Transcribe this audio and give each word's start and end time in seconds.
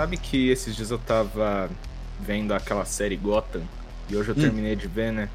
Hum. 0.00 0.02
sabe 0.02 0.16
que 0.16 0.48
esses 0.48 0.74
dias 0.74 0.90
eu 0.90 0.98
tava 0.98 1.70
vendo 2.18 2.52
aquela 2.52 2.84
série 2.84 3.16
Gotham 3.16 3.62
e 4.08 4.16
hoje 4.16 4.30
eu 4.30 4.34
hum. 4.36 4.40
terminei 4.40 4.74
de 4.74 4.88
ver, 4.88 5.12
né? 5.12 5.28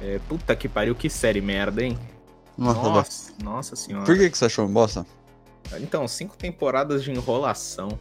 É, 0.00 0.20
puta 0.28 0.54
que 0.54 0.68
pariu, 0.68 0.94
que 0.94 1.08
série 1.08 1.40
merda, 1.40 1.82
hein? 1.82 1.98
Nossa, 2.56 2.82
nossa, 2.82 3.32
nossa 3.42 3.76
senhora. 3.76 4.04
Por 4.04 4.16
que, 4.16 4.30
que 4.30 4.38
você 4.38 4.46
achou 4.46 4.66
bosta? 4.68 5.06
Então, 5.80 6.06
cinco 6.06 6.36
temporadas 6.36 7.02
de 7.02 7.10
enrolação. 7.10 7.98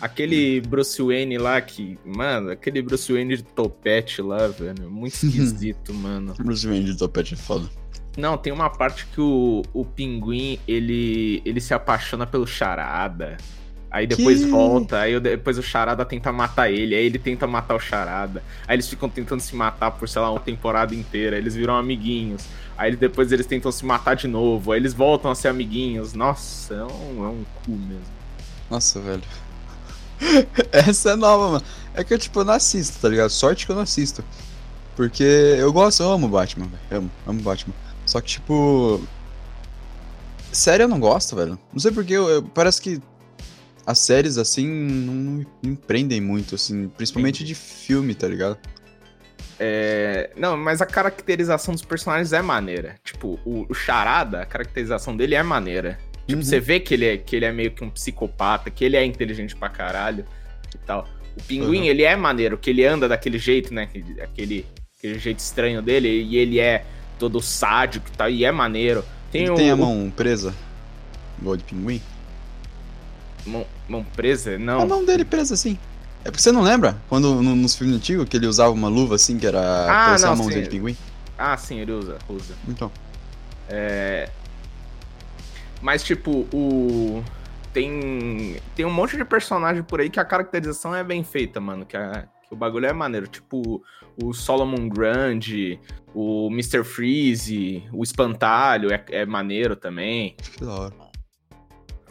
Aquele 0.00 0.60
Bruce 0.62 1.00
Wayne 1.00 1.38
lá 1.38 1.60
que. 1.60 1.98
Mano, 2.04 2.50
aquele 2.50 2.82
Bruce 2.82 3.12
Wayne 3.12 3.36
de 3.36 3.42
topete 3.42 4.20
lá, 4.20 4.48
velho. 4.48 4.90
Muito 4.90 5.14
esquisito, 5.24 5.94
mano. 5.94 6.34
Bruce 6.38 6.66
Wayne 6.66 6.86
de 6.86 6.96
topete 6.96 7.34
é 7.34 7.36
foda. 7.36 7.70
Não, 8.16 8.36
tem 8.36 8.52
uma 8.52 8.68
parte 8.68 9.06
que 9.06 9.20
o, 9.20 9.62
o 9.72 9.84
pinguim 9.84 10.58
ele, 10.66 11.40
ele 11.44 11.60
se 11.60 11.72
apaixona 11.72 12.26
pelo 12.26 12.46
charada. 12.46 13.36
Aí 13.90 14.06
depois 14.06 14.44
que... 14.44 14.50
volta, 14.50 15.00
aí 15.00 15.18
depois 15.18 15.58
o 15.58 15.62
Charada 15.62 16.04
tenta 16.04 16.30
matar 16.30 16.70
ele, 16.70 16.94
aí 16.94 17.04
ele 17.04 17.18
tenta 17.18 17.46
matar 17.46 17.74
o 17.74 17.80
Charada. 17.80 18.42
Aí 18.68 18.76
eles 18.76 18.88
ficam 18.88 19.08
tentando 19.08 19.40
se 19.40 19.56
matar 19.56 19.90
por, 19.90 20.08
sei 20.08 20.22
lá, 20.22 20.30
uma 20.30 20.38
temporada 20.38 20.94
inteira, 20.94 21.36
eles 21.36 21.56
viram 21.56 21.76
amiguinhos. 21.76 22.44
Aí 22.78 22.94
depois 22.94 23.32
eles 23.32 23.46
tentam 23.46 23.72
se 23.72 23.84
matar 23.84 24.14
de 24.14 24.28
novo, 24.28 24.70
aí 24.72 24.78
eles 24.78 24.94
voltam 24.94 25.30
a 25.30 25.34
ser 25.34 25.48
amiguinhos. 25.48 26.14
Nossa, 26.14 26.74
é 26.74 26.84
um, 26.84 27.24
é 27.24 27.28
um 27.28 27.44
cu 27.64 27.72
mesmo. 27.72 28.04
Nossa, 28.70 29.00
velho. 29.00 29.22
Essa 30.70 31.10
é 31.10 31.16
nova, 31.16 31.52
mano. 31.52 31.64
É 31.92 32.04
que 32.04 32.14
eu, 32.14 32.18
tipo, 32.18 32.40
eu 32.40 32.44
não 32.44 32.54
assisto, 32.54 33.00
tá 33.00 33.08
ligado? 33.08 33.30
Sorte 33.30 33.66
que 33.66 33.72
eu 33.72 33.76
não 33.76 33.82
assisto. 33.82 34.24
Porque 34.94 35.22
eu 35.22 35.72
gosto, 35.72 36.02
eu 36.02 36.12
amo 36.12 36.28
Batman, 36.28 36.66
velho. 36.66 37.02
Amo, 37.02 37.10
amo 37.26 37.42
Batman. 37.42 37.74
Só 38.06 38.20
que, 38.20 38.28
tipo. 38.28 39.00
Sério, 40.52 40.84
eu 40.84 40.88
não 40.88 41.00
gosto, 41.00 41.34
velho. 41.34 41.58
Não 41.72 41.80
sei 41.80 41.90
porque, 41.90 42.12
eu, 42.12 42.28
eu, 42.28 42.42
parece 42.42 42.80
que 42.80 43.00
as 43.90 43.98
séries, 43.98 44.38
assim, 44.38 44.66
não 44.66 45.44
me 45.62 45.76
prendem 45.76 46.20
muito, 46.20 46.54
assim, 46.54 46.88
principalmente 46.88 47.44
de 47.44 47.54
filme, 47.54 48.14
tá 48.14 48.28
ligado? 48.28 48.58
É... 49.58 50.30
Não, 50.36 50.56
mas 50.56 50.80
a 50.80 50.86
caracterização 50.86 51.74
dos 51.74 51.82
personagens 51.82 52.32
é 52.32 52.40
maneira. 52.40 52.96
Tipo, 53.04 53.38
o, 53.44 53.66
o 53.68 53.74
Charada, 53.74 54.42
a 54.42 54.46
caracterização 54.46 55.16
dele 55.16 55.34
é 55.34 55.42
maneira. 55.42 55.98
Tipo, 56.26 56.38
uhum. 56.38 56.42
você 56.42 56.60
vê 56.60 56.80
que 56.80 56.94
ele, 56.94 57.06
é, 57.06 57.16
que 57.16 57.36
ele 57.36 57.44
é 57.44 57.52
meio 57.52 57.72
que 57.72 57.84
um 57.84 57.90
psicopata, 57.90 58.70
que 58.70 58.84
ele 58.84 58.96
é 58.96 59.04
inteligente 59.04 59.56
pra 59.56 59.68
caralho 59.68 60.24
e 60.74 60.78
tal. 60.78 61.06
O 61.36 61.42
Pinguim, 61.42 61.80
uhum. 61.80 61.84
ele 61.84 62.04
é 62.04 62.16
maneiro, 62.16 62.56
que 62.56 62.70
ele 62.70 62.84
anda 62.84 63.08
daquele 63.08 63.38
jeito, 63.38 63.74
né? 63.74 63.88
Aquele, 64.22 64.64
aquele 64.98 65.18
jeito 65.18 65.40
estranho 65.40 65.82
dele, 65.82 66.08
e 66.08 66.36
ele 66.36 66.58
é 66.58 66.84
todo 67.18 67.40
sádico 67.40 68.08
e 68.08 68.16
tal, 68.16 68.30
e 68.30 68.44
é 68.44 68.52
maneiro. 68.52 69.04
Tem 69.30 69.42
ele 69.42 69.50
o, 69.50 69.54
tem 69.54 69.70
a 69.70 69.76
mão 69.76 70.12
presa? 70.14 70.54
Igual 71.38 71.56
de 71.56 71.64
pinguim? 71.64 72.00
Mão, 73.46 73.66
mão 73.88 74.04
presa? 74.04 74.58
Não. 74.58 74.80
A 74.80 74.86
mão 74.86 75.04
dele 75.04 75.24
presa, 75.24 75.56
sim. 75.56 75.78
É 76.24 76.30
porque 76.30 76.42
você 76.42 76.52
não 76.52 76.62
lembra? 76.62 77.00
Quando 77.08 77.42
no, 77.42 77.56
nos 77.56 77.74
filmes 77.74 77.96
antigos 77.96 78.28
que 78.28 78.36
ele 78.36 78.46
usava 78.46 78.70
uma 78.70 78.88
luva 78.88 79.14
assim, 79.14 79.38
que 79.38 79.46
era 79.46 79.60
ah, 79.60 80.18
não, 80.18 80.32
a 80.32 80.36
mãozinha 80.36 80.58
sim. 80.58 80.62
de 80.64 80.70
pinguim? 80.70 80.96
Ah, 81.38 81.56
sim, 81.56 81.78
ele 81.78 81.92
usa, 81.92 82.18
usa. 82.28 82.54
Então. 82.68 82.92
É. 83.68 84.28
Mas, 85.80 86.02
tipo, 86.02 86.46
o. 86.52 87.22
Tem. 87.72 88.56
Tem 88.74 88.84
um 88.84 88.92
monte 88.92 89.16
de 89.16 89.24
personagem 89.24 89.82
por 89.82 90.00
aí 90.00 90.10
que 90.10 90.20
a 90.20 90.24
caracterização 90.24 90.94
é 90.94 91.02
bem 91.02 91.24
feita, 91.24 91.60
mano. 91.60 91.86
Que, 91.86 91.96
a... 91.96 92.26
que 92.46 92.52
o 92.52 92.56
bagulho 92.56 92.84
é 92.84 92.92
maneiro. 92.92 93.26
Tipo, 93.26 93.82
o 94.22 94.34
Solomon 94.34 94.88
Grande, 94.90 95.80
o 96.14 96.48
Mr. 96.50 96.84
Freeze, 96.84 97.82
o 97.92 98.02
Espantalho 98.02 98.92
é, 98.92 99.02
é 99.08 99.24
maneiro 99.24 99.74
também. 99.74 100.36
Que 100.36 100.64
da 100.64 100.72
hora. 100.72 101.09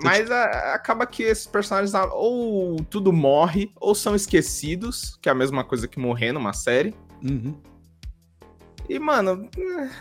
Mas 0.02 0.32
a, 0.32 0.74
acaba 0.74 1.06
que 1.06 1.24
esses 1.24 1.46
personagens 1.46 1.94
ah, 1.94 2.06
ou 2.14 2.78
tudo 2.90 3.12
morre, 3.12 3.72
ou 3.76 3.94
são 3.94 4.16
esquecidos, 4.16 5.18
que 5.22 5.30
é 5.30 5.32
a 5.32 5.36
mesma 5.36 5.64
coisa 5.64 5.88
que 5.88 6.00
morrer 6.00 6.32
numa 6.32 6.54
série. 6.54 6.96
Uhum. 7.22 7.56
E, 8.88 8.98
mano, 8.98 9.48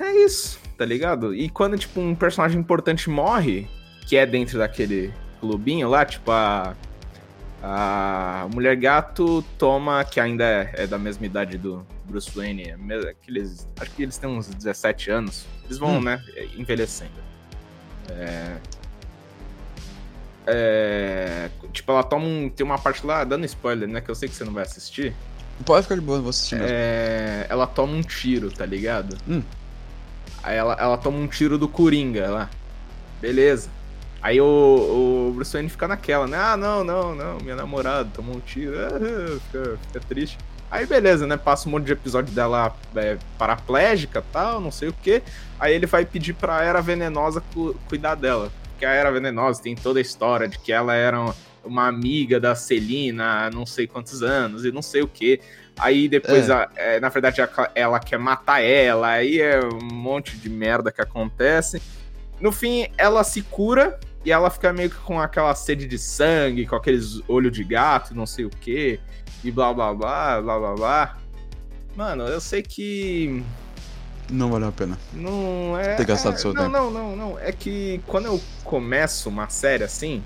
é 0.00 0.25
isso, 0.25 0.59
tá 0.78 0.84
ligado? 0.84 1.34
E 1.34 1.50
quando, 1.50 1.76
tipo, 1.76 2.00
um 2.00 2.14
personagem 2.14 2.59
importante 2.59 3.10
morre, 3.10 3.69
que 4.06 4.16
é 4.16 4.25
dentro 4.25 4.59
daquele 4.59 5.12
clubinho 5.41 5.88
lá, 5.88 6.04
tipo, 6.04 6.30
a. 6.30 6.75
A 7.60 8.47
Mulher 8.54 8.76
Gato 8.76 9.42
toma, 9.59 10.04
que 10.04 10.20
ainda 10.20 10.44
é, 10.44 10.72
é 10.76 10.86
da 10.86 10.97
mesma 10.97 11.26
idade 11.26 11.59
do 11.59 11.84
Bruce 12.04 12.30
Wayne, 12.30 12.69
é 12.69 13.10
aqueles, 13.10 13.66
acho 13.80 13.91
que 13.97 14.04
eles 14.04 14.16
têm 14.16 14.30
uns 14.30 14.47
17 14.47 15.10
anos. 15.10 15.44
Eles 15.65 15.76
vão, 15.76 15.97
hum. 15.97 16.00
né, 16.00 16.22
envelhecendo. 16.56 17.10
É, 18.10 18.59
é, 20.50 21.50
tipo, 21.72 21.92
ela 21.92 22.03
toma 22.03 22.25
um. 22.25 22.48
Tem 22.48 22.64
uma 22.64 22.78
parte 22.78 23.06
lá, 23.06 23.22
dando 23.22 23.44
spoiler, 23.44 23.86
né? 23.86 24.00
Que 24.00 24.10
eu 24.10 24.14
sei 24.14 24.28
que 24.28 24.34
você 24.34 24.44
não 24.44 24.53
vai 24.53 24.62
assistir. 24.62 25.14
Pode 25.64 25.82
ficar 25.82 25.97
de 25.97 26.00
boa, 26.00 26.20
vou 26.20 26.31
assistir 26.31 26.54
mesmo. 26.54 26.70
É, 26.70 27.47
ela 27.50 27.66
toma 27.66 27.92
um 27.92 28.03
tiro, 28.03 28.50
tá 28.50 28.64
ligado? 28.64 29.19
Hum. 29.28 29.42
Aí 30.42 30.56
ela, 30.56 30.75
ela 30.81 30.97
toma 30.97 31.19
um 31.19 31.26
tiro 31.26 31.59
do 31.59 31.69
Coringa 31.69 32.31
lá. 32.31 32.50
Beleza. 33.20 33.69
Aí 34.22 34.41
o, 34.41 34.44
o 35.28 35.32
Bruce 35.34 35.53
Wayne 35.53 35.69
fica 35.69 35.86
naquela, 35.86 36.26
né? 36.26 36.38
Ah, 36.38 36.56
não, 36.56 36.82
não, 36.82 37.15
não, 37.15 37.38
minha 37.38 37.54
namorada 37.54 38.09
tomou 38.15 38.36
um 38.36 38.41
tiro. 38.41 38.75
Ah, 38.78 39.38
fica, 39.47 39.78
fica 39.86 40.00
triste. 40.09 40.38
Aí 40.70 40.86
beleza, 40.86 41.26
né? 41.26 41.36
Passa 41.36 41.69
um 41.69 41.72
monte 41.72 41.84
de 41.84 41.92
episódio 41.92 42.32
dela 42.32 42.75
é, 42.97 43.19
paraplégica 43.36 44.25
tal, 44.32 44.60
não 44.60 44.70
sei 44.70 44.88
o 44.88 44.92
que. 44.92 45.22
Aí 45.60 45.75
ele 45.75 45.86
vai 45.86 46.06
pedir 46.06 46.32
pra 46.32 46.62
Era 46.62 46.80
Venenosa 46.80 47.42
cu 47.53 47.75
cuidar 47.88 48.15
dela 48.15 48.50
que 48.78 48.87
a 48.87 48.93
Era 48.93 49.11
Venenosa 49.11 49.62
tem 49.62 49.75
toda 49.75 49.99
a 49.99 50.03
história 50.03 50.49
de 50.49 50.59
que 50.59 50.72
ela 50.72 50.94
era 50.94 51.34
uma 51.65 51.87
amiga 51.87 52.41
da 52.41 52.55
Celina 52.55 53.47
há 53.47 53.50
não 53.50 53.66
sei 53.66 53.87
quantos 53.87 54.22
anos 54.22 54.65
e 54.65 54.72
não 54.72 54.81
sei 54.81 55.03
o 55.03 55.09
que. 55.09 55.41
Aí 55.78 56.09
depois, 56.09 56.49
é. 56.49 56.53
A, 56.53 56.71
é, 56.77 57.00
na 57.00 57.09
verdade, 57.09 57.41
ela, 57.41 57.71
ela 57.75 58.00
quer 58.00 58.19
matar 58.19 58.62
ela, 58.62 59.09
aí 59.09 59.41
é 59.41 59.61
um 59.61 59.94
monte 59.94 60.37
de 60.37 60.49
merda 60.49 60.91
que 60.91 61.00
acontece. 61.00 61.81
No 62.41 62.53
fim, 62.53 62.87
ela 62.97 63.22
se 63.25 63.43
cura 63.43 63.99
e 64.25 64.33
ela 64.33 64.50
fica 64.50 64.72
meio 64.72 64.91
que 64.91 64.97
com 64.97 65.21
aquela 65.21 65.55
sede 65.55 65.87
de 65.87 65.99
sangue, 65.99 66.66
com 66.66 66.77
aqueles 66.77 67.21
olhos 67.28 67.53
de 67.53 67.65
gato, 67.65 68.15
não 68.15 68.27
sei 68.27 68.45
o 68.45 68.50
que, 68.50 69.00
e 69.45 69.50
blá 69.50 69.72
blá 69.72 69.95
blá, 69.95 70.41
blá 70.41 70.59
blá 70.59 70.75
blá. 70.75 71.19
Mano, 71.97 72.25
eu 72.25 72.41
sei 72.41 72.62
que 72.62 73.43
não 74.31 74.50
valeu 74.50 74.69
a 74.69 74.72
pena. 74.72 74.99
Não 75.12 75.78
é. 75.78 75.94
Ter 75.94 76.05
gastado 76.05 76.34
é, 76.34 76.39
seu 76.39 76.53
não, 76.53 76.62
tempo. 76.62 76.72
Não, 76.72 76.91
não, 76.91 77.16
não. 77.16 77.39
É 77.39 77.53
que 77.53 78.00
quando 78.06 78.27
eu 78.27 78.41
começo 78.65 79.28
uma 79.28 79.49
série 79.49 79.84
assim, 79.84 80.22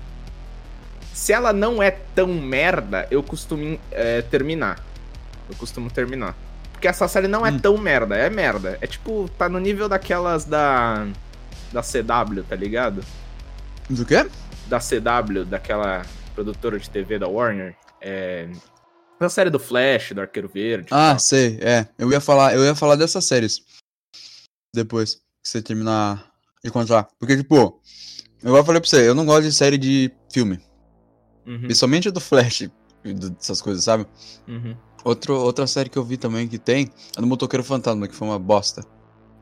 se 1.13 1.31
ela 1.31 1.53
não 1.53 1.81
é 1.81 1.91
tão 1.91 2.27
merda, 2.27 3.07
eu 3.09 3.23
costumo 3.23 3.79
é, 3.91 4.21
terminar. 4.21 4.83
Eu 5.49 5.55
costumo 5.55 5.89
terminar. 5.89 6.35
Porque 6.71 6.87
essa 6.87 7.07
série 7.07 7.27
não 7.27 7.45
é 7.45 7.51
hum. 7.51 7.59
tão 7.59 7.77
merda, 7.77 8.15
é 8.15 8.29
merda. 8.29 8.77
É 8.81 8.87
tipo, 8.87 9.29
tá 9.37 9.47
no 9.47 9.59
nível 9.59 9.87
daquelas 9.87 10.45
da. 10.45 11.07
Da 11.71 11.81
CW, 11.81 12.43
tá 12.47 12.55
ligado? 12.55 13.03
Do 13.89 14.05
quê? 14.05 14.27
Da 14.67 14.79
CW, 14.79 15.43
daquela 15.45 16.05
produtora 16.35 16.77
de 16.77 16.87
TV 16.89 17.17
da 17.17 17.27
Warner. 17.27 17.75
É. 17.99 18.47
Da 19.19 19.27
série 19.29 19.49
do 19.49 19.57
Flash, 19.59 20.11
do 20.11 20.21
Arqueiro 20.21 20.49
Verde. 20.53 20.87
Ah, 20.91 21.17
sei, 21.17 21.57
é. 21.61 21.87
Eu 21.97 22.11
ia 22.11 22.19
falar, 22.19 22.53
eu 22.53 22.63
ia 22.63 22.75
falar 22.75 22.95
dessas 22.95 23.25
séries 23.25 23.63
depois 24.73 25.15
que 25.15 25.49
você 25.49 25.61
terminar 25.61 26.31
de 26.63 26.69
encontrar. 26.69 27.07
Porque, 27.19 27.37
tipo, 27.37 27.79
eu 28.41 28.65
falei 28.65 28.81
pra 28.81 28.89
você, 28.89 29.07
eu 29.07 29.15
não 29.15 29.25
gosto 29.25 29.43
de 29.43 29.53
série 29.53 29.77
de 29.77 30.11
filme. 30.31 30.59
Uhum. 31.45 31.61
Principalmente 31.61 32.09
do 32.09 32.19
Flash, 32.19 32.69
dessas 33.03 33.61
coisas, 33.61 33.83
sabe? 33.83 34.05
Uhum. 34.47 34.75
Outro, 35.03 35.35
outra 35.35 35.67
série 35.67 35.89
que 35.89 35.97
eu 35.97 36.03
vi 36.03 36.17
também 36.17 36.47
que 36.47 36.57
tem 36.57 36.89
é 37.17 37.21
do 37.21 37.27
Motoqueiro 37.27 37.63
Fantasma, 37.63 38.07
que 38.07 38.15
foi 38.15 38.27
uma 38.27 38.39
bosta. 38.39 38.83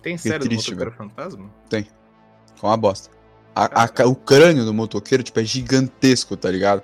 Tem 0.02 0.18
série 0.18 0.40
triste, 0.40 0.74
do 0.74 0.80
Motoqueiro 0.80 0.92
velho. 0.92 1.10
Fantasma? 1.10 1.54
Tem. 1.70 1.88
Foi 2.56 2.70
uma 2.70 2.78
bosta. 2.78 3.10
A, 3.56 3.84
a, 3.84 4.08
o 4.08 4.16
crânio 4.16 4.64
do 4.66 4.74
motoqueiro, 4.74 5.24
tipo, 5.24 5.40
é 5.40 5.44
gigantesco, 5.44 6.38
tá 6.38 6.50
ligado? 6.50 6.84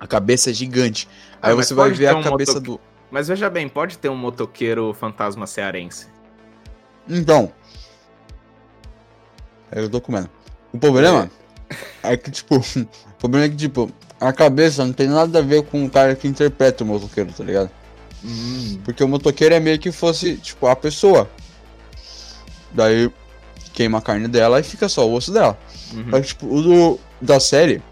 A 0.00 0.06
cabeça 0.06 0.50
é 0.50 0.52
gigante. 0.52 1.08
Ah, 1.40 1.48
Aí 1.48 1.54
você 1.54 1.74
vai 1.74 1.90
ver 1.90 2.08
a 2.08 2.16
um 2.16 2.22
cabeça 2.22 2.54
moto... 2.54 2.62
do. 2.62 2.80
Mas 3.10 3.28
veja 3.28 3.50
bem, 3.50 3.68
pode 3.68 3.98
ter 3.98 4.08
um 4.08 4.16
motoqueiro 4.16 4.92
fantasma 4.94 5.46
cearense. 5.46 6.08
Então. 7.08 7.52
Eu 9.70 9.88
tô 9.88 10.00
comendo. 10.00 10.30
O 10.72 10.78
problema 10.78 11.30
é, 12.02 12.12
é 12.12 12.16
que, 12.16 12.30
tipo, 12.30 12.56
o 12.76 13.18
problema 13.18 13.46
é 13.46 13.48
que, 13.48 13.56
tipo, 13.56 13.90
a 14.20 14.32
cabeça 14.32 14.84
não 14.84 14.92
tem 14.92 15.08
nada 15.08 15.38
a 15.38 15.42
ver 15.42 15.64
com 15.64 15.84
o 15.84 15.90
cara 15.90 16.14
que 16.14 16.28
interpreta 16.28 16.84
o 16.84 16.86
motoqueiro, 16.86 17.32
tá 17.32 17.44
ligado? 17.44 17.70
Hum. 18.24 18.80
Porque 18.84 19.04
o 19.04 19.08
motoqueiro 19.08 19.54
é 19.54 19.60
meio 19.60 19.78
que 19.78 19.92
fosse, 19.92 20.36
tipo, 20.36 20.66
a 20.66 20.76
pessoa. 20.76 21.28
Daí 22.72 23.10
queima 23.72 23.98
a 23.98 24.02
carne 24.02 24.28
dela 24.28 24.60
e 24.60 24.62
fica 24.62 24.88
só 24.88 25.06
o 25.06 25.12
osso 25.12 25.32
dela. 25.32 25.58
Uhum. 25.92 26.04
Mas, 26.06 26.28
tipo, 26.28 26.46
o 26.46 26.62
do, 26.62 27.00
da 27.20 27.38
série, 27.38 27.82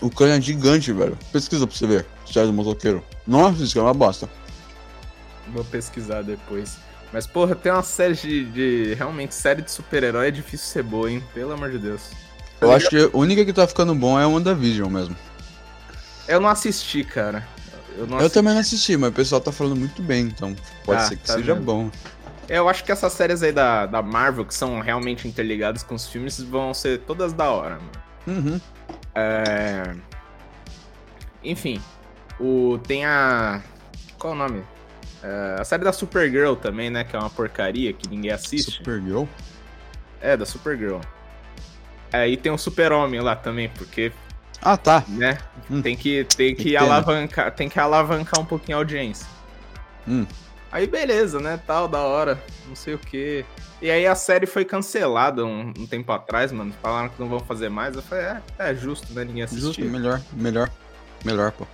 o 0.00 0.10
crânio 0.10 0.36
é 0.36 0.40
gigante, 0.40 0.92
velho. 0.92 1.18
Pesquisa 1.32 1.66
pra 1.66 1.76
você 1.76 1.86
ver, 1.86 2.06
série 2.30 2.46
do 2.46 2.52
motoqueiro. 2.52 3.02
Nossa, 3.26 3.62
isso 3.62 3.78
é 3.78 3.82
uma 3.82 3.94
bosta. 3.94 4.28
Vou 5.48 5.64
pesquisar 5.64 6.22
depois. 6.22 6.76
Mas, 7.14 7.28
porra, 7.28 7.54
tem 7.54 7.70
uma 7.70 7.80
série 7.84 8.14
de, 8.14 8.44
de. 8.46 8.94
Realmente, 8.94 9.36
série 9.36 9.62
de 9.62 9.70
super-herói 9.70 10.26
é 10.26 10.30
difícil 10.32 10.66
ser 10.66 10.82
boa, 10.82 11.08
hein? 11.08 11.22
Pelo 11.32 11.52
amor 11.52 11.70
de 11.70 11.78
Deus. 11.78 12.10
Eu 12.60 12.72
acho 12.72 12.88
que 12.88 12.98
a 12.98 13.08
única 13.16 13.44
que 13.44 13.52
tá 13.52 13.68
ficando 13.68 13.94
bom 13.94 14.18
é 14.18 14.26
o 14.26 14.32
WandaVision 14.32 14.90
mesmo. 14.90 15.16
Eu 16.26 16.40
não 16.40 16.48
assisti, 16.48 17.04
cara. 17.04 17.46
Eu, 17.96 18.08
não 18.08 18.14
Eu 18.14 18.18
assisti. 18.22 18.34
também 18.34 18.52
não 18.52 18.60
assisti, 18.60 18.96
mas 18.96 19.10
o 19.10 19.12
pessoal 19.12 19.40
tá 19.40 19.52
falando 19.52 19.76
muito 19.76 20.02
bem, 20.02 20.24
então 20.24 20.56
pode 20.84 21.02
Ah, 21.02 21.04
ser 21.06 21.16
que 21.16 21.24
tá 21.24 21.34
seja 21.34 21.54
vendo? 21.54 21.64
bom. 21.64 21.88
Eu 22.48 22.68
acho 22.68 22.82
que 22.82 22.90
essas 22.90 23.12
séries 23.12 23.44
aí 23.44 23.52
da, 23.52 23.86
da 23.86 24.02
Marvel, 24.02 24.44
que 24.44 24.52
são 24.52 24.80
realmente 24.80 25.28
interligadas 25.28 25.84
com 25.84 25.94
os 25.94 26.08
filmes, 26.08 26.40
vão 26.40 26.74
ser 26.74 26.98
todas 27.02 27.32
da 27.32 27.48
hora, 27.48 27.78
mano. 27.78 27.90
Uhum. 28.26 28.60
É... 29.14 29.94
Enfim, 31.44 31.80
o... 32.40 32.76
tem 32.84 33.04
a. 33.04 33.62
Qual 34.18 34.32
é 34.32 34.36
o 34.36 34.38
nome? 34.40 34.64
É, 35.24 35.56
A 35.60 35.64
série 35.64 35.82
da 35.82 35.92
Supergirl 35.92 36.54
também, 36.54 36.90
né? 36.90 37.02
Que 37.02 37.16
é 37.16 37.18
uma 37.18 37.30
porcaria 37.30 37.92
que 37.94 38.06
ninguém 38.08 38.30
assiste. 38.30 38.70
Supergirl? 38.72 39.24
É, 40.20 40.36
da 40.36 40.44
Supergirl. 40.44 41.00
É, 42.12 42.28
e 42.28 42.36
tem 42.36 42.52
o 42.52 42.58
Super-Homem 42.58 43.20
lá 43.20 43.34
também, 43.34 43.68
porque, 43.70 44.12
Ah, 44.60 44.76
tá. 44.76 45.02
né? 45.08 45.38
Hum. 45.70 45.80
Tem 45.80 45.96
que, 45.96 46.24
tem 46.36 46.54
que 46.54 46.72
né? 46.72 46.76
alavancar, 46.76 47.50
tem 47.52 47.68
que 47.68 47.80
alavancar 47.80 48.38
um 48.38 48.44
pouquinho 48.44 48.76
a 48.76 48.80
audiência. 48.80 49.26
Hum. 50.06 50.26
Aí 50.70 50.86
beleza, 50.86 51.40
né? 51.40 51.58
Tal, 51.66 51.88
da 51.88 52.00
hora, 52.00 52.38
não 52.68 52.76
sei 52.76 52.94
o 52.94 52.98
que. 52.98 53.44
E 53.80 53.90
aí 53.90 54.06
a 54.06 54.14
série 54.14 54.46
foi 54.46 54.64
cancelada 54.64 55.44
um, 55.44 55.72
um 55.78 55.86
tempo 55.86 56.10
atrás, 56.12 56.52
mano. 56.52 56.72
Falaram 56.82 57.08
que 57.08 57.20
não 57.20 57.28
vão 57.28 57.40
fazer 57.40 57.68
mais. 57.68 57.94
Eu 57.96 58.02
falei, 58.02 58.24
é, 58.24 58.42
é 58.58 58.74
justo, 58.74 59.12
né? 59.14 59.24
Ninguém 59.24 59.42
assistiu. 59.44 59.68
Justo, 59.68 59.84
melhor, 59.84 60.20
melhor. 60.32 60.70
Melhor, 61.24 61.52
pô. 61.52 61.66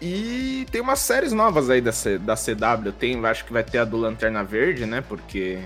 E 0.00 0.66
tem 0.70 0.80
umas 0.80 0.98
séries 1.00 1.32
novas 1.32 1.70
aí 1.70 1.80
da, 1.80 1.92
C- 1.92 2.18
da 2.18 2.34
CW. 2.36 2.92
Tem, 2.92 3.24
acho 3.26 3.44
que 3.44 3.52
vai 3.52 3.64
ter 3.64 3.78
a 3.78 3.84
do 3.84 3.96
Lanterna 3.96 4.44
Verde, 4.44 4.84
né? 4.86 5.00
Porque. 5.00 5.58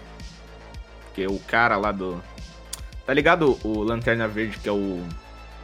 Porque 1.06 1.26
o 1.26 1.38
cara 1.40 1.76
lá 1.76 1.90
do. 1.92 2.22
Tá 3.04 3.12
ligado 3.12 3.58
o 3.64 3.82
Lanterna 3.82 4.28
Verde, 4.28 4.58
que 4.58 4.68
é 4.68 4.72
o 4.72 5.04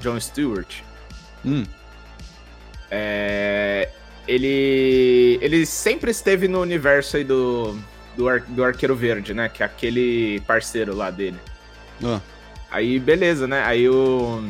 John 0.00 0.18
Stewart? 0.18 0.80
Hum. 1.44 1.64
É, 2.90 3.88
ele. 4.26 5.38
Ele 5.40 5.64
sempre 5.66 6.10
esteve 6.10 6.48
no 6.48 6.60
universo 6.60 7.16
aí 7.16 7.24
do. 7.24 7.78
Do, 8.16 8.28
Ar- 8.28 8.40
do 8.40 8.64
Arqueiro 8.64 8.96
Verde, 8.96 9.34
né? 9.34 9.48
Que 9.48 9.62
é 9.62 9.66
aquele 9.66 10.40
parceiro 10.46 10.94
lá 10.96 11.10
dele. 11.10 11.38
Ah, 12.02 12.20
Aí, 12.70 12.98
beleza, 12.98 13.46
né? 13.46 13.62
Aí 13.62 13.88
o. 13.88 14.42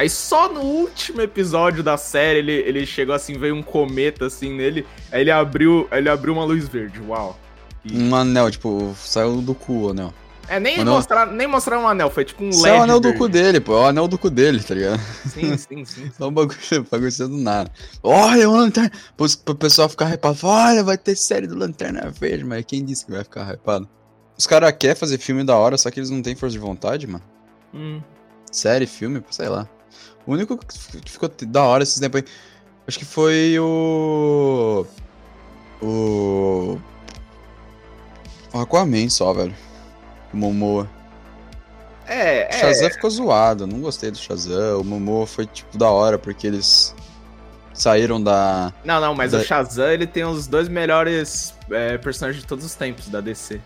Aí 0.00 0.08
só 0.08 0.48
no 0.50 0.62
último 0.62 1.20
episódio 1.20 1.82
da 1.82 1.98
série 1.98 2.38
ele, 2.38 2.52
ele 2.52 2.86
chegou 2.86 3.14
assim, 3.14 3.36
veio 3.38 3.54
um 3.54 3.62
cometa 3.62 4.24
assim 4.28 4.50
nele. 4.56 4.86
Aí 5.12 5.20
ele 5.20 5.30
abriu, 5.30 5.86
ele 5.92 6.08
abriu 6.08 6.32
uma 6.32 6.42
luz 6.42 6.66
verde. 6.66 6.98
Uau. 7.06 7.38
E- 7.84 7.98
um 8.02 8.14
anel, 8.16 8.50
tipo, 8.50 8.94
saiu 8.96 9.42
do 9.42 9.54
cu 9.54 9.72
o 9.74 9.90
anel. 9.90 10.14
É, 10.48 10.58
nem 10.58 10.78
Mas 10.78 10.86
não- 10.86 10.94
mostraram, 10.94 11.32
nem 11.32 11.46
mostraram 11.46 11.82
um 11.82 11.86
anel, 11.88 12.08
foi 12.10 12.24
tipo 12.24 12.42
um 12.42 12.48
Isso 12.48 12.66
é 12.66 12.70
LED. 12.70 12.80
o 12.80 12.82
anel 12.84 12.98
do 12.98 13.12
cu 13.12 13.28
dele, 13.28 13.60
pô. 13.60 13.74
É 13.74 13.80
o 13.82 13.86
anel 13.88 14.08
do 14.08 14.16
cu 14.16 14.30
dele, 14.30 14.62
tá 14.62 14.74
ligado? 14.74 14.98
Sim, 15.28 15.54
sim, 15.58 15.84
sim. 15.84 16.10
Só 16.16 16.28
um 16.28 16.32
bagulho, 16.32 16.58
bagulho 16.90 17.12
do 17.18 17.36
nada. 17.36 17.70
Olha, 18.02 18.48
o 18.48 18.56
Lanterna. 18.56 18.90
Pro, 19.18 19.26
pro 19.44 19.54
pessoal 19.54 19.86
ficar 19.90 20.06
hypado. 20.10 20.38
Olha, 20.44 20.82
vai 20.82 20.96
ter 20.96 21.14
série 21.14 21.46
do 21.46 21.54
Lanterna 21.58 22.10
Verde, 22.10 22.42
mas 22.42 22.64
quem 22.64 22.82
disse 22.82 23.04
que 23.04 23.12
vai 23.12 23.22
ficar 23.22 23.52
hypado? 23.52 23.86
Os 24.38 24.46
caras 24.46 24.72
querem 24.78 24.96
fazer 24.96 25.18
filme 25.18 25.44
da 25.44 25.54
hora, 25.56 25.76
só 25.76 25.90
que 25.90 26.00
eles 26.00 26.08
não 26.08 26.22
têm 26.22 26.34
força 26.34 26.54
de 26.54 26.58
vontade, 26.58 27.06
mano. 27.06 27.22
Hum. 27.74 28.00
Série, 28.50 28.86
filme, 28.86 29.22
sei 29.30 29.48
lá. 29.50 29.68
O 30.26 30.32
único 30.32 30.56
que 30.56 31.10
ficou 31.10 31.30
da 31.46 31.62
hora 31.62 31.82
esses 31.82 31.98
tempos 31.98 32.22
aí. 32.22 32.28
Acho 32.86 32.98
que 32.98 33.04
foi 33.04 33.58
o. 33.58 34.86
O. 35.82 36.78
O 38.52 38.58
Aquaman 38.58 39.08
só, 39.08 39.32
velho. 39.32 39.54
O 40.32 40.36
Momoa. 40.36 40.88
É, 42.06 42.48
O 42.50 42.54
é. 42.54 42.58
Shazam 42.60 42.90
ficou 42.90 43.08
zoado, 43.10 43.66
não 43.66 43.80
gostei 43.80 44.10
do 44.10 44.18
Shazam. 44.18 44.80
O 44.80 44.84
Momoa 44.84 45.26
foi, 45.26 45.46
tipo, 45.46 45.78
da 45.78 45.88
hora, 45.90 46.18
porque 46.18 46.46
eles 46.46 46.94
saíram 47.72 48.20
da. 48.20 48.72
Não, 48.84 49.00
não, 49.00 49.14
mas 49.14 49.32
Da- 49.32 49.38
o 49.38 49.44
Shazam 49.44 49.88
ele 49.90 50.06
tem 50.06 50.24
os 50.24 50.46
dois 50.46 50.68
melhores 50.68 51.54
é, 51.70 51.96
personagens 51.98 52.42
de 52.42 52.48
todos 52.48 52.64
os 52.64 52.74
tempos 52.74 53.08
da 53.08 53.20
DC. 53.20 53.60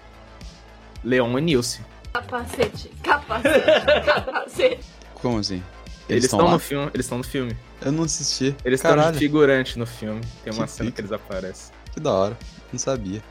Leon 1.02 1.38
e 1.38 1.40
Nilce. 1.40 1.80
Capacete, 2.12 2.88
capacete, 3.02 3.64
capacete. 4.06 4.84
Como 5.20 5.38
assim? 5.38 5.62
Eles 6.08 6.24
estão 6.24 6.50
no 6.50 6.58
filme, 6.58 6.90
eles 6.92 7.06
estão 7.06 7.18
no 7.18 7.24
filme. 7.24 7.56
Eu 7.80 7.92
não 7.92 8.04
assisti. 8.04 8.54
Eles 8.64 8.82
estão 8.82 9.12
de 9.12 9.18
figurante 9.18 9.78
no 9.78 9.86
filme. 9.86 10.20
Tem 10.42 10.52
uma 10.52 10.66
Que 10.66 10.72
cena 10.72 10.90
que 10.90 11.00
eles 11.00 11.12
aparecem. 11.12 11.74
que 11.92 12.00
da 12.00 12.12
hora. 12.12 12.38
Não 12.72 12.78
sabia. 12.78 13.22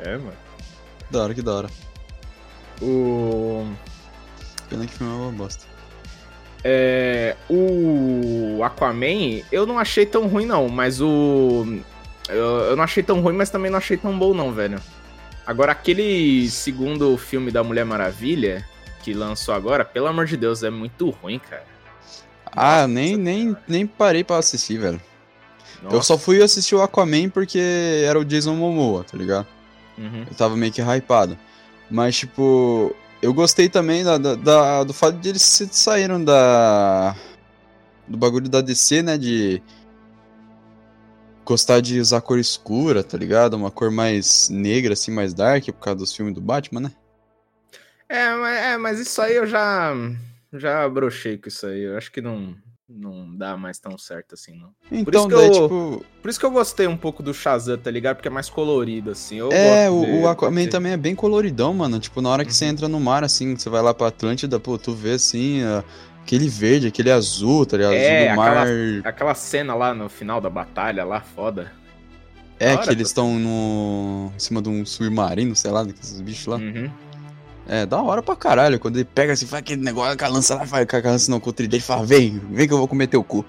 É, 0.00 0.16
mano. 0.16 0.32
Que 1.06 1.12
da 1.12 1.22
hora, 1.22 1.34
que 1.34 1.42
da 1.42 1.52
hora. 1.54 1.68
O. 2.82 3.66
Pena 4.68 4.86
que 4.86 4.94
o 4.94 4.98
filme 4.98 5.12
é 5.12 5.16
uma 5.16 5.32
bosta. 5.32 5.64
É, 6.66 7.36
o 7.48 8.62
Aquaman, 8.64 9.42
eu 9.52 9.66
não 9.66 9.78
achei 9.78 10.06
tão 10.06 10.26
ruim, 10.26 10.46
não, 10.46 10.68
mas 10.68 11.00
o. 11.00 11.78
Eu, 12.28 12.36
eu 12.70 12.76
não 12.76 12.82
achei 12.84 13.02
tão 13.02 13.20
ruim, 13.20 13.34
mas 13.34 13.50
também 13.50 13.70
não 13.70 13.78
achei 13.78 13.96
tão 13.96 14.18
bom, 14.18 14.32
não, 14.32 14.52
velho. 14.52 14.80
Agora, 15.46 15.72
aquele 15.72 16.48
segundo 16.48 17.16
filme 17.18 17.50
da 17.50 17.62
Mulher 17.62 17.84
Maravilha, 17.84 18.66
que 19.02 19.12
lançou 19.12 19.54
agora, 19.54 19.84
pelo 19.84 20.06
amor 20.06 20.24
de 20.24 20.38
Deus, 20.38 20.62
é 20.62 20.70
muito 20.70 21.10
ruim, 21.10 21.38
cara. 21.38 21.73
Ah, 22.54 22.86
nem, 22.86 23.16
nem, 23.16 23.56
nem 23.66 23.86
parei 23.86 24.22
pra 24.24 24.38
assistir, 24.38 24.78
velho. 24.78 25.00
Eu 25.82 25.90
Nossa. 25.90 26.02
só 26.08 26.18
fui 26.18 26.42
assistir 26.42 26.74
o 26.74 26.82
Aquaman 26.82 27.28
porque 27.28 27.58
era 28.06 28.18
o 28.18 28.24
Jason 28.24 28.54
Momoa, 28.54 29.04
tá 29.04 29.16
ligado? 29.18 29.46
Uhum. 29.98 30.24
Eu 30.28 30.34
tava 30.34 30.56
meio 30.56 30.72
que 30.72 30.80
hypado. 30.80 31.38
Mas, 31.90 32.16
tipo, 32.16 32.94
eu 33.20 33.34
gostei 33.34 33.68
também 33.68 34.02
da, 34.02 34.16
da- 34.16 34.34
da- 34.34 34.84
do 34.84 34.94
fato 34.94 35.18
de 35.18 35.28
eles 35.28 35.42
se- 35.42 35.68
saíram 35.70 36.22
da. 36.24 37.14
Do 38.08 38.16
bagulho 38.16 38.48
da 38.48 38.60
DC, 38.60 39.02
né? 39.02 39.18
De. 39.18 39.62
Gostar 41.44 41.80
de 41.80 42.00
usar 42.00 42.22
cor 42.22 42.38
escura, 42.38 43.04
tá 43.04 43.18
ligado? 43.18 43.54
Uma 43.54 43.70
cor 43.70 43.90
mais 43.90 44.48
negra, 44.48 44.94
assim, 44.94 45.10
mais 45.10 45.34
dark, 45.34 45.66
por 45.66 45.74
causa 45.80 45.98
dos 45.98 46.14
filmes 46.14 46.34
do 46.34 46.40
Batman, 46.40 46.80
né? 46.80 46.92
É, 48.08 48.34
mas, 48.34 48.56
é, 48.58 48.76
mas 48.78 48.98
isso 49.00 49.20
aí 49.20 49.36
eu 49.36 49.46
já. 49.46 49.92
Já 50.54 50.88
brochei 50.88 51.36
com 51.38 51.48
isso 51.48 51.66
aí. 51.66 51.82
Eu 51.82 51.96
acho 51.98 52.10
que 52.12 52.20
não, 52.20 52.54
não 52.88 53.36
dá 53.36 53.56
mais 53.56 53.78
tão 53.78 53.96
certo 53.98 54.34
assim, 54.34 54.56
não. 54.56 54.70
Então, 54.90 55.28
que 55.28 55.34
daí, 55.34 55.46
eu- 55.48 55.52
tipo. 55.52 56.04
Por 56.22 56.28
isso 56.30 56.38
que 56.40 56.46
eu 56.46 56.50
gostei 56.50 56.86
um 56.86 56.96
pouco 56.96 57.22
do 57.22 57.34
Shazam, 57.34 57.76
tá 57.78 57.90
ligado? 57.90 58.16
Porque 58.16 58.28
é 58.28 58.30
mais 58.30 58.48
colorido, 58.48 59.10
assim. 59.10 59.36
Eu 59.36 59.50
É, 59.52 59.90
o, 59.90 60.22
o 60.22 60.28
Aquaman 60.28 60.66
também 60.68 60.92
é 60.92 60.96
bem 60.96 61.14
coloridão, 61.14 61.74
mano. 61.74 61.98
Tipo, 61.98 62.20
na 62.20 62.28
hora 62.30 62.44
que 62.44 62.54
você 62.54 62.64
Uhum. 62.66 62.70
entra 62.70 62.88
no 62.88 63.00
mar, 63.00 63.24
assim, 63.24 63.56
você 63.56 63.68
vai 63.68 63.82
lá 63.82 63.92
pra 63.92 64.08
Atlântida, 64.08 64.58
pô, 64.60 64.78
tu 64.78 64.92
vê 64.94 65.12
assim, 65.12 65.60
aquele 66.22 66.48
verde, 66.48 66.86
aquele 66.86 67.10
azul, 67.10 67.66
tá 67.66 67.76
ligado? 67.76 67.94
É, 67.94 68.28
azul 68.30 68.34
do 68.34 68.36
mar. 68.36 68.66
Aquela 69.04 69.34
cena 69.34 69.74
lá 69.74 69.92
no 69.94 70.08
final 70.08 70.40
da 70.40 70.48
batalha, 70.50 71.04
lá, 71.04 71.20
foda. 71.20 71.72
É, 72.60 72.72
hora, 72.74 72.82
que 72.84 72.90
eles 72.90 73.08
estão 73.08 73.36
no. 73.38 74.30
em 74.34 74.38
cima 74.38 74.62
de 74.62 74.68
um 74.68 74.86
submarino, 74.86 75.56
sei 75.56 75.72
lá, 75.72 75.82
daqueles 75.82 76.20
bichos 76.20 76.46
lá. 76.46 76.56
Uhum. 76.56 76.88
É, 77.66 77.86
da 77.86 78.00
hora 78.00 78.22
pra 78.22 78.36
caralho. 78.36 78.78
Quando 78.78 78.96
ele 78.96 79.04
pega 79.04 79.32
assim, 79.32 79.46
faz 79.46 79.62
aquele 79.62 79.82
negócio, 79.82 80.16
com 80.18 80.24
a 80.24 80.28
lança 80.28 80.54
lá, 80.54 80.66
faz 80.66 80.86
com 80.86 80.96
a 80.96 81.00
lança 81.00 81.30
não, 81.30 81.40
com 81.40 81.50
o 81.50 81.52
tridente, 81.52 81.82
fala, 81.82 82.04
vem, 82.04 82.38
vem 82.50 82.66
que 82.66 82.74
eu 82.74 82.78
vou 82.78 82.88
comer 82.88 83.06
teu 83.06 83.24
cu. 83.24 83.44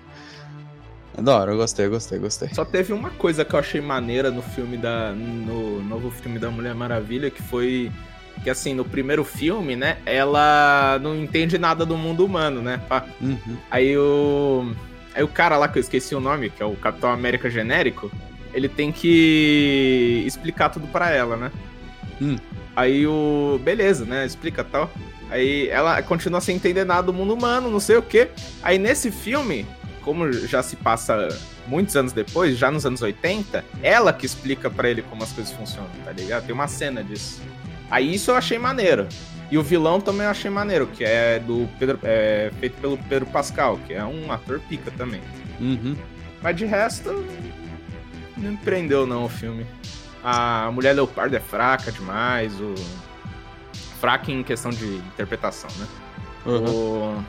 É 1.17 1.21
da 1.21 1.37
hora, 1.37 1.51
eu 1.51 1.57
gostei, 1.57 1.85
eu 1.85 1.89
gostei, 1.89 2.19
gostei. 2.19 2.49
Só 2.53 2.65
teve 2.65 2.91
uma 2.91 3.09
coisa 3.09 3.45
que 3.45 3.53
eu 3.53 3.59
achei 3.59 3.79
maneira 3.79 4.29
no 4.29 4.41
filme 4.41 4.77
da. 4.77 5.11
No 5.13 5.81
novo 5.81 6.11
filme 6.11 6.37
da 6.37 6.49
Mulher 6.49 6.75
Maravilha, 6.75 7.29
que 7.29 7.41
foi. 7.41 7.91
Que 8.43 8.49
assim, 8.49 8.73
no 8.73 8.83
primeiro 8.83 9.23
filme, 9.23 9.77
né? 9.77 9.97
Ela 10.05 10.99
não 11.01 11.15
entende 11.15 11.57
nada 11.57 11.85
do 11.85 11.97
mundo 11.97 12.25
humano, 12.25 12.61
né? 12.61 12.81
pá. 12.89 13.05
Uhum. 13.21 13.57
Aí 13.71 13.97
o. 13.97 14.73
Aí 15.13 15.23
o 15.23 15.27
cara 15.27 15.57
lá 15.57 15.69
que 15.69 15.77
eu 15.77 15.81
esqueci 15.81 16.13
o 16.13 16.19
nome, 16.19 16.49
que 16.49 16.61
é 16.61 16.65
o 16.65 16.75
Capitão 16.75 17.09
América 17.09 17.49
genérico, 17.49 18.11
ele 18.53 18.67
tem 18.67 18.91
que 18.91 20.23
explicar 20.27 20.67
tudo 20.67 20.87
pra 20.87 21.11
ela, 21.11 21.37
né? 21.37 21.51
Hum. 22.21 22.35
Aí 22.75 23.07
o. 23.07 23.59
Beleza, 23.63 24.05
né? 24.05 24.25
Explica 24.25 24.63
tal. 24.63 24.91
Aí 25.29 25.69
ela 25.69 26.01
continua 26.01 26.41
sem 26.41 26.55
entender 26.55 26.83
nada 26.83 27.03
do 27.03 27.13
mundo 27.13 27.33
humano, 27.33 27.69
não 27.69 27.79
sei 27.79 27.97
o 27.97 28.01
quê. 28.01 28.29
Aí 28.61 28.77
nesse 28.77 29.09
filme, 29.11 29.65
como 30.01 30.31
já 30.31 30.61
se 30.61 30.75
passa 30.75 31.29
muitos 31.67 31.95
anos 31.95 32.13
depois, 32.13 32.57
já 32.57 32.69
nos 32.69 32.85
anos 32.85 33.01
80, 33.01 33.65
ela 33.81 34.13
que 34.13 34.25
explica 34.25 34.69
pra 34.69 34.89
ele 34.89 35.01
como 35.01 35.23
as 35.23 35.31
coisas 35.31 35.51
funcionam, 35.53 35.89
tá 36.03 36.11
ligado? 36.11 36.45
Tem 36.45 36.53
uma 36.53 36.67
cena 36.67 37.03
disso. 37.03 37.41
Aí 37.89 38.13
isso 38.13 38.31
eu 38.31 38.35
achei 38.35 38.59
maneiro. 38.59 39.07
E 39.49 39.57
o 39.57 39.63
vilão 39.63 40.01
também 40.01 40.25
eu 40.25 40.31
achei 40.31 40.49
maneiro, 40.49 40.87
que 40.87 41.03
é 41.03 41.39
do 41.39 41.69
Pedro, 41.77 41.99
é, 42.03 42.51
feito 42.59 42.79
pelo 42.81 42.97
Pedro 42.97 43.27
Pascal, 43.27 43.79
que 43.85 43.93
é 43.93 44.03
um 44.03 44.31
ator 44.31 44.59
pica 44.59 44.91
também. 44.91 45.21
Uhum. 45.59 45.95
Mas 46.41 46.55
de 46.55 46.65
resto, 46.65 47.25
não 48.37 48.51
me 48.51 48.57
prendeu 48.57 49.05
não 49.05 49.25
o 49.25 49.29
filme. 49.29 49.65
A 50.27 50.71
Mulher 50.71 50.93
Leopardo 50.93 51.35
é 51.35 51.39
fraca 51.39 51.91
demais, 51.91 52.59
o 52.59 52.73
fraca 53.99 54.31
em 54.31 54.41
questão 54.41 54.71
de 54.71 54.95
interpretação, 54.95 55.69
né? 55.77 55.87
Uhum. 56.47 56.65
O... 56.65 57.23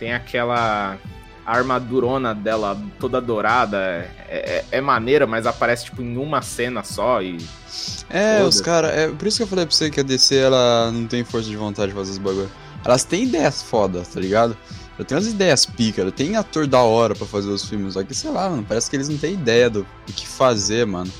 Tem 0.00 0.12
aquela 0.12 0.98
armadurona 1.46 2.34
dela 2.34 2.76
toda 2.98 3.20
dourada, 3.20 3.78
é, 3.78 4.08
é, 4.28 4.64
é 4.72 4.80
maneira, 4.80 5.24
mas 5.24 5.46
aparece 5.46 5.84
tipo 5.84 6.02
em 6.02 6.16
uma 6.16 6.42
cena 6.42 6.82
só 6.82 7.22
e 7.22 7.38
É, 8.10 8.42
os 8.42 8.60
caras. 8.60 8.90
É, 8.90 9.08
por 9.08 9.28
isso 9.28 9.36
que 9.36 9.42
eu 9.44 9.46
falei 9.46 9.64
pra 9.64 9.74
você 9.74 9.90
que 9.90 10.00
a 10.00 10.02
DC 10.02 10.36
ela 10.36 10.90
não 10.90 11.06
tem 11.06 11.22
força 11.22 11.48
de 11.48 11.56
vontade 11.56 11.92
de 11.92 11.96
fazer 11.96 12.10
os 12.10 12.18
bagulho. 12.18 12.50
elas 12.84 13.04
têm 13.04 13.24
ideias 13.24 13.62
fodas, 13.62 14.08
tá 14.08 14.18
ligado? 14.18 14.56
Eu 15.02 15.04
tenho 15.04 15.20
umas 15.20 15.28
ideias 15.28 15.66
pica, 15.66 16.00
eu 16.00 16.12
tenho 16.12 16.38
ator 16.38 16.64
da 16.64 16.80
hora 16.80 17.12
pra 17.12 17.26
fazer 17.26 17.48
os 17.48 17.68
filmes, 17.68 17.94
só 17.94 18.04
que 18.04 18.14
sei 18.14 18.30
lá, 18.30 18.48
mano, 18.48 18.64
parece 18.66 18.88
que 18.88 18.94
eles 18.94 19.08
não 19.08 19.18
têm 19.18 19.34
ideia 19.34 19.68
do, 19.68 19.84
do 20.06 20.12
que 20.12 20.26
fazer, 20.26 20.86
mano. 20.86 21.10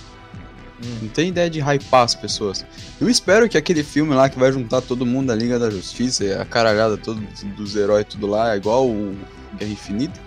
Não 1.01 1.09
tem 1.09 1.29
ideia 1.29 1.51
de 1.51 1.61
hypar 1.61 2.03
as 2.03 2.15
pessoas. 2.15 2.65
Eu 3.01 3.09
espero 3.09 3.49
que 3.49 3.59
aquele 3.59 3.83
filme 3.83 4.15
lá 4.15 4.29
que 4.29 4.39
vai 4.39 4.53
juntar 4.53 4.81
todo 4.83 5.05
mundo 5.05 5.29
da 5.29 5.35
Liga 5.35 5.59
da 5.59 5.69
Justiça 5.69 6.41
a 6.41 6.45
caralhada 6.45 6.97
todo 6.97 7.21
dos 7.57 7.75
heróis 7.75 8.07
tudo 8.09 8.29
lá, 8.29 8.57
igual 8.57 8.89
o 8.89 9.17
Guerra 9.59 9.73
Infinita, 9.73 10.21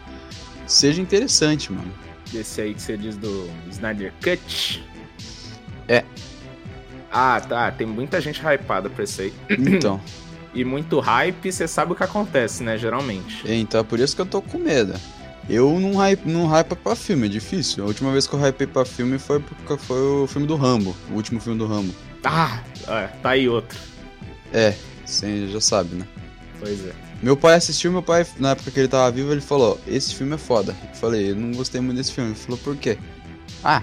seja 0.68 1.02
interessante, 1.02 1.72
mano. 1.72 1.92
Esse 2.34 2.62
aí 2.62 2.74
que 2.74 2.82
você 2.82 2.98
diz 2.98 3.16
do 3.16 3.50
Snyder 3.70 4.14
Cut. 4.22 4.84
É. 5.88 6.04
Ah, 7.10 7.40
tá. 7.40 7.72
Tem 7.72 7.88
muita 7.88 8.20
gente 8.20 8.42
hypada 8.42 8.90
pra 8.90 9.06
isso 9.06 9.22
aí. 9.22 9.34
Então, 9.50 10.02
E 10.56 10.64
muito 10.64 11.00
hype, 11.00 11.52
você 11.52 11.68
sabe 11.68 11.92
o 11.92 11.96
que 11.96 12.04
acontece, 12.04 12.64
né? 12.64 12.78
Geralmente. 12.78 13.44
então 13.46 13.82
é 13.82 13.84
por 13.84 14.00
isso 14.00 14.16
que 14.16 14.22
eu 14.22 14.26
tô 14.26 14.42
com 14.42 14.58
medo. 14.58 14.94
Eu 15.48 15.80
não 15.80 15.96
hype, 15.98 16.26
não 16.26 16.48
hype 16.48 16.76
pra 16.76 16.96
filme, 16.96 17.28
é 17.28 17.30
difícil. 17.30 17.84
A 17.84 17.88
última 17.88 18.12
vez 18.12 18.26
que 18.26 18.34
eu 18.34 18.40
hypei 18.40 18.66
pra 18.66 18.84
filme 18.84 19.20
foi, 19.20 19.40
porque 19.40 19.78
foi 19.78 20.00
o 20.00 20.26
filme 20.26 20.48
do 20.48 20.56
Rambo, 20.56 20.96
o 21.12 21.14
último 21.14 21.40
filme 21.40 21.60
do 21.60 21.68
Rambo. 21.68 21.94
Ah, 22.24 22.62
é, 22.88 23.08
tá 23.22 23.32
aí 23.32 23.48
outro. 23.48 23.78
É, 24.52 24.74
você 25.06 25.48
já 25.48 25.62
sabe, 25.62 25.96
né? 25.96 26.08
Pois 26.60 26.84
é. 26.88 26.94
Meu 27.22 27.38
pai 27.38 27.56
assistiu, 27.56 27.92
meu 27.92 28.02
pai, 28.02 28.26
na 28.40 28.52
época 28.52 28.72
que 28.72 28.80
ele 28.80 28.88
tava 28.88 29.12
vivo, 29.12 29.32
ele 29.32 29.42
falou: 29.42 29.80
Esse 29.88 30.16
filme 30.16 30.36
é 30.36 30.38
foda. 30.38 30.76
Eu 30.90 30.96
falei: 30.96 31.32
Eu 31.32 31.36
não 31.36 31.52
gostei 31.52 31.80
muito 31.80 31.98
desse 31.98 32.12
filme. 32.12 32.32
Ele 32.32 32.40
falou: 32.40 32.58
Por 32.58 32.76
quê? 32.76 32.98
Ah. 33.64 33.82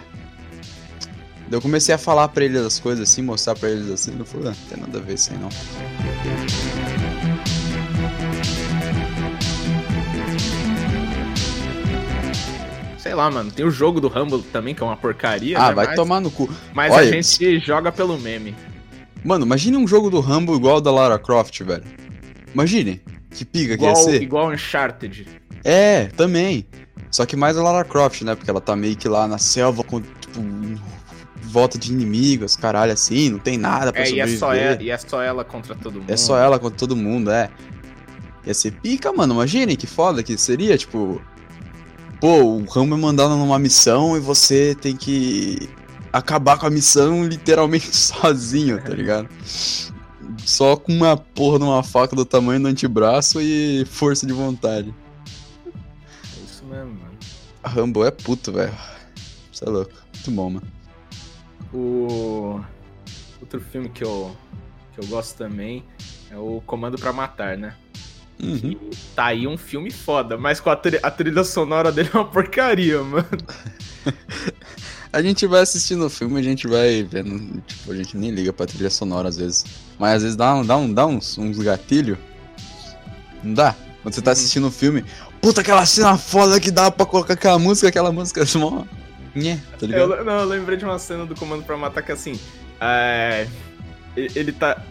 Daí 1.53 1.59
eu 1.59 1.61
comecei 1.61 1.95
a 1.95 1.99
falar 1.99 2.29
pra 2.29 2.47
ele 2.47 2.57
as 2.57 2.81
coisas 2.81 3.11
assim, 3.11 3.21
mostrar 3.21 3.55
pra 3.55 3.69
eles 3.69 3.91
assim. 3.91 4.13
Ele 4.13 4.25
falou: 4.25 4.49
ah, 4.49 4.55
Não 4.59 4.69
tem 4.71 4.81
nada 4.81 4.99
a 4.99 5.03
ver 5.03 5.13
isso 5.13 5.31
aí 5.31 5.39
não. 5.39 5.51
Sei 12.97 13.15
lá, 13.15 13.31
mano. 13.31 13.51
Tem 13.51 13.67
o 13.67 13.71
jogo 13.71 14.01
do 14.01 14.09
Rumble 14.09 14.43
também, 14.51 14.75
que 14.75 14.83
é 14.83 14.87
uma 14.87 14.97
porcaria. 14.97 15.59
ah, 15.59 15.69
né? 15.69 15.75
vai 15.75 15.87
mas, 15.89 15.97
tomar 15.97 16.21
no 16.23 16.31
cu. 16.31 16.49
Mas 16.73 16.91
a 16.91 16.97
Olha, 16.97 17.23
gente 17.23 17.61
joga 17.61 17.93
pelo 17.93 18.19
meme. 18.19 18.57
Mano, 19.23 19.45
imagine 19.45 19.77
um 19.77 19.87
jogo 19.87 20.09
do 20.09 20.21
Rambo 20.21 20.57
igual 20.57 20.81
da 20.81 20.91
Lara 20.91 21.19
Croft, 21.19 21.61
velho. 21.61 21.85
Imagine. 22.55 23.03
Que 23.29 23.45
pica 23.45 23.77
que 23.77 23.85
ia 23.85 23.91
Igual, 23.91 24.05
ser. 24.05 24.23
igual 24.23 24.51
Uncharted. 24.51 25.29
É, 25.63 26.07
também. 26.17 26.67
Só 27.11 27.27
que 27.27 27.37
mais 27.37 27.59
a 27.59 27.63
Lara 27.63 27.85
Croft, 27.85 28.23
né? 28.23 28.35
Porque 28.35 28.51
ela 28.51 28.61
tá 28.61 28.75
meio 28.75 28.97
que 28.97 29.07
lá 29.07 29.29
na 29.29 29.37
selva 29.37 29.85
com, 29.85 30.01
tipo, 30.01 30.41
volta 31.53 31.79
de 31.79 31.93
inimigos, 31.93 32.57
caralho, 32.57 32.93
assim, 32.93 33.29
não 33.29 33.39
tem 33.39 33.59
nada 33.59 33.93
pra 33.93 34.03
É, 34.03 34.11
e 34.11 34.21
é, 34.21 34.27
sobreviver. 34.27 34.39
só 34.39 34.55
ela, 34.55 34.83
e 34.83 34.91
é 34.91 34.99
só 34.99 35.23
ela 35.23 35.45
contra 35.45 35.75
todo 35.75 36.01
mundo. 36.01 36.11
É 36.11 36.17
só 36.17 36.39
ela 36.39 36.59
contra 36.59 36.79
todo 36.79 36.97
mundo, 36.97 37.31
é. 37.31 37.51
Ia 38.47 38.55
ser 38.55 38.73
pica, 38.73 39.13
mano. 39.13 39.35
Imagine 39.35 39.77
que 39.77 39.87
foda 39.87 40.23
que 40.23 40.37
seria, 40.37 40.77
tipo. 40.77 41.21
Pô, 42.21 42.43
o 42.43 42.65
Rambo 42.65 42.95
é 42.95 42.99
mandado 42.99 43.37
numa 43.37 43.59
missão 43.59 44.17
e 44.17 44.21
você 44.21 44.75
tem 44.81 44.97
que 44.97 45.69
acabar 46.13 46.59
com 46.59 46.67
a 46.67 46.71
missão 46.71 47.25
literalmente 47.27 47.89
sozinho, 47.95 48.81
tá 48.83 48.95
ligado? 48.95 49.29
Só 50.45 50.77
com 50.77 50.93
uma 50.93 51.17
porra 51.17 51.59
de 51.59 51.65
uma 51.65 51.83
faca 51.83 52.17
do 52.17 52.25
tamanho 52.25 52.61
do 52.61 52.69
antebraço 52.69 53.41
e 53.41 53.85
força 53.87 54.27
de 54.27 54.33
vontade. 54.33 54.93
É 55.67 56.45
isso 56.45 56.65
mesmo, 56.65 56.93
mano. 56.93 57.13
Rambo 57.65 58.05
é 58.05 58.11
puto, 58.11 58.53
velho. 58.53 58.73
Você 59.53 59.65
é 59.65 59.71
louco. 59.71 59.93
Muito 60.15 60.31
bom, 60.31 60.51
mano. 60.51 60.67
O 61.73 62.61
outro 63.41 63.61
filme 63.61 63.89
que 63.89 64.05
eu, 64.05 64.37
que 64.95 65.01
eu 65.05 65.07
gosto 65.09 65.37
também 65.37 65.85
é 66.31 66.37
o 66.37 66.63
Comando 66.67 66.99
pra 66.99 67.13
Matar, 67.13 67.57
né? 67.57 67.75
Uhum. 68.43 68.77
Tá 69.15 69.27
aí 69.27 69.47
um 69.47 69.57
filme 69.57 69.91
foda, 69.91 70.37
mas 70.37 70.59
com 70.61 70.69
a, 70.71 70.77
tri- 70.77 70.99
a 71.03 71.11
trilha 71.11 71.45
sonora 71.45 71.93
dele 71.93 72.11
é 72.13 72.17
uma 72.17 72.25
porcaria, 72.27 73.03
mano. 73.03 73.27
A 75.13 75.21
gente 75.21 75.47
vai 75.47 75.61
assistindo 75.61 76.07
o 76.07 76.09
filme, 76.11 76.41
a 76.41 76.43
gente 76.43 76.67
vai 76.67 77.03
vendo. 77.03 77.61
Tipo, 77.67 77.93
a 77.93 77.95
gente 77.95 78.17
nem 78.17 78.31
liga 78.31 78.51
pra 78.51 78.65
trilha 78.65 78.89
sonora 78.89 79.29
às 79.29 79.37
vezes. 79.37 79.63
Mas 79.99 80.15
às 80.17 80.23
vezes 80.23 80.37
dá, 80.39 80.55
um- 80.55 80.65
dá, 80.65 80.75
um, 80.79 80.91
dá 80.91 81.07
uns, 81.07 81.37
uns 81.37 81.59
gatilhos. 81.59 82.17
Não 83.43 83.53
dá? 83.53 83.77
Quando 84.03 84.15
você 84.15 84.23
tá 84.23 84.31
Uhum. 84.31 84.33
assistindo 84.33 84.67
o 84.69 84.71
filme, 84.71 85.05
puta, 85.43 85.61
aquela 85.61 85.85
cena 85.85 86.17
foda 86.17 86.59
que 86.59 86.71
dá 86.71 86.91
pra 86.91 87.05
colocar 87.05 87.35
aquela 87.35 87.59
música, 87.59 87.89
aquela 87.89 88.11
música. 88.11 88.43
Mó... 88.59 88.85
Nhé, 89.35 89.59
tá 89.79 89.87
ligado? 89.87 90.15
Eu, 90.15 90.25
não, 90.25 90.41
eu 90.41 90.45
lembrei 90.47 90.77
de 90.77 90.85
uma 90.85 90.99
cena 90.99 91.25
do 91.25 91.35
Comando 91.35 91.63
pra 91.65 91.77
Matar 91.77 92.03
que 92.03 92.13
assim. 92.13 92.39
É, 92.81 93.47
ele, 94.17 94.53
tá. 94.53 94.83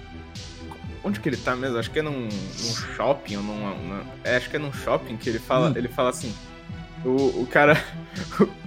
Onde 1.04 1.20
que 1.20 1.30
ele 1.30 1.38
tá 1.38 1.56
mesmo? 1.56 1.78
Acho 1.78 1.92
que 1.92 2.00
é 2.00 2.02
num, 2.02 2.24
num 2.28 2.74
shopping 2.96 3.38
ou 3.38 3.44
num. 3.44 3.70
num- 3.70 4.04
é, 4.24 4.38
acho 4.38 4.50
que 4.50 4.56
é 4.56 4.60
num 4.60 4.74
shopping 4.74 5.18
que 5.18 5.30
ele 5.30 5.40
fala, 5.40 5.70
Hum. 5.70 5.74
ele 5.76 5.88
fala 5.88 6.10
assim. 6.10 6.34
O, 7.06 7.42
o 7.42 7.48
cara. 7.50 7.82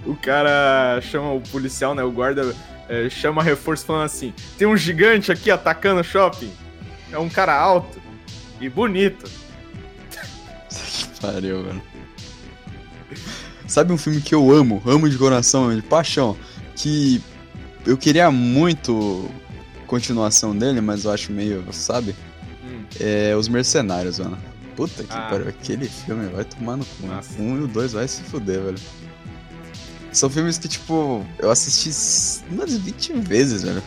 O 0.05 0.15
cara 0.15 0.99
chama 1.01 1.31
o 1.33 1.41
policial, 1.41 1.95
né? 1.95 2.03
O 2.03 2.11
guarda 2.11 2.55
é, 2.87 3.09
chama 3.09 3.41
reforço 3.43 3.85
falando 3.85 4.03
assim: 4.05 4.33
tem 4.57 4.67
um 4.67 4.77
gigante 4.77 5.31
aqui 5.31 5.49
atacando 5.49 6.01
o 6.01 6.03
shopping. 6.03 6.51
É 7.11 7.17
um 7.17 7.27
cara 7.29 7.55
alto 7.59 7.99
e 8.61 8.69
bonito. 8.69 9.29
Pariu, 11.21 11.63
mano. 11.63 11.81
Sabe 13.67 13.91
um 13.91 13.97
filme 13.97 14.21
que 14.21 14.33
eu 14.35 14.51
amo, 14.51 14.81
amo 14.85 15.09
de 15.09 15.17
coração, 15.17 15.75
de 15.75 15.81
paixão, 15.81 16.37
que 16.75 17.21
eu 17.85 17.97
queria 17.97 18.29
muito 18.31 19.29
continuação 19.87 20.55
dele, 20.55 20.81
mas 20.81 21.05
eu 21.05 21.11
acho 21.11 21.31
meio, 21.31 21.63
sabe? 21.71 22.15
Hum, 22.63 22.83
É 22.99 23.35
Os 23.35 23.47
Mercenários, 23.47 24.19
mano. 24.19 24.37
Puta 24.75 25.03
que 25.03 25.13
Ah. 25.13 25.27
pariu, 25.29 25.47
aquele 25.47 25.87
filme 25.87 26.27
vai 26.27 26.43
tomar 26.43 26.75
no 26.77 26.85
cu. 26.85 27.07
Nossa. 27.07 27.41
Um 27.41 27.57
e 27.57 27.63
o 27.63 27.67
dois 27.67 27.93
vai 27.93 28.07
se 28.07 28.21
fuder, 28.23 28.61
velho. 28.61 28.77
São 30.11 30.29
filmes 30.29 30.57
que, 30.57 30.67
tipo, 30.67 31.25
eu 31.39 31.49
assisti 31.49 31.89
umas 32.51 32.75
20 32.77 33.13
vezes, 33.13 33.63
velho. 33.63 33.81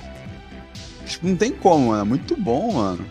Tipo, 1.06 1.26
não 1.28 1.36
tem 1.36 1.52
como, 1.52 1.88
mano. 1.88 2.00
É 2.02 2.04
muito 2.04 2.36
bom, 2.36 2.72
mano. 2.74 3.04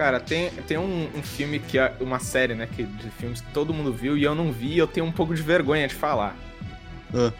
Cara, 0.00 0.18
tem, 0.18 0.48
tem 0.66 0.78
um, 0.78 1.10
um 1.14 1.22
filme 1.22 1.58
que 1.58 1.78
é 1.78 1.94
uma 2.00 2.18
série, 2.18 2.54
né, 2.54 2.66
que, 2.66 2.84
de 2.84 3.10
filmes 3.10 3.42
que 3.42 3.52
todo 3.52 3.74
mundo 3.74 3.92
viu 3.92 4.16
e 4.16 4.22
eu 4.24 4.34
não 4.34 4.50
vi 4.50 4.68
e 4.72 4.78
eu 4.78 4.86
tenho 4.86 5.04
um 5.04 5.12
pouco 5.12 5.34
de 5.34 5.42
vergonha 5.42 5.86
de 5.86 5.94
falar. 5.94 6.34
Ah. 7.12 7.30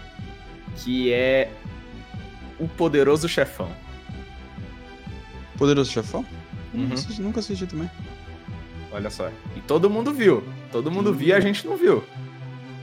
Que 0.76 1.10
é 1.10 1.50
O 2.58 2.68
Poderoso 2.68 3.26
Chefão. 3.30 3.70
Poderoso 5.56 5.90
Chefão? 5.90 6.20
Uhum. 6.74 6.80
Nunca, 6.82 6.94
assisti, 6.96 7.22
nunca 7.22 7.40
assisti 7.40 7.66
também. 7.66 7.90
Olha 8.92 9.08
só. 9.08 9.30
E 9.56 9.60
todo 9.62 9.88
mundo 9.88 10.12
viu. 10.12 10.44
Todo 10.70 10.90
mundo 10.90 11.14
viu 11.14 11.28
e 11.28 11.32
a 11.32 11.40
gente 11.40 11.66
não 11.66 11.78
viu. 11.78 12.04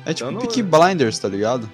É 0.07 0.11
tipo 0.11 0.27
Eu 0.27 0.31
não- 0.33 0.41
Peaky 0.41 0.63
Blinders, 0.63 1.19
tá 1.19 1.27
ligado? 1.29 1.69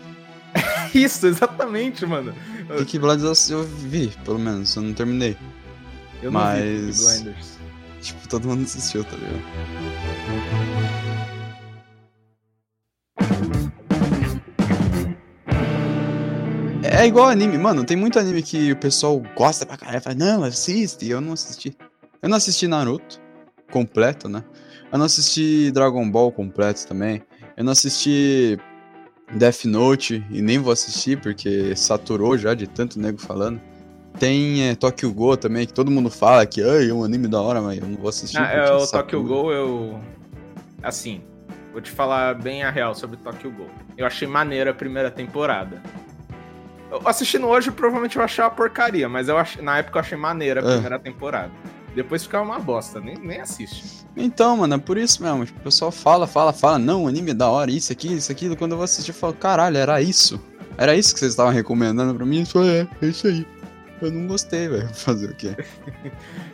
Isso, 0.93 1.25
exatamente, 1.25 2.05
mano. 2.05 2.33
Peaky 2.67 2.99
Blinders 2.99 3.49
eu 3.49 3.63
vi, 3.63 4.09
pelo 4.25 4.39
menos, 4.39 4.75
eu 4.75 4.81
não 4.81 4.93
terminei. 4.93 5.37
Eu 6.21 6.33
não 6.33 6.41
vi 6.41 6.45
Mas- 6.45 6.97
Peaky 7.01 7.23
Blinders. 7.23 7.62
Tipo, 8.03 8.27
todo 8.27 8.49
mundo 8.49 8.63
assistiu, 8.63 9.03
tá 9.05 9.15
ligado? 9.15 9.41
É 16.83 17.07
igual 17.07 17.29
anime, 17.29 17.57
mano. 17.57 17.85
Tem 17.85 17.95
muito 17.95 18.19
anime 18.19 18.43
que 18.43 18.73
o 18.73 18.77
pessoal 18.77 19.21
gosta 19.35 19.65
pra 19.65 19.77
caralho. 19.77 20.01
Fala, 20.01 20.15
não, 20.15 20.43
assiste. 20.43 21.09
Eu 21.09 21.21
não 21.21 21.33
assisti. 21.33 21.75
Eu 22.21 22.27
não 22.27 22.37
assisti 22.37 22.67
Naruto 22.67 23.21
completo, 23.71 24.27
né? 24.27 24.43
Eu 24.91 24.99
não 24.99 25.05
assisti 25.05 25.71
Dragon 25.71 26.09
Ball 26.11 26.31
completo 26.31 26.85
também. 26.85 27.23
Eu 27.55 27.63
não 27.63 27.71
assisti 27.71 28.59
Death 29.33 29.65
Note 29.65 30.23
e 30.29 30.41
nem 30.41 30.59
vou 30.59 30.71
assistir 30.71 31.19
porque 31.19 31.75
saturou 31.75 32.37
já 32.37 32.53
de 32.53 32.67
tanto 32.67 32.99
nego 32.99 33.19
falando. 33.19 33.61
Tem 34.19 34.69
é, 34.69 34.75
Tokyo 34.75 35.11
Go 35.11 35.35
também, 35.35 35.65
que 35.65 35.73
todo 35.73 35.89
mundo 35.91 36.09
fala 36.09 36.45
que 36.45 36.61
"Ai, 36.61 36.89
é 36.89 36.93
um 36.93 37.03
anime 37.03 37.27
da 37.27 37.41
hora, 37.41 37.61
mas 37.61 37.79
eu 37.79 37.87
não 37.87 37.97
vou 37.97 38.09
assistir. 38.09 38.37
Ah, 38.37 38.51
é, 38.51 38.71
o. 38.71 38.85
Tokyo 38.87 39.23
Ghoul, 39.23 39.51
eu. 39.51 39.99
Assim, 40.81 41.21
vou 41.71 41.81
te 41.81 41.89
falar 41.91 42.35
bem 42.35 42.63
a 42.63 42.69
real 42.69 42.93
sobre 42.93 43.17
Tokyo 43.17 43.51
Ghoul. 43.51 43.69
Eu 43.97 44.05
achei 44.05 44.27
maneira 44.27 44.71
a 44.71 44.73
primeira 44.73 45.09
temporada. 45.09 45.81
Eu 46.91 47.01
assistindo 47.05 47.47
hoje, 47.47 47.71
provavelmente 47.71 48.17
eu 48.17 48.23
achar 48.23 48.43
uma 48.43 48.51
porcaria, 48.51 49.09
mas 49.09 49.27
eu 49.27 49.37
ach... 49.37 49.57
na 49.57 49.79
época 49.79 49.97
eu 49.97 50.01
achei 50.01 50.17
maneira 50.17 50.61
a 50.61 50.63
É. 50.69 50.73
primeira 50.73 50.99
temporada. 50.99 51.51
Depois 51.95 52.23
ficava 52.23 52.43
uma 52.43 52.59
bosta, 52.59 52.99
nem, 52.99 53.15
nem 53.17 53.39
assiste. 53.41 54.03
Então, 54.15 54.57
mano, 54.57 54.75
é 54.75 54.77
por 54.77 54.97
isso 54.97 55.21
mesmo. 55.23 55.45
Tipo, 55.45 55.59
o 55.59 55.63
pessoal 55.63 55.91
fala, 55.91 56.25
fala, 56.27 56.51
fala, 56.53 56.77
não, 56.79 57.07
anime 57.07 57.31
é 57.31 57.33
da 57.35 57.49
hora, 57.49 57.69
isso 57.71 57.91
aqui, 57.91 58.13
isso 58.13 58.31
aquilo. 58.31 58.55
Quando 58.55 58.71
eu 58.71 58.77
vou 58.77 58.85
assistir, 58.85 59.11
eu 59.11 59.15
falo, 59.15 59.33
caralho, 59.33 59.77
era 59.77 60.01
isso? 60.01 60.39
Era 60.77 60.95
isso 60.95 61.13
que 61.13 61.19
vocês 61.19 61.31
estavam 61.33 61.51
recomendando 61.53 62.13
pra 62.15 62.25
mim? 62.25 62.45
Falei, 62.45 62.81
é, 62.81 62.87
é 63.05 63.09
isso 63.09 63.27
aí. 63.27 63.45
Eu 64.05 64.11
não 64.11 64.27
gostei, 64.27 64.67
velho. 64.67 64.89
Fazer 64.93 65.29
o 65.29 65.35
quê? 65.35 65.55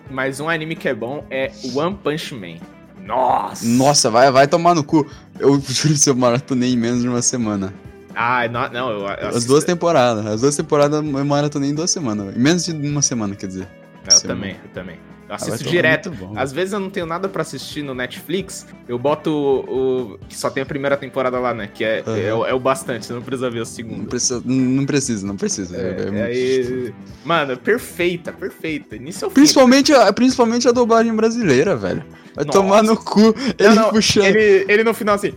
Mas 0.10 0.40
um 0.40 0.50
anime 0.50 0.76
que 0.76 0.88
é 0.88 0.94
bom 0.94 1.26
é 1.30 1.52
One 1.74 1.98
Punch 2.04 2.34
Man. 2.34 2.58
Nossa! 3.04 3.66
Nossa, 3.66 4.10
vai, 4.10 4.32
vai 4.32 4.48
tomar 4.48 4.76
no 4.76 4.84
cu. 4.84 5.08
Eu 5.40 5.60
juro 5.68 5.96
que 5.96 6.10
eu 6.10 6.16
maratonei 6.16 6.74
em 6.74 6.78
menos 6.78 7.02
de 7.02 7.08
uma 7.08 7.22
semana. 7.22 7.74
Ah, 8.16 8.48
não, 8.48 8.70
não 8.70 8.90
eu, 8.92 9.00
eu 9.08 9.30
As 9.30 9.46
duas 9.46 9.64
temporadas. 9.64 10.26
As 10.26 10.42
duas 10.42 10.56
temporadas 10.56 11.04
eu 11.04 11.26
maratonei 11.26 11.70
em 11.70 11.76
duas 11.76 11.90
semanas. 11.92 12.36
Em 12.36 12.40
menos 12.40 12.66
de 12.66 12.74
uma 12.74 13.02
semana, 13.02 13.36
quer 13.36 13.48
dizer. 13.48 13.68
Eu 14.06 14.12
Semana. 14.12 14.40
também, 14.42 14.56
eu 14.64 14.70
também. 14.72 15.09
Eu 15.30 15.36
assisto 15.36 15.54
Avatar 15.54 15.68
é 15.68 15.72
direto. 15.72 16.12
Às 16.36 16.52
vezes 16.52 16.74
eu 16.74 16.80
não 16.80 16.90
tenho 16.90 17.06
nada 17.06 17.30
pra 17.30 17.44
assistir 17.44 17.84
no 17.84 17.94
Netflix, 17.94 18.66
eu 18.88 18.98
boto 18.98 19.30
o. 19.32 20.14
o- 20.14 20.18
que 20.28 20.36
só 20.36 20.50
tem 20.50 20.64
a 20.64 20.66
primeira 20.66 20.98
temporada 20.98 21.38
lá, 21.40 21.54
né? 21.54 21.70
Que 21.72 21.84
é, 21.84 22.00
Aham. 22.06 22.18
é, 22.18 22.34
o- 22.34 22.46
é 22.48 22.54
o 22.54 22.60
bastante, 22.60 23.06
você 23.06 23.14
não 23.14 23.22
precisa 23.22 23.48
ver 23.50 23.58
a 23.58 23.60
Não 23.60 23.66
segunda. 23.66 24.08
precisa, 24.10 24.42
não 24.44 24.86
precisa, 24.88 25.28
não 25.28 25.38
precisa. 25.38 25.78
É, 25.78 25.80
É, 25.82 26.02
é 26.02 26.12
muito- 26.12 26.24
aí- 26.26 26.94
Mano, 27.24 27.58
perfeita, 27.58 28.34
perfeita. 28.34 28.96
Início 28.96 29.26
ao 29.26 29.30
fim. 29.30 29.36
Principalmente, 29.36 29.94
a- 29.94 30.12
principalmente 30.12 30.68
a 30.68 30.72
dublagem 30.72 31.16
brasileira, 31.16 31.76
velho. 31.76 32.04
Vai 32.36 32.46
Nossa. 32.46 32.58
tomar 32.60 32.82
no 32.82 32.98
cu. 32.98 33.36
Ele 33.60 33.70
Não, 33.70 33.76
não, 33.76 33.90
puxando. 33.92 34.26
Ele, 34.26 34.66
ele 34.68 34.84
no 34.84 34.94
final 34.96 35.14
assim. 35.14 35.34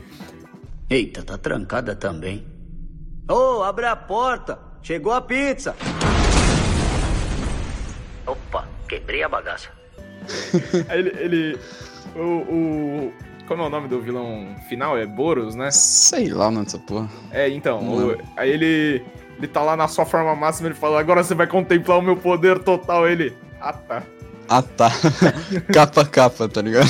Eita, 0.89 1.23
tá 1.23 1.37
trancada 1.37 1.95
também. 1.95 2.47
Ô, 3.31 3.63
abre 3.63 3.85
a 3.87 3.95
porta! 3.97 4.59
Chegou 4.83 5.13
a 5.13 5.21
pizza! 5.21 5.77
Opa, 8.27 8.67
quebrei 8.89 9.23
a 9.23 9.29
bagaça. 9.29 9.69
Aí 10.89 10.99
ele. 10.99 11.13
ele 11.19 11.59
o, 12.17 12.21
o. 12.21 13.13
Como 13.47 13.63
é 13.63 13.67
o 13.67 13.71
nome 13.71 13.89
do 13.89 14.01
vilão 14.01 14.55
final? 14.69 14.97
É 14.97 15.05
Boros, 15.05 15.55
né? 15.55 15.71
Sei 15.71 16.29
lá, 16.29 16.51
mano, 16.51 16.65
essa 16.67 16.79
porra. 16.79 17.09
É, 17.31 17.49
então. 17.49 17.81
O- 17.81 18.19
aí 18.37 18.51
ele. 18.51 19.03
Ele 19.39 19.49
tá 19.49 19.61
lá 19.63 19.77
na 19.77 19.89
sua 19.89 20.05
forma 20.07 20.35
máxima, 20.37 20.69
ele 20.69 20.75
fala, 20.77 21.01
agora 21.01 21.25
você 21.25 21.35
vai 21.35 21.47
contemplar 21.49 21.99
o 21.99 22.03
meu 22.03 22.17
poder 22.17 22.61
total. 22.61 23.09
Ele. 23.09 23.35
Ah 23.61 23.73
tá. 23.73 24.03
Ah, 24.49 24.63
tá. 24.63 24.91
capa, 25.73 26.05
capa, 26.05 26.49
tá 26.49 26.63
ligado? 26.63 26.89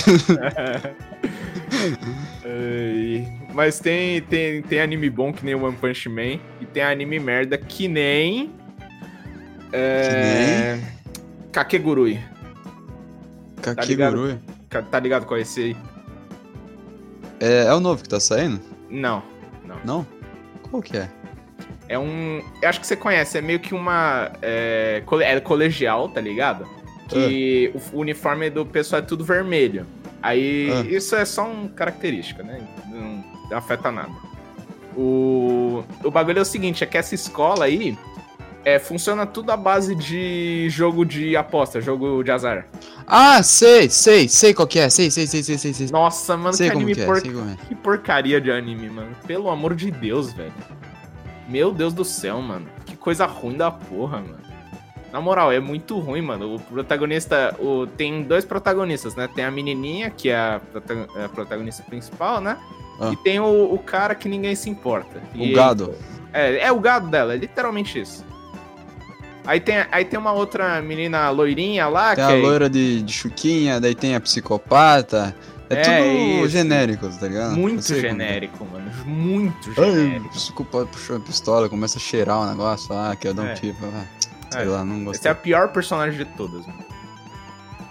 Ai, 2.44 3.32
Mas 3.54 3.78
tem, 3.78 4.20
tem, 4.22 4.62
tem 4.62 4.80
anime 4.80 5.08
bom 5.10 5.32
que 5.32 5.44
nem 5.44 5.54
One 5.54 5.76
Punch 5.76 6.08
Man. 6.08 6.38
E 6.60 6.66
tem 6.72 6.82
anime 6.82 7.18
merda 7.18 7.56
que 7.56 7.88
nem. 7.88 8.50
É. 9.72 10.78
Kakegurui. 11.50 12.18
Kakegurui. 13.62 14.38
Ka- 14.68 14.82
Tá 14.82 14.98
ligado 15.00 15.26
qual 15.26 15.38
é 15.38 15.42
esse 15.42 15.60
aí? 15.60 15.76
É, 17.40 17.64
é 17.66 17.74
o 17.74 17.80
novo 17.80 18.02
que 18.02 18.08
tá 18.08 18.20
saindo? 18.20 18.60
Não. 18.88 19.22
Não. 19.64 19.76
Não? 19.84 20.06
Qual 20.70 20.82
que 20.82 20.96
é? 20.96 21.08
É 21.88 21.98
um. 21.98 22.42
Eu 22.62 22.68
acho 22.68 22.80
que 22.80 22.86
você 22.86 22.96
conhece, 22.96 23.38
é 23.38 23.40
meio 23.40 23.60
que 23.60 23.74
uma. 23.74 24.30
É, 24.40 25.02
é 25.22 25.40
colegial, 25.40 26.08
tá 26.08 26.20
ligado? 26.20 26.66
Que 27.08 27.72
o 27.92 27.98
uniforme 28.00 28.48
do 28.48 28.64
pessoal 28.64 29.02
é 29.02 29.04
tudo 29.04 29.24
vermelho. 29.24 29.86
Aí 30.22 30.70
Ah. 30.72 30.80
isso 30.88 31.14
é 31.16 31.24
só 31.24 31.44
uma 31.50 31.68
característica, 31.70 32.42
né? 32.42 32.60
Não, 32.88 33.24
não 33.50 33.56
afeta 33.58 33.90
nada. 33.90 34.10
O, 34.96 35.84
o 36.04 36.10
bagulho 36.10 36.38
é 36.38 36.42
o 36.42 36.44
seguinte: 36.46 36.84
é 36.84 36.86
que 36.86 36.96
essa 36.96 37.14
escola 37.14 37.64
aí 37.64 37.96
é, 38.64 38.78
funciona 38.78 39.26
tudo 39.26 39.50
à 39.50 39.56
base 39.56 39.94
de 39.94 40.68
jogo 40.70 41.04
de 41.04 41.36
aposta, 41.36 41.80
jogo 41.80 42.22
de 42.22 42.30
azar. 42.30 42.66
Ah, 43.06 43.42
sei, 43.42 43.88
sei, 43.90 44.28
sei 44.28 44.54
qual 44.54 44.66
que 44.68 44.78
é. 44.78 44.88
Sei, 44.88 45.10
sei, 45.10 45.26
sei, 45.26 45.42
sei, 45.42 45.58
sei, 45.58 45.72
sei. 45.72 45.86
Nossa, 45.90 46.36
mano, 46.36 46.54
sei 46.54 46.70
que 46.70 46.76
anime 46.76 46.94
que 46.94 47.00
é, 47.02 47.04
por... 47.06 47.18
é. 47.18 47.20
Que 47.68 47.74
porcaria 47.74 48.40
de 48.40 48.50
anime, 48.50 48.88
mano. 48.88 49.10
Pelo 49.26 49.50
amor 49.50 49.74
de 49.74 49.90
Deus, 49.90 50.32
velho. 50.32 50.52
Meu 51.48 51.72
Deus 51.72 51.92
do 51.92 52.04
céu, 52.04 52.40
mano. 52.40 52.66
Que 52.86 52.96
coisa 52.96 53.26
ruim 53.26 53.56
da 53.56 53.70
porra, 53.70 54.18
mano. 54.18 54.38
Na 55.12 55.20
moral, 55.20 55.52
é 55.52 55.60
muito 55.60 55.98
ruim, 55.98 56.22
mano. 56.22 56.54
O 56.54 56.60
protagonista. 56.60 57.54
O... 57.58 57.86
Tem 57.86 58.22
dois 58.22 58.44
protagonistas, 58.44 59.14
né? 59.14 59.28
Tem 59.34 59.44
a 59.44 59.50
menininha, 59.50 60.08
que 60.08 60.30
é 60.30 60.36
a, 60.36 60.60
prota- 60.70 61.08
a 61.24 61.28
protagonista 61.28 61.82
principal, 61.82 62.40
né? 62.40 62.56
Ah. 63.00 63.10
E 63.12 63.16
tem 63.16 63.38
o, 63.40 63.74
o 63.74 63.78
cara 63.78 64.14
que 64.14 64.28
ninguém 64.28 64.54
se 64.54 64.70
importa. 64.70 65.20
O 65.34 65.38
E- 65.42 65.52
gado. 65.52 65.94
É, 66.32 66.60
é 66.66 66.72
o 66.72 66.80
gado 66.80 67.08
dela, 67.08 67.34
é 67.34 67.36
literalmente 67.36 68.00
isso. 68.00 68.24
Aí 69.44 69.58
tem, 69.60 69.84
aí 69.90 70.04
tem 70.04 70.18
uma 70.18 70.32
outra 70.32 70.80
menina 70.80 71.28
loirinha 71.30 71.88
lá, 71.88 72.14
Tem 72.14 72.24
que 72.26 72.32
a 72.32 72.36
é. 72.36 72.40
loira 72.40 72.70
de, 72.70 73.02
de 73.02 73.12
chuquinha, 73.12 73.80
daí 73.80 73.94
tem 73.94 74.14
a 74.14 74.20
psicopata. 74.20 75.34
É, 75.68 75.74
É, 75.74 75.82
tudo 75.82 76.44
isso. 76.44 76.48
genérico, 76.50 77.08
tá 77.08 77.26
ligado? 77.26 77.56
Muito 77.56 77.82
como 77.82 78.00
que 78.00 78.06
é. 78.06 78.10
genérico, 78.10 78.64
mano. 78.70 78.90
Muito 79.06 79.72
genérico. 79.74 80.28
psicopata 80.28 80.86
puxou 80.86 81.16
a 81.16 81.20
pistola, 81.20 81.68
começa 81.68 81.96
a 81.98 82.00
cheirar 82.00 82.38
o 82.40 82.46
negócio, 82.50 82.92
ah, 82.94 83.16
quer 83.18 83.32
dar 83.32 83.42
um 83.42 83.46
É. 83.46 83.54
tiro. 83.54 83.76
Ah, 83.82 84.04
sei 84.50 84.60
É. 84.62 84.64
lá, 84.66 84.84
não 84.84 84.94
Essa 84.96 85.02
é 85.02 85.04
gostei. 85.06 85.30
a 85.30 85.34
pior 85.34 85.68
personagem 85.68 86.18
de 86.18 86.24
todas, 86.36 86.66
mano. 86.66 86.84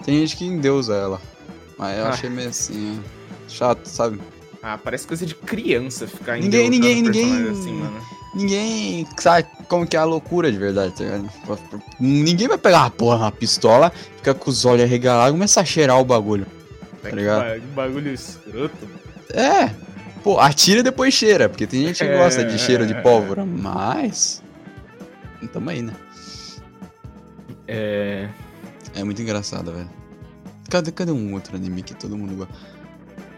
Tem 0.06 0.20
gente 0.20 0.38
que 0.38 0.46
endeusa 0.46 0.94
ela. 0.96 1.22
Mas 1.78 1.98
eu 1.98 2.06
Ah. 2.06 2.10
achei 2.10 2.30
meio 2.30 2.50
assim. 2.50 3.02
Chato, 3.48 3.86
sabe? 3.88 4.22
Ah, 4.64 4.78
parece 4.78 5.08
coisa 5.08 5.26
de 5.26 5.34
criança 5.36 6.08
ficar 6.08 6.38
Ninguém- 6.38 6.70
ninguém- 6.70 7.02
ninguém- 7.02 7.50
assim, 7.50 7.74
mano. 7.74 8.00
Ninguém 8.34 9.06
sabe 9.18 9.48
como 9.68 9.86
que 9.86 9.96
é 9.96 10.00
a 10.00 10.06
loucura 10.06 10.52
de 10.52 10.58
verdade, 10.58 10.94
tá 10.94 11.04
ligado? 11.04 11.30
Ninguém 12.00 12.48
vai 12.48 12.58
pegar 12.58 12.84
uma 12.84 12.90
porra, 12.90 13.18
uma 13.18 13.32
pistola, 13.32 13.92
ficar 14.18 14.34
com 14.34 14.50
os 14.50 14.64
olhos 14.64 14.84
arregalados 14.84 15.32
e 15.32 15.34
começar 15.34 15.62
a 15.62 15.66
cheirar 15.66 16.00
o 16.00 16.06
bagulho. 16.06 16.46
É 17.04 17.10
que 17.10 17.16
ligado? 17.16 17.60
que 17.60 17.68
bagulho 17.68 18.14
escroto. 18.14 18.88
É, 19.34 19.70
pô, 20.24 20.40
atira 20.40 20.80
e 20.80 20.84
depois 20.84 21.14
cheira, 21.14 21.50
porque 21.50 21.68
tem 21.68 21.88
gente 21.88 21.98
que 21.98 22.10
É, 22.10 22.18
gosta 22.18 22.46
de 22.46 22.58
cheiro 22.58 22.86
de 22.86 22.94
é, 22.94 23.02
pólvora, 23.02 23.46
mas. 23.46 24.42
Tamo 25.52 25.70
aí, 25.70 25.82
né? 25.82 25.94
É. 27.68 28.30
É 28.94 29.04
muito 29.04 29.22
engraçado, 29.22 29.72
velho. 29.72 29.90
Cadê, 30.70 30.92
cadê 30.92 31.12
um 31.12 31.34
outro 31.34 31.56
anime 31.56 31.82
que 31.84 31.94
todo 31.94 32.18
mundo 32.18 32.36
gosta? 32.36 32.54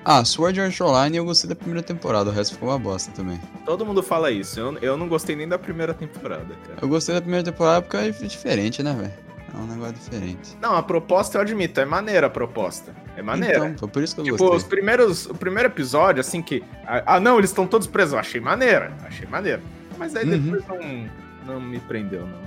Ah, 0.05 0.23
Sword 0.25 0.59
Art 0.59 0.81
Online 0.81 1.17
eu 1.17 1.25
gostei 1.25 1.47
da 1.49 1.55
primeira 1.55 1.81
temporada, 1.81 2.29
o 2.29 2.33
resto 2.33 2.53
ficou 2.55 2.69
uma 2.69 2.79
bosta 2.79 3.11
também. 3.11 3.39
Todo 3.65 3.85
mundo 3.85 4.03
fala 4.03 4.31
isso. 4.31 4.59
Eu, 4.59 4.77
eu 4.79 4.97
não 4.97 5.07
gostei 5.07 5.35
nem 5.35 5.47
da 5.47 5.57
primeira 5.57 5.93
temporada, 5.93 6.53
cara. 6.67 6.79
Eu 6.81 6.87
gostei 6.89 7.15
da 7.15 7.21
primeira 7.21 7.43
temporada 7.45 7.81
porque 7.81 7.97
é 7.97 8.11
diferente, 8.11 8.83
né, 8.83 8.93
velho? 8.93 9.13
É 9.53 9.57
um 9.57 9.67
negócio 9.67 9.93
diferente. 9.93 10.57
Não, 10.61 10.75
a 10.75 10.83
proposta 10.83 11.37
eu 11.37 11.41
admito, 11.41 11.79
é 11.79 11.85
maneira 11.85 12.27
a 12.27 12.29
proposta. 12.29 12.93
É 13.15 13.21
maneira. 13.21 13.67
Então, 13.69 13.87
por 13.87 14.01
isso 14.03 14.15
que 14.15 14.21
eu 14.21 14.25
tipo, 14.25 14.37
gostei. 14.37 14.57
os 14.57 14.63
primeiros. 14.63 15.25
O 15.27 15.35
primeiro 15.35 15.69
episódio, 15.69 16.19
assim 16.19 16.41
que. 16.41 16.63
Ah, 16.87 17.03
ah, 17.05 17.19
não, 17.19 17.37
eles 17.37 17.51
estão 17.51 17.67
todos 17.67 17.85
presos. 17.87 18.13
Eu 18.13 18.19
achei 18.19 18.41
maneira. 18.41 18.91
Achei 19.05 19.27
maneira. 19.27 19.61
Mas 19.97 20.15
aí 20.15 20.25
Uhum. 20.25 20.39
depois 20.51 20.63
não, 20.67 21.09
não 21.53 21.61
me 21.61 21.79
prendeu, 21.79 22.25
não. 22.25 22.41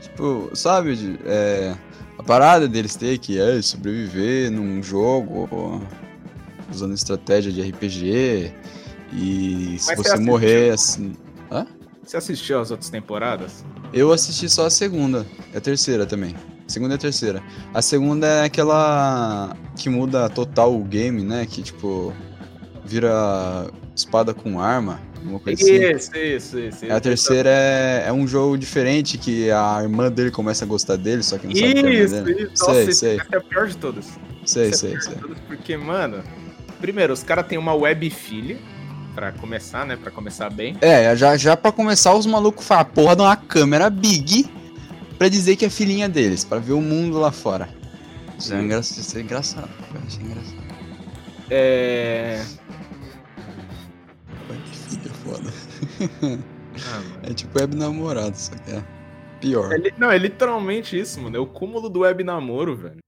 Tipo, 0.00 0.50
sabe, 0.54 1.20
é, 1.26 1.74
a 2.18 2.22
parada 2.22 2.66
deles 2.66 2.96
ter 2.96 3.18
que 3.18 3.38
é 3.38 3.60
sobreviver 3.60 4.50
num 4.50 4.82
jogo 4.82 5.82
usando 6.72 6.94
estratégia 6.94 7.52
de 7.52 7.62
RPG 7.62 8.52
e 9.12 9.76
se 9.78 9.88
Mas 9.88 9.96
você 9.98 10.10
você 10.16 10.18
morrer 10.18 10.70
assim. 10.72 11.14
Você 12.04 12.16
assistiu 12.16 12.60
as 12.60 12.70
outras 12.70 12.90
temporadas? 12.90 13.64
Eu 13.92 14.12
assisti 14.12 14.48
só 14.48 14.66
a 14.66 14.70
segunda, 14.70 15.24
e 15.54 15.56
a 15.56 15.60
terceira 15.60 16.04
também. 16.04 16.34
Segunda 16.66 16.94
e 16.94 16.96
a 16.96 16.98
terceira. 16.98 17.42
A 17.72 17.80
segunda 17.80 18.26
é 18.26 18.44
aquela 18.44 19.56
que 19.76 19.88
muda 19.88 20.28
total 20.28 20.74
o 20.74 20.82
game, 20.82 21.22
né? 21.22 21.46
Que 21.46 21.62
tipo 21.62 22.12
vira 22.84 23.70
espada 23.94 24.34
com 24.34 24.58
arma, 24.60 25.00
alguma 25.18 25.38
coisa 25.38 25.62
assim. 25.62 25.74
Isso, 25.74 26.16
isso, 26.16 26.58
isso. 26.58 26.92
A 26.92 26.98
terceira 27.00 27.48
é, 27.50 28.04
é 28.08 28.12
um 28.12 28.26
jogo 28.26 28.56
diferente 28.58 29.16
que 29.16 29.50
a 29.50 29.78
irmã 29.82 30.10
dele 30.10 30.30
começa 30.30 30.64
a 30.64 30.68
gostar 30.68 30.96
dele, 30.96 31.22
só 31.22 31.38
que 31.38 31.46
não 31.46 31.54
sabe 31.54 31.74
que 31.74 31.78
é 31.78 31.82
a 31.82 31.92
irmã 31.92 32.04
Isso, 32.04 32.24
dele. 32.24 32.42
isso. 32.52 32.64
Nossa, 32.64 32.74
Sei, 32.74 32.82
esse 32.84 32.94
sei, 32.98 33.20
é 33.30 33.36
a 33.36 33.40
pior 33.40 33.68
de 33.68 33.76
todas. 33.76 34.06
sei, 34.44 34.68
Essa 34.70 34.86
é 34.86 34.90
sei, 34.90 35.00
sei. 35.00 35.14
todas, 35.14 35.38
Porque, 35.46 35.76
mano, 35.76 36.22
primeiro, 36.82 37.12
os 37.12 37.22
caras 37.22 37.46
têm 37.46 37.56
uma 37.56 37.72
web 37.72 38.10
filha, 38.10 38.58
pra 39.14 39.30
começar, 39.30 39.86
né? 39.86 39.96
Pra 39.96 40.10
começar 40.10 40.50
bem. 40.50 40.76
É, 40.80 41.14
já, 41.16 41.36
já 41.36 41.56
pra 41.56 41.70
começar, 41.70 42.12
os 42.12 42.26
malucos 42.26 42.66
falam, 42.66 42.84
porra, 42.86 43.14
de 43.14 43.22
uma 43.22 43.36
câmera 43.36 43.88
big 43.88 44.50
pra 45.16 45.28
dizer 45.28 45.54
que 45.56 45.64
é 45.64 45.70
filhinha 45.70 46.08
deles, 46.08 46.44
pra 46.44 46.58
ver 46.58 46.72
o 46.72 46.80
mundo 46.80 47.18
lá 47.18 47.30
fora. 47.30 47.68
Isso 48.36 48.52
é, 48.52 48.60
engra... 48.60 48.80
Isso 48.80 49.16
é 49.16 49.20
engraçado, 49.20 49.70
cara, 49.92 50.04
isso 50.08 50.18
é 50.20 50.24
engraçado. 50.24 50.62
É. 51.50 52.44
Filho, 54.88 55.02
é 55.06 55.30
foda. 55.30 55.52
Ah. 56.90 57.02
É 57.22 57.34
tipo 57.34 57.58
web 57.58 57.76
namorado, 57.76 58.36
só 58.36 58.54
que 58.56 58.72
é 58.72 58.82
pior. 59.40 59.72
É 59.72 59.92
Não, 59.98 60.10
é 60.10 60.18
literalmente 60.18 60.98
isso, 60.98 61.20
mano. 61.20 61.36
É 61.36 61.38
o 61.38 61.46
cúmulo 61.46 61.88
do 61.88 62.00
web 62.00 62.24
namoro, 62.24 62.74
velho. 62.74 63.01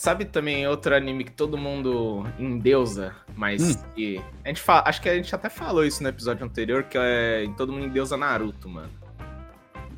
Sabe 0.00 0.24
também 0.24 0.66
outro 0.66 0.94
anime 0.94 1.24
que 1.24 1.32
todo 1.32 1.58
mundo 1.58 2.24
endeusa, 2.38 3.14
mas 3.36 3.76
Hum. 3.76 3.82
que. 3.94 4.20
A 4.44 4.48
gente 4.48 4.60
fala, 4.62 4.84
acho 4.86 5.02
que 5.02 5.08
a 5.10 5.14
gente 5.14 5.34
até 5.34 5.50
falou 5.50 5.84
isso 5.84 6.02
no 6.02 6.08
episódio 6.08 6.44
anterior, 6.44 6.84
que 6.84 6.96
é 6.98 7.46
todo 7.56 7.70
mundo 7.72 7.84
endeusa 7.84 8.16
Naruto, 8.16 8.66
mano. 8.68 8.88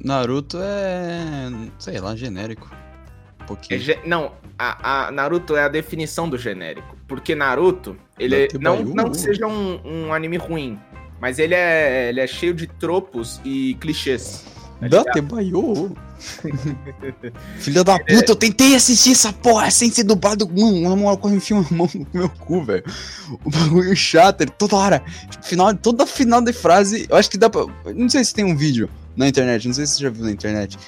Naruto 0.04 0.58
é. 0.60 1.48
sei 1.78 2.00
lá, 2.00 2.16
genérico. 2.16 2.68
Um 2.72 3.44
É 3.44 3.46
pouquinho. 3.46 3.80
ge- 3.80 4.00
não, 4.04 4.32
a, 4.58 5.06
a 5.06 5.10
Naruto 5.12 5.54
é 5.54 5.62
a 5.64 5.68
definição 5.68 6.28
do 6.28 6.36
genérico. 6.36 6.96
Porque 7.06 7.34
Naruto, 7.34 7.96
ele 8.18 8.36
Date 8.48 8.58
não, 8.58 8.82
não 8.82 9.10
que 9.10 9.18
seja 9.18 9.46
um, 9.46 9.80
um 9.84 10.12
anime 10.14 10.36
ruim, 10.36 10.80
mas 11.20 11.38
ele 11.38 11.54
é, 11.54 12.08
ele 12.08 12.20
é 12.20 12.26
cheio 12.26 12.54
de 12.54 12.66
tropos 12.66 13.40
e 13.44 13.74
clichês. 13.80 14.44
tá? 14.80 14.88
Date 14.88 15.20
Baiô. 15.20 15.90
Filha 17.58 17.82
da 17.84 17.98
puta, 17.98 18.32
eu 18.32 18.36
tentei 18.36 18.74
assistir 18.74 19.12
essa 19.12 19.32
porra 19.32 19.70
sem 19.70 19.90
ser 19.90 20.04
dublado. 20.04 20.48
Mano, 20.48 20.80
na 20.80 20.96
moral, 20.96 21.18
corre 21.18 21.36
enfia 21.36 21.56
uma 21.56 21.66
mão 21.70 21.88
no 21.94 22.06
meu 22.12 22.28
cu, 22.28 22.64
velho. 22.64 22.84
O 23.44 23.50
bagulho 23.50 23.94
chato, 23.96 24.42
ele 24.42 24.50
toda 24.50 24.76
hora. 24.76 25.02
Final, 25.42 25.74
toda 25.74 26.06
final 26.06 26.40
de 26.40 26.52
frase. 26.52 27.06
Eu 27.08 27.16
acho 27.16 27.30
que 27.30 27.36
dá 27.38 27.50
pra. 27.50 27.66
Não 27.94 28.08
sei 28.08 28.24
se 28.24 28.34
tem 28.34 28.44
um 28.44 28.56
vídeo 28.56 28.88
na 29.16 29.28
internet, 29.28 29.66
não 29.66 29.74
sei 29.74 29.86
se 29.86 29.94
você 29.94 30.02
já 30.04 30.10
viu 30.10 30.24
na 30.24 30.30
internet. 30.30 30.78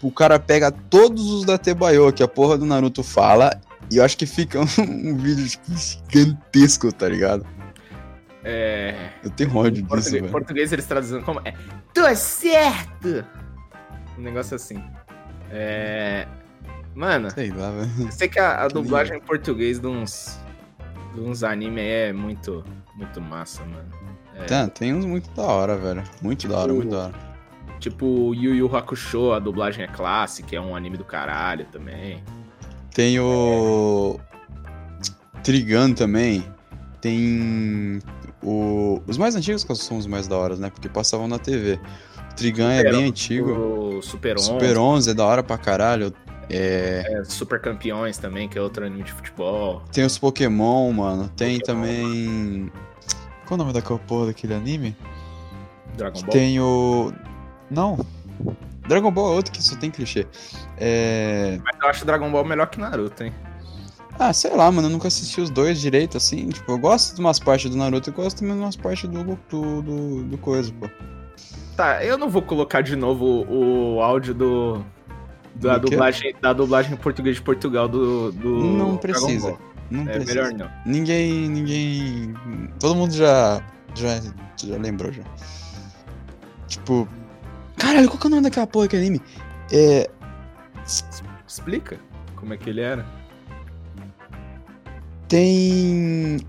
O 0.00 0.10
cara 0.10 0.38
pega 0.38 0.70
todos 0.70 1.30
os 1.30 1.44
da 1.44 1.58
Tebayo 1.58 2.12
que 2.12 2.22
a 2.22 2.28
porra 2.28 2.56
do 2.56 2.64
Naruto 2.64 3.02
fala. 3.02 3.60
E 3.90 3.96
eu 3.96 4.04
acho 4.04 4.16
que 4.16 4.26
fica 4.26 4.60
um, 4.60 4.66
um 4.78 5.16
vídeo 5.16 5.46
tipo, 5.48 5.64
gigantesco, 5.76 6.92
tá 6.92 7.08
ligado? 7.08 7.46
É. 8.44 9.10
Eu 9.22 9.30
tenho 9.30 9.54
ódio 9.56 9.80
Em 9.80 9.82
disso, 9.82 9.88
português, 9.88 10.20
velho. 10.22 10.32
português 10.32 10.72
eles 10.72 10.86
traduzem 10.86 11.20
como 11.22 11.40
é. 11.44 11.52
Tô 11.92 12.14
certo! 12.14 13.24
Um 14.18 14.22
negócio 14.22 14.56
assim. 14.56 14.82
É. 15.50 16.26
Mano, 16.94 17.30
Sei 17.30 17.50
lá, 17.50 17.70
velho. 17.70 17.90
eu 18.00 18.10
sei 18.12 18.28
que 18.28 18.40
a, 18.40 18.64
a 18.64 18.68
dublagem 18.68 19.16
em 19.18 19.20
português 19.20 19.78
de 19.78 19.86
uns. 19.86 20.38
de 21.14 21.20
uns 21.20 21.44
anime 21.44 21.80
é 21.80 22.12
muito. 22.12 22.64
muito 22.96 23.20
massa, 23.20 23.64
mano. 23.64 23.88
É, 24.34 24.44
Tá, 24.44 24.68
tem 24.68 24.92
uns 24.94 25.04
muito 25.04 25.30
da 25.30 25.42
hora, 25.42 25.76
velho. 25.76 26.02
Muito 26.20 26.48
da 26.48 26.58
hora, 26.58 26.72
muito 26.72 26.90
da 26.90 27.06
hora. 27.06 27.14
Tipo 27.78 28.34
Yu 28.34 28.54
Yu 28.56 28.76
Hakusho, 28.76 29.32
a 29.32 29.38
dublagem 29.38 29.84
é 29.84 29.88
clássica, 29.88 30.56
é 30.56 30.60
um 30.60 30.74
anime 30.74 30.96
do 30.96 31.04
caralho 31.04 31.64
também. 31.66 32.22
Tem 32.92 33.18
o. 33.20 34.18
Trigun 35.44 35.94
também. 35.94 36.44
Tem. 37.00 38.00
O... 38.42 39.00
Os 39.06 39.16
mais 39.16 39.36
antigos 39.36 39.62
são 39.78 39.98
os 39.98 40.06
mais 40.06 40.26
da 40.26 40.36
hora, 40.36 40.56
né? 40.56 40.70
Porque 40.70 40.88
passavam 40.88 41.28
na 41.28 41.38
TV. 41.38 41.78
O 42.38 42.40
Trigun 42.40 42.70
é 42.70 42.84
bem 42.84 43.08
antigo. 43.08 44.00
Super 44.00 44.36
11, 44.36 44.46
Super 44.46 44.78
11 44.78 45.10
é 45.10 45.14
da 45.14 45.26
hora 45.26 45.42
pra 45.42 45.58
caralho. 45.58 46.14
É... 46.48 47.02
é, 47.04 47.24
Super 47.24 47.60
Campeões 47.60 48.16
também, 48.16 48.48
que 48.48 48.56
é 48.56 48.62
outro 48.62 48.86
anime 48.86 49.02
de 49.02 49.12
futebol. 49.12 49.82
Tem 49.92 50.04
os 50.04 50.16
Pokémon, 50.16 50.92
mano. 50.92 51.28
Tem 51.36 51.58
Pokémon. 51.58 51.80
também. 51.80 52.72
Qual 53.44 53.56
o 53.56 53.58
nome 53.58 53.72
daquela 53.72 53.98
porra 53.98 54.26
daquele 54.26 54.54
anime? 54.54 54.96
Dragon 55.96 56.16
Que 56.16 56.22
Ball. 56.22 56.30
tem 56.32 56.60
o. 56.60 57.12
Não. 57.68 58.06
Dragon 58.86 59.10
Ball 59.10 59.32
é 59.32 59.36
outro 59.36 59.52
que 59.52 59.60
só 59.60 59.74
tem 59.76 59.90
clichê. 59.90 60.24
É. 60.76 61.58
Mas 61.64 61.76
eu 61.82 61.88
acho 61.88 62.04
Dragon 62.04 62.30
Ball 62.30 62.44
melhor 62.44 62.68
que 62.68 62.78
Naruto, 62.78 63.24
hein? 63.24 63.34
Ah, 64.16 64.32
sei 64.32 64.54
lá, 64.54 64.70
mano, 64.70 64.86
eu 64.86 64.92
nunca 64.92 65.08
assisti 65.08 65.40
os 65.40 65.50
dois 65.50 65.80
direito, 65.80 66.16
assim. 66.16 66.48
Tipo, 66.50 66.70
eu 66.72 66.78
gosto 66.78 67.16
de 67.16 67.20
umas 67.20 67.40
partes 67.40 67.68
do 67.68 67.76
Naruto 67.76 68.10
e 68.10 68.12
gosto 68.12 68.38
também 68.38 68.54
de 68.54 68.60
umas 68.60 68.76
partes 68.76 69.08
do, 69.10 69.24
do, 69.24 69.82
do, 69.82 70.22
do 70.22 70.38
coisa, 70.38 70.72
pô. 70.72 70.88
Tá, 71.78 72.04
eu 72.04 72.18
não 72.18 72.28
vou 72.28 72.42
colocar 72.42 72.80
de 72.80 72.96
novo 72.96 73.46
o, 73.48 74.00
áudio 74.02 74.34
do. 74.34 74.84
Da 75.54 75.78
Do 75.78 75.88
dublagem, 75.88 76.34
da 76.42 76.52
dublagem 76.52 76.92
em 76.94 76.96
português 76.96 77.36
de 77.36 77.42
Portugal 77.42 77.86
do. 77.86 78.32
do 78.32 78.48
Não 78.64 78.96
precisa. 78.96 79.56
Não 79.88 80.02
É 80.02 80.14
precisa. 80.14 80.34
melhor 80.34 80.52
não. 80.54 80.68
Ninguém. 80.84 81.48
Ninguém. 81.48 82.34
Todo 82.80 82.96
mundo 82.96 83.14
já. 83.14 83.62
Já, 83.94 84.20
já 84.56 84.76
lembrou 84.76 85.12
já. 85.12 85.22
Tipo. 86.66 87.08
Caralho, 87.76 88.08
qual 88.08 88.18
que 88.18 88.26
é 88.26 88.28
o 88.28 88.30
nome 88.30 88.42
daquela 88.42 88.66
porra 88.66 88.86
daquele 88.86 89.02
anime? 89.06 89.22
É. 89.72 90.10
Explica 91.46 92.00
como 92.34 92.54
é 92.54 92.56
que 92.56 92.70
ele 92.70 92.80
era. 92.80 93.06
Tem. 95.28 96.40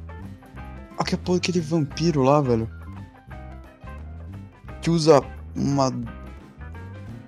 Aquela 0.97 1.21
porra 1.21 1.37
daquele 1.37 1.59
vampiro 1.61 2.23
lá, 2.23 2.41
velho. 2.41 2.67
Que 4.89 4.93
usa 4.95 5.21
uma. 5.55 5.93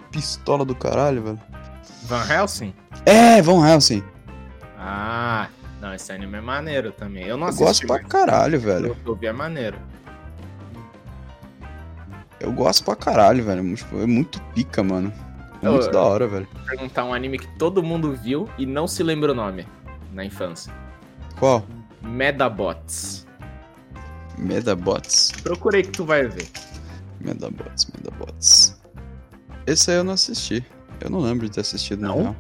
Pistola 0.10 0.66
do 0.66 0.74
caralho, 0.74 1.22
velho. 1.24 1.40
Van 2.06 2.26
Helsing? 2.28 2.74
É, 3.06 3.40
Van 3.40 3.66
Helsing. 3.66 4.04
Ah, 4.80 5.48
não, 5.80 5.94
esse 5.94 6.12
anime 6.12 6.40
é 6.40 6.42
maneiro 6.42 6.92
também. 6.92 7.24
Eu 7.26 7.38
não 7.38 7.48
Eu 7.50 7.56
gosto 7.56 7.86
pra 7.86 8.00
caralho, 8.04 8.60
velho. 8.60 8.88
eu, 8.88 8.98
eu 9.06 9.16
vi 9.16 9.28
é 9.28 9.32
maneiro. 9.32 9.78
Eu 12.40 12.52
gosto 12.52 12.84
pra 12.84 12.96
caralho, 12.96 13.44
velho. 13.46 13.76
Tipo, 13.76 14.02
É 14.02 14.08
muito 14.08 14.42
pica, 14.56 14.82
mano. 14.82 15.14
É 15.62 15.68
Eu- 15.68 15.74
muito 15.74 15.92
da 15.92 16.02
hora, 16.02 16.28
velho. 16.28 16.48
Vou 16.52 16.66
perguntar 16.66 17.06
um 17.06 17.14
anime 17.14 17.38
que 17.38 17.48
todo 17.60 17.84
mundo 17.84 18.12
viu 18.16 18.50
e 18.58 18.66
não 18.66 18.88
se 18.88 19.04
lembra 19.04 19.32
o 19.34 19.36
nome 19.36 19.68
na 20.12 20.26
infância. 20.26 20.74
Qual? 21.40 21.64
Medabots. 22.02 23.28
Medabots. 24.36 25.32
Procurei 25.44 25.84
que 25.84 25.90
tu 25.92 26.04
vai 26.04 26.28
ver. 26.28 26.50
Medabots, 27.22 27.86
Medabots. 27.96 28.82
Esse 29.68 29.92
aí 29.92 29.98
eu 29.98 30.04
não 30.04 30.14
assisti. 30.14 30.66
Eu 31.00 31.10
não 31.10 31.20
lembro 31.20 31.46
de 31.48 31.54
ter 31.54 31.62
assistido, 31.62 32.02
Não? 32.02 32.22
real. 32.22 32.36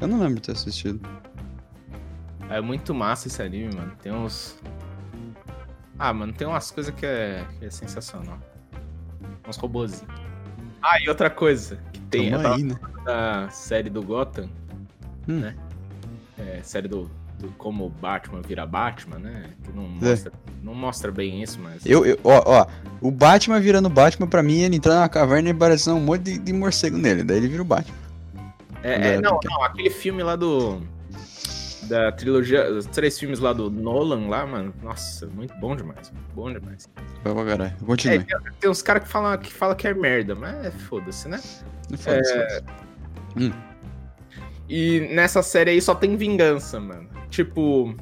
Eu 0.00 0.08
não 0.08 0.18
lembro 0.20 0.36
de 0.36 0.42
ter 0.42 0.52
assistido. 0.52 1.00
É 2.48 2.60
muito 2.60 2.94
massa 2.94 3.28
esse 3.28 3.40
anime, 3.42 3.74
mano. 3.74 3.92
Tem 4.02 4.12
uns. 4.12 4.58
Ah, 5.98 6.12
mano, 6.12 6.32
tem 6.32 6.46
umas 6.46 6.70
coisas 6.70 6.94
que 6.94 7.04
é, 7.06 7.46
que 7.58 7.66
é 7.66 7.70
sensacional. 7.70 8.38
Uns 9.46 9.56
robozinhos. 9.56 10.12
Ah, 10.82 10.98
e 11.00 11.08
outra 11.08 11.28
coisa 11.28 11.78
que 11.92 12.00
tem. 12.02 12.30
Tamo 12.30 12.42
tava 12.42 12.54
aí, 12.56 12.62
né? 12.64 12.74
falando 12.80 13.04
da 13.04 13.48
série 13.50 13.90
do 13.90 14.02
Gotham, 14.02 14.48
Hum. 15.28 15.40
né? 15.40 15.56
É, 16.38 16.62
série 16.62 16.88
do, 16.88 17.10
do 17.40 17.48
como 17.58 17.86
o 17.86 17.90
Batman 17.90 18.40
vira 18.42 18.66
Batman, 18.66 19.18
né? 19.18 19.50
Que 19.64 19.72
não 19.72 19.84
É. 19.84 20.10
mostra, 20.10 20.32
não 20.62 20.74
mostra 20.74 21.10
bem 21.10 21.42
isso, 21.42 21.58
mas. 21.60 21.84
Eu, 21.84 22.04
eu, 22.04 22.18
ó, 22.22 22.42
ó, 22.44 22.66
o 23.00 23.10
Batman 23.10 23.58
virando 23.60 23.88
Batman, 23.88 24.26
pra 24.26 24.42
mim, 24.42 24.60
ele 24.60 24.76
entrar 24.76 25.00
na 25.00 25.08
caverna 25.08 25.48
e 25.48 25.52
aparecer 25.52 25.90
um 25.90 26.00
monte 26.00 26.22
de, 26.22 26.38
de 26.38 26.52
morcego 26.52 26.96
nele. 26.96 27.22
Daí 27.24 27.38
ele 27.38 27.48
vira 27.48 27.62
o 27.62 27.64
Batman. 27.64 27.94
É, 28.82 29.14
é, 29.14 29.20
não, 29.20 29.38
não, 29.44 29.62
aquele 29.64 29.90
filme 29.90 30.22
lá 30.22 30.36
do. 30.36 30.80
Da 31.82 32.12
trilogia. 32.12 32.70
Os 32.70 32.86
três 32.86 33.18
filmes 33.18 33.40
lá 33.40 33.52
do 33.52 33.68
Nolan 33.70 34.28
lá, 34.28 34.46
mano. 34.46 34.72
Nossa, 34.82 35.26
muito 35.26 35.54
bom 35.58 35.74
demais. 35.74 36.12
Bom 36.34 36.52
demais. 36.52 36.88
Vai 37.24 37.34
pra 37.34 37.44
caralho. 37.44 37.74
É, 37.80 37.84
Continue. 37.84 38.24
tem, 38.24 38.38
tem 38.60 38.70
uns 38.70 38.80
caras 38.80 39.02
que 39.02 39.08
falam 39.08 39.36
que, 39.38 39.52
fala 39.52 39.74
que 39.74 39.88
é 39.88 39.92
merda, 39.94 40.34
mas 40.34 40.66
é 40.66 40.70
foda-se, 40.70 41.28
né? 41.28 41.40
Foda-se. 41.98 42.32
é, 42.32 42.62
E 44.72 45.08
nessa 45.12 45.42
série 45.42 45.70
aí 45.72 45.82
só 45.82 45.96
tem 45.96 46.16
vingança, 46.16 46.78
mano. 46.78 47.08
Tipo, 47.28 47.92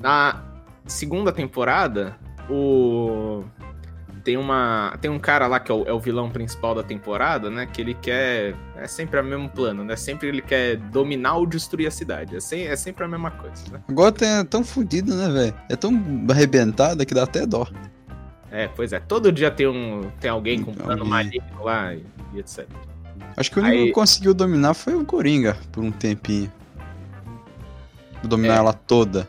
na 0.00 0.42
segunda 0.86 1.30
temporada, 1.30 2.16
o. 2.48 3.44
Tem 4.24 4.36
uma. 4.36 4.96
Tem 5.00 5.10
um 5.10 5.18
cara 5.18 5.46
lá 5.46 5.60
que 5.60 5.70
é 5.70 5.74
o, 5.74 5.84
é 5.86 5.92
o 5.92 6.00
vilão 6.00 6.30
principal 6.30 6.74
da 6.74 6.82
temporada, 6.82 7.50
né? 7.50 7.66
Que 7.66 7.80
ele 7.82 7.92
quer. 7.94 8.54
É 8.76 8.86
sempre 8.86 9.20
o 9.20 9.24
mesmo 9.24 9.48
plano, 9.48 9.84
né? 9.84 9.94
Sempre 9.94 10.28
ele 10.28 10.40
quer 10.42 10.76
dominar 10.76 11.34
ou 11.36 11.46
destruir 11.46 11.86
a 11.86 11.90
cidade. 11.90 12.34
É, 12.36 12.40
sem- 12.40 12.66
é 12.66 12.74
sempre 12.76 13.04
a 13.04 13.08
mesma 13.08 13.30
coisa, 13.30 13.62
né? 13.70 13.80
Agora 13.88 14.14
é 14.24 14.44
tão 14.44 14.64
fudido, 14.64 15.14
né, 15.14 15.28
velho? 15.30 15.54
É 15.68 15.76
tão 15.76 15.92
arrebentada 16.30 17.04
que 17.06 17.14
dá 17.14 17.24
até 17.24 17.46
dó. 17.46 17.66
É, 18.50 18.68
pois 18.68 18.92
é. 18.94 19.00
Todo 19.00 19.30
dia 19.30 19.50
tem 19.50 19.66
um. 19.66 20.10
Tem 20.20 20.30
alguém 20.30 20.62
com 20.62 20.70
um 20.70 20.74
plano 20.74 21.04
maligno 21.04 21.62
lá 21.64 21.94
e, 21.94 22.04
e 22.34 22.38
etc. 22.40 22.66
Acho 23.36 23.50
que 23.50 23.58
o 23.58 23.62
único 23.62 23.78
Aí- 23.78 23.86
que 23.86 23.92
conseguiu 23.92 24.34
dominar 24.34 24.74
foi 24.74 24.94
o 24.94 25.04
Coringa, 25.04 25.56
por 25.70 25.82
um 25.84 25.90
tempinho. 25.92 26.50
Dominar 28.24 28.54
É. 28.54 28.58
ela 28.58 28.72
toda. 28.72 29.28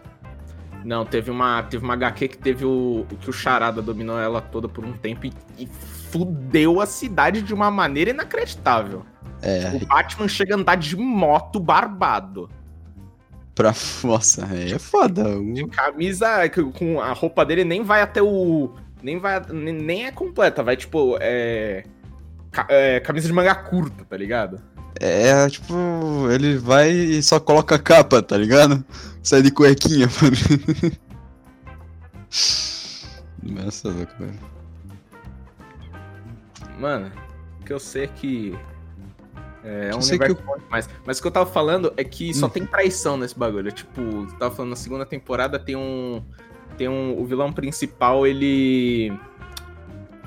Não, 0.83 1.05
teve 1.05 1.29
uma, 1.29 1.61
teve 1.63 1.83
uma 1.83 1.93
HQ 1.93 2.27
que 2.29 2.37
teve 2.37 2.65
o. 2.65 3.05
que 3.21 3.29
o 3.29 3.33
Charada 3.33 3.81
dominou 3.81 4.17
ela 4.17 4.41
toda 4.41 4.67
por 4.67 4.83
um 4.85 4.93
tempo 4.93 5.25
e, 5.27 5.33
e 5.57 5.67
fudeu 5.67 6.79
a 6.81 6.85
cidade 6.85 7.41
de 7.41 7.53
uma 7.53 7.69
maneira 7.69 8.09
inacreditável. 8.11 9.05
É, 9.41 9.71
O 9.75 9.85
Batman 9.85 10.27
chega 10.27 10.55
a 10.55 10.57
andar 10.57 10.75
de 10.75 10.95
moto 10.97 11.59
barbado. 11.59 12.49
pra. 13.53 13.73
Nossa, 14.03 14.47
é 14.53 14.79
foda. 14.79 15.23
De 15.53 15.67
camisa. 15.67 16.49
com 16.77 16.99
a 16.99 17.11
roupa 17.13 17.45
dele 17.45 17.63
nem 17.63 17.83
vai 17.83 18.01
até 18.01 18.21
o. 18.23 18.71
Nem 19.03 19.19
vai. 19.19 19.39
Nem 19.51 20.07
é 20.07 20.11
completa, 20.11 20.63
vai 20.63 20.75
tipo. 20.77 21.17
É. 21.19 21.83
ca- 22.51 22.67
é, 22.69 22.99
camisa 22.99 23.27
de 23.27 23.33
manga 23.33 23.55
curta, 23.55 24.03
tá 24.05 24.17
ligado? 24.17 24.61
É, 24.99 25.47
tipo, 25.49 25.73
ele 26.31 26.57
vai 26.57 26.89
e 26.91 27.21
só 27.23 27.39
coloca 27.39 27.75
a 27.75 27.79
capa, 27.79 28.21
tá 28.21 28.35
ligado? 28.35 28.83
Sai 29.23 29.41
de 29.41 29.51
cuequinha, 29.51 30.07
mano. 30.21 30.35
Nossa, 33.43 33.89
louco, 33.89 34.13
velho. 34.19 34.39
Mano, 36.79 37.11
o 37.61 37.65
que 37.65 37.73
eu 37.73 37.79
sei 37.79 38.03
é 38.03 38.07
que. 38.07 38.57
É, 39.63 39.89
é 39.91 39.95
um 39.95 39.99
Eu 39.99 40.05
universo 40.05 40.35
que 40.35 40.43
bom 40.43 40.57
demais. 40.57 40.89
Mas 41.05 41.19
o 41.19 41.21
que 41.21 41.27
eu 41.27 41.31
tava 41.31 41.45
falando 41.49 41.93
é 41.97 42.03
que 42.03 42.33
só 42.33 42.45
Hum. 42.45 42.49
tem 42.49 42.65
traição 42.65 43.17
nesse 43.17 43.37
bagulho. 43.37 43.71
Tipo, 43.71 44.01
eu 44.01 44.27
tava 44.39 44.55
falando 44.55 44.71
na 44.71 44.75
segunda 44.75 45.05
temporada 45.05 45.59
tem 45.59 45.75
um. 45.75 46.23
Tem 46.77 46.87
um. 46.87 47.19
O 47.19 47.25
vilão 47.25 47.51
principal, 47.51 48.25
ele. 48.25 49.11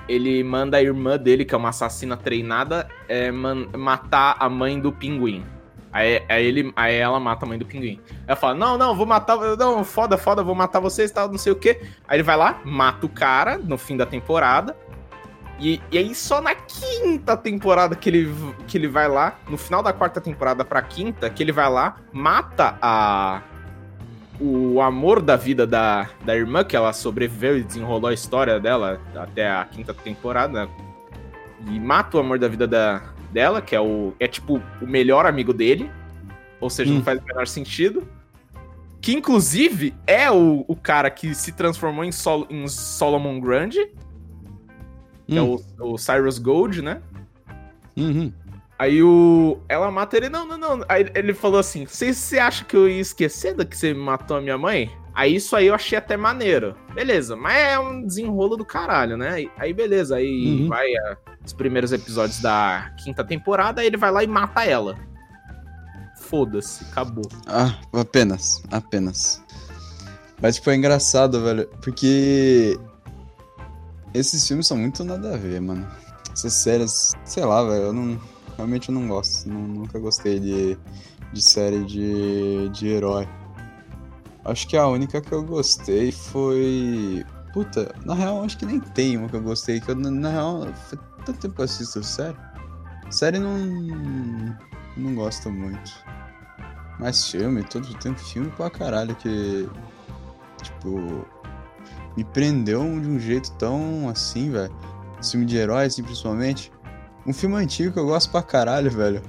Ele 0.09 0.43
manda 0.43 0.77
a 0.77 0.83
irmã 0.83 1.17
dele, 1.19 1.45
que 1.45 1.55
é 1.55 1.59
uma 1.59 1.71
assassina 1.71 2.17
treinada, 2.17 2.89
é, 3.09 3.31
matar 3.31 4.37
a 4.39 4.49
mãe 4.49 4.81
do 4.81 4.93
pinguim. 4.93 5.45
Aí, 5.93 6.23
aí, 6.29 6.47
ele, 6.47 6.73
aí 6.75 6.95
ela 6.95 7.21
mata 7.21 7.45
a 7.45 7.49
mãe 7.49 7.59
do 7.59 7.67
pinguim. 7.67 8.01
Ela 8.27 8.37
fala: 8.37 8.55
Não, 8.55 8.79
não, 8.79 8.97
vou 8.97 9.07
matar. 9.07 9.37
Não, 9.59 9.85
foda, 9.85 10.17
foda, 10.17 10.43
vou 10.43 10.55
matar 10.55 10.81
vocês 10.81 11.11
tal, 11.11 11.29
não 11.29 11.39
sei 11.39 11.53
o 11.53 11.57
quê. 11.57 11.83
Aí 12.09 12.17
ele 12.17 12.23
vai 12.23 12.37
lá, 12.37 12.61
mata 12.65 13.05
o 13.05 13.09
cara 13.09 13.59
no 13.59 13.77
fim 13.77 13.97
da 13.97 14.07
temporada. 14.07 14.75
E, 15.59 15.81
e 15.93 15.99
aí 15.99 16.15
só 16.15 16.41
na 16.41 16.55
quinta 16.55 17.37
temporada 17.37 17.95
que 17.95 18.09
ele, 18.09 18.35
que 18.67 18.77
ele 18.77 18.89
vai 18.89 19.07
lá, 19.07 19.39
no 19.49 19.57
final 19.57 19.83
da 19.83 19.93
quarta 19.93 20.21
temporada 20.21 20.65
pra 20.65 20.83
quinta, 20.83 21.31
que 21.31 21.43
ele 21.43 21.53
vai 21.53 21.71
lá, 21.71 21.97
mata 22.11 22.77
a 22.83 23.43
o 24.43 24.81
amor 24.81 25.23
da 25.23 25.37
vida 25.37 25.67
da, 25.67 26.11
da 26.25 26.35
irmã, 26.37 26.65
que 26.65 26.75
ela 26.75 26.93
sobreviveu 26.93 27.57
e 27.57 27.63
desenrolou 27.63 28.11
a 28.11 28.15
história 28.15 28.59
dela 28.59 29.01
até 29.15 29.49
a 29.49 29.65
quinta 29.65 29.95
temporada. 29.95 30.69
E 31.69 31.79
mata 31.79 32.17
o 32.17 32.21
amor 32.21 32.41
da 32.41 32.49
vida 32.49 32.67
da, 32.67 33.03
dela, 33.31 33.63
que 33.63 33.77
é 33.77 33.81
o. 33.81 34.13
É 34.19 34.27
tipo 34.27 34.61
o 34.81 34.87
melhor 34.87 35.27
amigo 35.27 35.53
dele. 35.53 35.91
Ou 36.61 36.69
seja, 36.69 36.91
Hum. 36.91 36.97
não 36.97 37.03
faz 37.05 37.21
o 37.21 37.25
menor 37.25 37.47
sentido. 37.47 38.07
Que 39.01 39.13
inclusive 39.13 39.95
é 40.07 40.31
o, 40.31 40.65
o 40.67 40.77
cara 40.77 41.11
que 41.11 41.35
se 41.35 41.53
transformou 41.53 42.05
em, 42.05 42.13
Sol, 42.13 42.47
em 42.51 42.67
Solomon 42.69 43.41
Grande, 43.41 43.81
é 45.29 45.41
Hum. 45.41 45.57
o, 45.79 45.93
o 45.95 45.99
Cyrus 45.99 46.39
Gold, 46.39 46.83
né? 46.83 47.01
Uhum. 47.97 48.33
Aí 48.83 49.01
o. 49.01 49.59
Ela 49.69 49.93
mata 49.93 50.17
ele. 50.17 50.29
Não, 50.29 50.45
não, 50.45 50.59
não. 50.59 50.85
Aí 50.89 51.07
ele 51.15 51.33
falou 51.33 51.61
assim: 51.61 51.87
Você 51.87 52.37
acha 52.41 52.65
que 52.65 52.77
eu 52.77 52.89
ia 52.89 53.01
esquecer 53.01 53.55
do 53.55 53.65
que 53.65 53.77
você 53.79 53.95
matou 53.95 54.39
a 54.39 54.41
minha 54.41 54.59
mãe? 54.59 54.91
Aí 55.15 55.37
isso 55.37 55.55
aí 55.55 55.69
eu 55.69 55.75
achei 55.75 55.97
até 55.97 56.17
maneiro. 56.17 56.75
Beleza, 56.93 57.37
mas 57.37 57.55
é 57.57 57.79
um 57.79 58.05
desenrolo 58.05 58.57
do 58.57 58.65
caralho, 58.65 59.17
né? 59.17 59.47
Aí- 59.57 59.73
beleza, 59.73 60.17
aí 60.17 60.63
Uhum. 60.63 60.69
vai 60.69 60.87
ah, 60.97 61.17
os 61.47 61.53
primeiros 61.53 61.93
episódios 61.93 62.41
da 62.41 62.93
quinta 63.05 63.23
temporada, 63.23 63.81
aí 63.83 63.87
ele 63.87 63.97
vai 63.97 64.11
lá 64.11 64.25
e 64.25 64.27
mata 64.27 64.65
ela. 64.65 64.97
Foda-se, 66.19 66.83
acabou. 66.91 67.29
Ah, 67.47 67.79
apenas, 67.93 68.63
apenas. 68.73 69.41
Mas, 70.41 70.57
tipo, 70.57 70.71
é 70.71 70.75
engraçado, 70.75 71.41
velho, 71.45 71.69
porque 71.83 72.77
esses 74.13 74.49
filmes 74.49 74.67
são 74.67 74.77
muito 74.77 75.05
nada 75.05 75.35
a 75.35 75.37
ver, 75.37 75.61
mano. 75.61 75.87
Essas 76.33 76.55
séries, 76.55 77.13
sei 77.25 77.45
lá, 77.45 77.63
velho, 77.63 77.83
eu 77.85 77.93
não. 77.93 78.19
Realmente 78.57 78.89
eu 78.89 78.95
não 78.95 79.09
gosto. 79.09 79.49
nu- 79.49 79.67
nunca 79.81 79.99
gostei 79.99 80.39
de, 80.39 80.79
de 81.33 81.43
série 81.43 81.85
de, 81.85 82.69
de 82.71 82.89
herói. 82.89 83.29
Acho 84.45 84.67
que 84.69 84.77
a 84.77 84.87
única 84.87 85.21
que 85.21 85.33
eu 85.33 85.43
gostei 85.45 86.11
foi. 86.13 87.25
Puta, 87.53 87.95
na 88.05 88.15
real, 88.15 88.43
acho 88.43 88.57
que 88.59 88.67
nem 88.67 88.81
tem 88.81 89.17
uma 89.17 89.29
que 89.29 89.37
eu 89.37 89.43
gostei. 89.43 89.81
Que 89.81 89.91
eu, 89.91 89.95
na, 89.95 90.11
na 90.11 90.31
real, 90.31 90.63
faz 90.75 91.01
tanto 91.25 91.39
tempo 91.39 91.55
que 91.55 91.61
eu 91.61 91.65
assisto 91.65 92.03
série. 92.03 92.37
Série 93.11 93.39
não. 93.39 93.57
Não 94.97 95.15
gosto 95.15 95.51
muito. 95.51 95.93
Mas 96.99 97.31
filme, 97.31 97.63
todo 97.65 97.87
tem 97.99 98.15
filme 98.15 98.51
pra 98.51 98.69
caralho 98.71 99.15
que. 99.17 99.69
Tipo. 100.63 101.27
Me 102.17 102.25
prendeu 102.25 102.81
de 103.01 103.09
um 103.09 103.19
jeito 103.19 103.51
tão 103.53 104.09
assim, 104.11 104.51
velho. 104.51 104.75
Filme 105.23 105.47
de 105.47 105.57
herói, 105.57 105.87
assim, 105.87 106.03
principalmente. 106.03 106.71
Um 107.27 107.33
filme 107.33 107.57
antigo 107.57 107.93
que 107.93 107.99
eu 107.99 108.07
gosto 108.07 108.31
pra 108.31 108.43
caralho, 108.43 108.91
velho. 108.91 109.23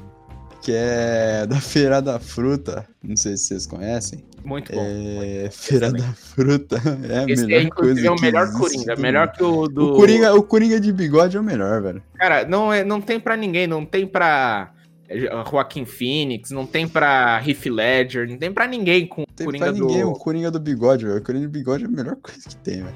Que 0.62 0.72
é 0.74 1.46
da 1.46 1.60
Feira 1.60 2.02
da 2.02 2.20
Fruta. 2.20 2.88
Não 3.04 3.18
sei 3.18 3.36
se 3.36 3.46
vocês 3.48 3.68
conhecem. 3.68 4.24
Muito 4.46 4.72
bom. 4.72 4.82
É. 4.86 5.50
Feira 5.52 5.92
da 5.92 6.14
Fruta. 6.14 6.78
É 7.10 7.20
a 7.20 7.26
Esse 7.30 7.46
melhor 7.46 7.66
é, 7.66 7.70
coisa. 7.70 8.08
é 8.08 8.12
o 8.12 8.20
melhor 8.22 8.52
Coringa. 8.54 8.96
Melhor 8.96 9.32
que 9.32 9.44
o 9.44 9.68
do. 9.68 9.92
O 9.94 9.96
Coringa, 9.98 10.34
o 10.34 10.44
Coringa 10.44 10.80
de 10.80 10.92
bigode 10.94 11.36
é 11.38 11.40
o 11.40 11.44
melhor, 11.44 11.82
velho. 11.82 12.02
Cara, 12.16 12.46
não, 12.46 12.72
é, 12.74 12.84
não 12.84 13.02
tem 13.02 13.20
pra 13.20 13.36
ninguém. 13.36 13.68
Não 13.68 13.86
tem 13.86 14.08
pra. 14.08 14.74
é, 15.10 15.20
Joaquim 15.50 15.86
Phoenix, 15.86 16.50
não 16.50 16.66
tem 16.66 16.88
pra 16.88 17.42
Heath 17.46 17.66
Ledger, 17.66 18.30
não 18.30 18.38
tem 18.38 18.52
pra 18.52 18.66
ninguém 18.66 19.06
com 19.06 19.24
o 19.24 19.26
Tem 19.28 19.46
Coringa 19.46 19.66
pra 19.66 19.74
ninguém 19.74 20.02
do. 20.02 20.10
o 20.12 20.14
Coringa 20.18 20.50
do 20.50 20.60
bigode, 20.60 21.06
velho. 21.06 21.18
O 21.18 21.22
Coringa 21.24 21.46
do 21.48 21.52
bigode 21.52 21.84
é 21.84 21.88
a 21.88 21.92
melhor 21.92 22.16
coisa 22.16 22.42
que 22.48 22.56
tem, 22.58 22.84
velho. 22.84 22.96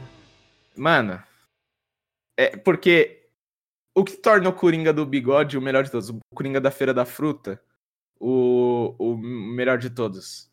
Mano. 0.75 1.19
É 2.37 2.55
porque 2.55 3.16
o 3.97 4.03
que 4.03 4.15
torna 4.15 4.47
o 4.47 4.53
Coringa 4.53 4.93
do 4.93 5.03
bigode 5.07 5.57
o 5.57 5.61
melhor 5.61 5.83
de 5.83 5.89
todos? 5.89 6.09
O 6.09 6.19
Coringa 6.35 6.61
da 6.61 6.69
Feira 6.69 6.93
da 6.93 7.03
Fruta, 7.03 7.59
o, 8.19 8.93
o 8.99 9.17
melhor 9.17 9.79
de 9.79 9.89
todos. 9.89 10.51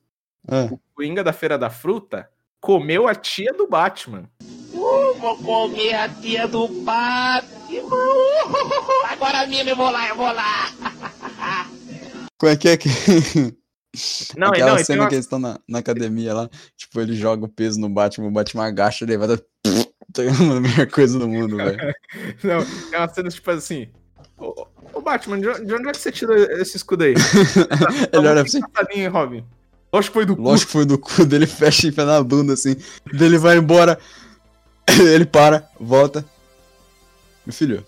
Ah. 0.48 0.68
O 0.70 0.80
Coringa 0.94 1.22
da 1.22 1.30
Feira 1.30 1.58
da 1.58 1.68
Fruta 1.68 2.30
comeu 2.58 3.06
a 3.06 3.14
tia 3.14 3.52
do 3.52 3.66
Batman. 3.68 4.30
Vou 4.72 5.36
comer 5.36 5.92
a 5.94 6.08
tia 6.08 6.48
do 6.48 6.66
Batman. 6.68 7.82
Agora 9.10 9.46
mesmo 9.46 9.68
eu 9.68 9.76
vou 9.76 9.90
lá, 9.90 10.08
eu 10.08 10.16
vou 10.16 10.32
lá. 10.32 10.70
Como 12.40 12.50
é 12.50 12.56
que 12.56 12.68
é 12.70 12.76
que. 12.78 12.88
Não, 14.36 14.48
Aquela 14.48 14.74
não, 14.74 14.84
cena 14.84 15.02
uma- 15.02 15.08
que 15.08 15.14
eles 15.14 15.24
estão 15.24 15.38
na, 15.38 15.60
na 15.68 15.78
academia 15.78 16.34
lá, 16.34 16.50
tipo, 16.76 17.00
ele 17.00 17.14
joga 17.14 17.44
o 17.44 17.48
peso 17.48 17.78
no 17.78 17.88
Batman, 17.88 18.26
o 18.26 18.32
Batman 18.32 18.66
agacha, 18.66 19.04
ele 19.04 19.16
vai 19.16 19.28
dar. 19.28 19.38
A 20.22 20.60
melhor 20.60 20.86
coisa 20.86 21.18
do 21.18 21.28
mundo, 21.28 21.56
velho. 21.56 21.94
Não, 22.42 22.66
é 22.92 22.98
uma 22.98 23.08
cena 23.08 23.28
tipo 23.28 23.50
assim. 23.50 23.88
Ô, 24.38 24.66
ô, 24.92 25.00
Batman, 25.00 25.40
de 25.40 25.48
onde 25.48 25.64
de 25.66 25.74
onde 25.74 25.88
é 25.88 25.92
que 25.92 25.98
você 25.98 26.12
tirou 26.12 26.36
esse 26.36 26.76
escudo 26.76 27.04
aí? 27.04 27.14
Ele 28.12 28.28
olha 28.28 28.42
assim, 28.42 28.60
Robin. 29.08 29.44
Lógico 29.92 30.12
que 30.12 30.18
foi 30.18 30.26
do 30.26 30.36
cu. 30.36 30.42
lógico 30.42 30.66
que 30.66 30.72
foi 30.72 30.84
do 30.84 30.98
cu 30.98 31.24
dele, 31.24 31.46
fecha 31.46 31.86
e 31.86 31.92
pé 31.92 32.04
na 32.04 32.20
bunda, 32.22 32.54
assim. 32.54 32.76
Ele 33.12 33.38
vai 33.38 33.58
embora, 33.58 33.96
ele 34.88 35.24
para, 35.24 35.68
volta. 35.78 36.24
Meu 37.46 37.52
filho, 37.52 37.86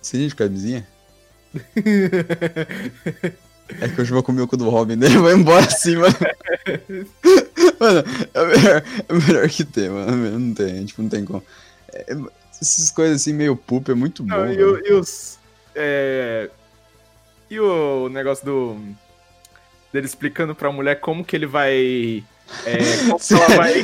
você 0.00 0.26
de 0.26 0.34
camisinha? 0.34 0.86
É 3.80 3.88
que 3.88 4.00
hoje 4.00 4.10
eu 4.10 4.14
vou 4.14 4.22
comer 4.22 4.42
o 4.42 4.48
cu 4.48 4.56
do 4.56 4.68
Robin, 4.68 4.96
daí 4.96 5.10
ele 5.10 5.18
vai 5.20 5.34
embora 5.34 5.64
assim, 5.66 5.96
mano. 5.96 6.14
Mano, 7.80 8.04
é 8.34 8.42
o 8.42 8.46
melhor, 8.46 8.82
é 9.08 9.12
melhor 9.26 9.48
que 9.48 9.64
tem, 9.64 9.88
mano. 9.88 10.38
Não 10.38 10.54
tem, 10.54 10.84
tipo, 10.84 11.02
não 11.02 11.08
tem 11.08 11.24
como. 11.24 11.42
É, 11.92 12.14
essas 12.60 12.90
coisas 12.90 13.20
assim, 13.22 13.32
meio 13.32 13.56
poop, 13.56 13.90
é 13.90 13.94
muito 13.94 14.22
bom. 14.22 14.28
Não, 14.36 14.46
e, 14.52 14.56
velho. 14.56 14.74
o- 14.74 14.86
e 14.86 14.92
os. 14.92 15.38
É... 15.74 16.50
E 17.50 17.58
o 17.60 18.08
negócio 18.08 18.44
do. 18.44 18.78
dele 19.92 20.06
explicando 20.06 20.54
pra 20.54 20.70
mulher 20.72 21.00
como 21.00 21.24
que 21.24 21.34
ele 21.36 21.46
vai. 21.46 22.22
É, 22.66 22.78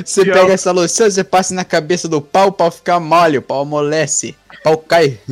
Você 0.04 0.24
pega 0.24 0.52
essa 0.52 0.70
loção, 0.70 1.10
você 1.10 1.24
passa 1.24 1.54
na 1.54 1.64
cabeça 1.64 2.08
do 2.08 2.20
pau, 2.20 2.48
o 2.48 2.52
pau 2.52 2.70
fica 2.70 3.00
mole, 3.00 3.38
o 3.38 3.42
pau 3.42 3.62
amolece, 3.62 4.36
o 4.52 4.62
pau 4.62 4.78
cai. 4.78 5.18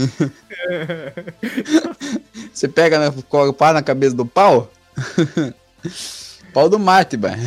Você 2.53 2.67
pega, 2.67 2.99
na, 2.99 3.13
pau 3.53 3.73
na 3.73 3.83
cabeça 3.83 4.17
do 4.17 4.27
pau? 4.27 4.71
pau 6.53 6.69
do 6.69 6.79
mate, 6.79 7.17
velho. 7.17 7.41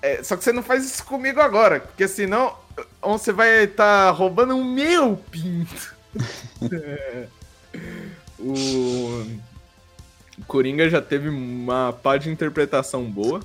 É, 0.00 0.22
só 0.22 0.36
que 0.36 0.44
você 0.44 0.52
não 0.52 0.62
faz 0.62 0.84
isso 0.84 1.04
comigo 1.04 1.40
agora, 1.40 1.80
porque 1.80 2.06
senão 2.06 2.54
você 3.02 3.32
vai 3.32 3.64
estar 3.64 4.10
roubando 4.12 4.56
o 4.56 4.64
meu 4.64 5.16
pinto. 5.16 5.94
É. 6.72 7.26
o... 8.38 9.26
o 10.38 10.44
Coringa 10.46 10.88
já 10.88 11.02
teve 11.02 11.28
uma 11.28 11.92
pá 11.92 12.16
de 12.16 12.30
interpretação 12.30 13.04
boa. 13.04 13.40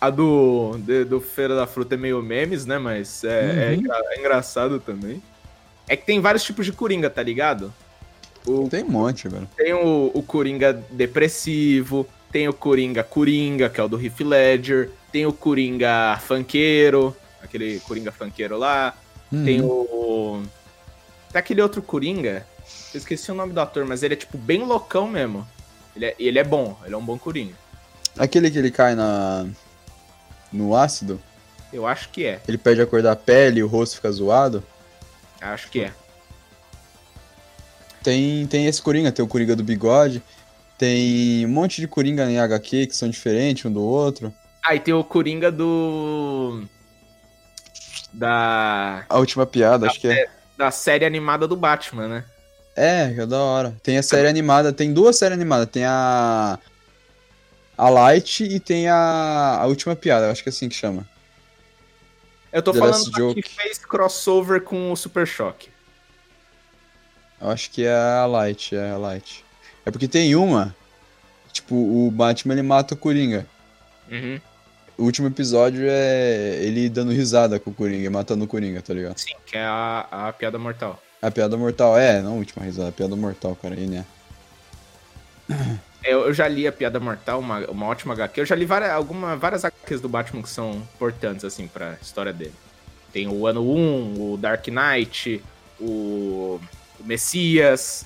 A 0.00 0.08
do, 0.10 0.76
de- 0.78 1.04
do 1.04 1.20
Feira 1.20 1.54
da 1.54 1.66
Fruta 1.66 1.94
é 1.94 1.98
meio 1.98 2.22
memes, 2.22 2.64
né? 2.64 2.78
Mas 2.78 3.22
é, 3.24 3.28
é 3.28 3.68
Uhum. 3.68 3.74
engra- 3.80 4.02
é 4.10 4.18
engraçado 4.18 4.80
também. 4.80 5.22
É 5.88 5.96
que 5.96 6.06
tem 6.06 6.20
vários 6.20 6.42
tipos 6.42 6.64
de 6.64 6.72
Coringa, 6.72 7.10
tá 7.10 7.22
ligado? 7.22 7.72
O, 8.46 8.68
Tem 8.68 8.82
um 8.82 8.88
monte, 8.88 9.28
velho. 9.28 9.46
tem 9.56 9.74
o, 9.74 10.10
o 10.14 10.22
Coringa 10.22 10.72
depressivo, 10.90 12.06
tem 12.32 12.48
o 12.48 12.52
Coringa 12.54 13.02
Coringa, 13.04 13.68
que 13.68 13.78
é 13.80 13.84
o 13.84 13.88
do 13.88 14.00
Heath 14.02 14.20
Ledger, 14.20 14.90
tem 15.12 15.26
o 15.26 15.32
Coringa 15.32 16.18
funkeiro, 16.26 17.14
aquele 17.42 17.80
Coringa 17.80 18.10
funkeiro 18.10 18.56
lá, 18.56 18.94
tem 19.44 19.60
o... 19.60 20.42
Tem 21.30 21.38
aquele 21.38 21.60
outro 21.60 21.82
Coringa, 21.82 22.46
eu 22.94 22.98
esqueci 22.98 23.30
o 23.30 23.34
nome 23.34 23.52
do 23.52 23.60
ator, 23.60 23.84
mas 23.84 24.02
ele 24.02 24.14
é 24.14 24.16
tipo 24.16 24.38
bem 24.38 24.64
loucão 24.64 25.06
mesmo. 25.06 25.46
Ele 25.94 26.06
é, 26.06 26.14
e 26.18 26.26
ele 26.26 26.38
é 26.38 26.44
bom, 26.44 26.78
ele 26.84 26.94
é 26.94 26.96
um 26.96 27.04
bom 27.04 27.18
Coringa. 27.18 27.54
Aquele 28.18 28.50
que 28.50 28.58
ele 28.58 28.70
cai 28.70 28.94
na 28.94 29.46
no 30.52 30.74
ácido, 30.74 31.20
Eu 31.72 31.86
acho 31.86 32.08
que 32.10 32.24
é, 32.24 32.40
ele 32.48 32.58
perde 32.58 32.82
a 32.82 32.86
cor 32.86 33.02
da 33.02 33.14
pele, 33.14 33.62
o 33.62 33.68
rosto 33.68 33.96
fica 33.96 34.10
zoado. 34.10 34.62
acho 35.40 35.70
que 35.70 35.82
é. 35.82 35.92
Tem, 38.02 38.46
tem 38.46 38.66
esse 38.66 38.80
Coringa, 38.80 39.12
tem 39.12 39.24
o 39.24 39.28
Coringa 39.28 39.54
do 39.54 39.62
bigode, 39.62 40.22
tem 40.78 41.44
um 41.44 41.50
monte 41.50 41.80
de 41.80 41.86
Coringa 41.86 42.30
em 42.30 42.38
HQ 42.38 42.86
que 42.86 42.96
são 42.96 43.08
diferentes 43.08 43.64
um 43.64 43.72
do 43.72 43.82
outro. 43.82 44.32
Ah, 44.64 44.74
e 44.74 44.80
tem 44.80 44.94
o 44.94 45.04
Coringa 45.04 45.52
do... 45.52 46.64
Da... 48.12 49.04
A 49.08 49.18
última 49.18 49.46
piada, 49.46 49.86
acho 49.86 50.00
que 50.00 50.08
é. 50.08 50.28
Da 50.56 50.70
série 50.70 51.04
animada 51.04 51.46
do 51.46 51.56
Batman, 51.56 52.08
né? 52.08 52.24
É, 52.76 53.12
que 53.12 53.20
é 53.20 53.26
da 53.26 53.38
hora. 53.38 53.76
Tem 53.82 53.98
a 53.98 54.02
série 54.02 54.28
animada, 54.28 54.72
tem 54.72 54.92
duas 54.92 55.16
séries 55.16 55.36
animadas. 55.36 55.68
Tem 55.70 55.84
a. 55.84 56.58
A 57.80 57.88
Light 57.88 58.44
e 58.44 58.60
tem 58.60 58.88
a. 58.88 59.56
A 59.58 59.64
última 59.64 59.96
piada, 59.96 60.26
eu 60.26 60.30
acho 60.30 60.42
que 60.42 60.50
é 60.50 60.52
assim 60.52 60.68
que 60.68 60.74
chama. 60.74 61.08
Eu 62.52 62.60
tô 62.60 62.72
The 62.72 62.78
falando 62.78 63.34
que 63.34 63.48
fez 63.48 63.78
crossover 63.78 64.60
com 64.60 64.92
o 64.92 64.96
Super 64.96 65.26
Choque. 65.26 65.70
Eu 67.40 67.48
acho 67.48 67.70
que 67.70 67.86
é 67.86 67.94
a 67.94 68.26
Light, 68.26 68.76
é 68.76 68.90
a 68.90 68.98
Light. 68.98 69.42
É 69.86 69.90
porque 69.90 70.06
tem 70.06 70.36
uma. 70.36 70.76
Tipo, 71.54 71.74
o 71.74 72.10
Batman 72.10 72.52
ele 72.52 72.62
mata 72.62 72.92
o 72.92 72.98
Coringa. 72.98 73.46
Uhum. 74.10 74.38
O 74.98 75.04
último 75.04 75.28
episódio 75.28 75.86
é 75.88 76.62
ele 76.62 76.86
dando 76.90 77.12
risada 77.12 77.58
com 77.58 77.70
o 77.70 77.74
Coringa, 77.74 78.10
matando 78.10 78.44
o 78.44 78.48
Coringa, 78.48 78.82
tá 78.82 78.92
ligado? 78.92 79.16
Sim, 79.16 79.34
que 79.46 79.56
é 79.56 79.64
a, 79.64 80.06
a 80.10 80.32
piada 80.34 80.58
mortal. 80.58 81.02
A 81.22 81.30
piada 81.30 81.56
mortal, 81.56 81.98
é, 81.98 82.20
não 82.20 82.32
a 82.32 82.36
última 82.36 82.62
risada, 82.62 82.90
a 82.90 82.92
piada 82.92 83.16
mortal, 83.16 83.56
cara, 83.56 83.74
aí, 83.74 83.86
né? 83.86 84.04
É, 86.02 86.12
Eu, 86.12 86.26
eu 86.26 86.32
já 86.34 86.46
li 86.48 86.66
a 86.66 86.72
Piada 86.72 86.98
Mortal, 87.00 87.40
uma, 87.40 87.58
uma 87.70 87.86
ótima 87.86 88.14
HQ. 88.14 88.40
Eu 88.40 88.46
já 88.46 88.54
li 88.54 88.64
várias, 88.64 88.90
alguma, 88.90 89.36
várias 89.36 89.64
HQs 89.64 90.00
do 90.00 90.08
Batman 90.08 90.42
que 90.42 90.48
são 90.48 90.70
importantes, 90.94 91.44
assim, 91.44 91.66
pra 91.66 91.96
história 92.00 92.32
dele. 92.32 92.54
Tem 93.12 93.26
o 93.28 93.46
Ano 93.46 93.62
1, 93.62 94.32
o 94.32 94.36
Dark 94.36 94.66
Knight, 94.68 95.42
o, 95.80 96.60
o 96.98 97.04
Messias. 97.04 98.04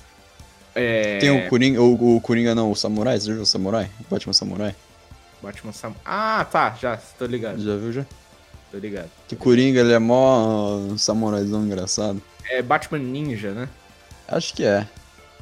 é, 0.73 1.19
Tem 1.19 1.29
o 1.29 1.49
Coringa, 1.49 1.81
o, 1.81 2.15
o 2.17 2.21
Coringa 2.21 2.55
não, 2.55 2.71
o 2.71 2.75
Samurai, 2.75 3.19
você 3.19 3.27
já 3.27 3.33
viu 3.33 3.43
o 3.43 3.45
Samurai? 3.45 3.89
O 4.01 4.13
Batman 4.13 4.33
Samurai? 4.33 4.75
Batman 5.43 5.71
Sam... 5.71 5.93
Ah, 6.03 6.45
tá, 6.49 6.75
já, 6.81 6.97
tô 6.97 7.25
ligado, 7.27 7.61
Já 7.61 7.75
viu 7.75 7.91
já? 7.93 8.05
tô 8.71 8.79
ligado. 8.79 9.09
Que 9.27 9.35
Coringa, 9.35 9.79
ele 9.79 9.93
é 9.93 9.99
mó 9.99 10.77
uh, 10.77 10.97
samuraizão 10.97 11.63
engraçado. 11.63 12.19
É 12.49 12.61
Batman 12.63 12.97
Ninja, 12.99 13.51
né? 13.51 13.69
Acho 14.27 14.53
que 14.55 14.65
é. 14.65 14.87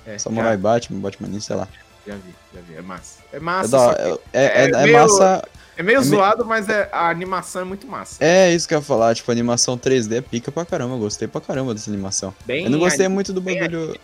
É, 0.05 0.17
Samurai 0.17 0.57
Batman, 0.57 0.99
Batman 0.99 1.29
nem 1.29 1.39
sei 1.39 1.55
lá. 1.55 1.67
Já, 2.05 2.15
vi, 2.15 2.35
já 2.53 2.61
vi. 2.61 2.75
É 2.75 2.81
massa. 2.81 3.19
É 3.31 3.39
massa, 3.39 3.69
da- 3.69 3.77
só 3.79 3.93
que 3.93 4.01
é, 4.33 4.43
é, 4.43 4.65
é 4.65 4.69
é 4.69 4.83
meio- 4.83 4.97
massa. 4.97 5.43
é 5.77 5.83
meio 5.83 5.97
é 5.97 6.01
me- 6.01 6.05
zoado, 6.07 6.45
mas 6.45 6.67
é, 6.69 6.89
a 6.91 7.09
animação 7.09 7.61
é 7.61 7.65
muito 7.65 7.87
massa. 7.87 8.17
É 8.23 8.53
isso 8.53 8.67
que 8.67 8.73
eu 8.73 8.79
ia 8.79 8.83
falar, 8.83 9.15
tipo, 9.15 9.31
a 9.31 9.33
animação 9.33 9.77
3D 9.77 10.17
é 10.17 10.21
pica 10.21 10.51
pra 10.51 10.65
caramba, 10.65 10.95
eu 10.95 10.99
gostei 10.99 11.27
pra 11.27 11.39
caramba 11.41 11.73
dessa 11.73 11.89
animação. 11.89 12.33
Bem 12.45 12.65
eu 12.65 12.69
não 12.71 12.79
gostei 12.79 13.07
muito 13.07 13.31
do 13.31 13.39
bagulho. 13.41 13.97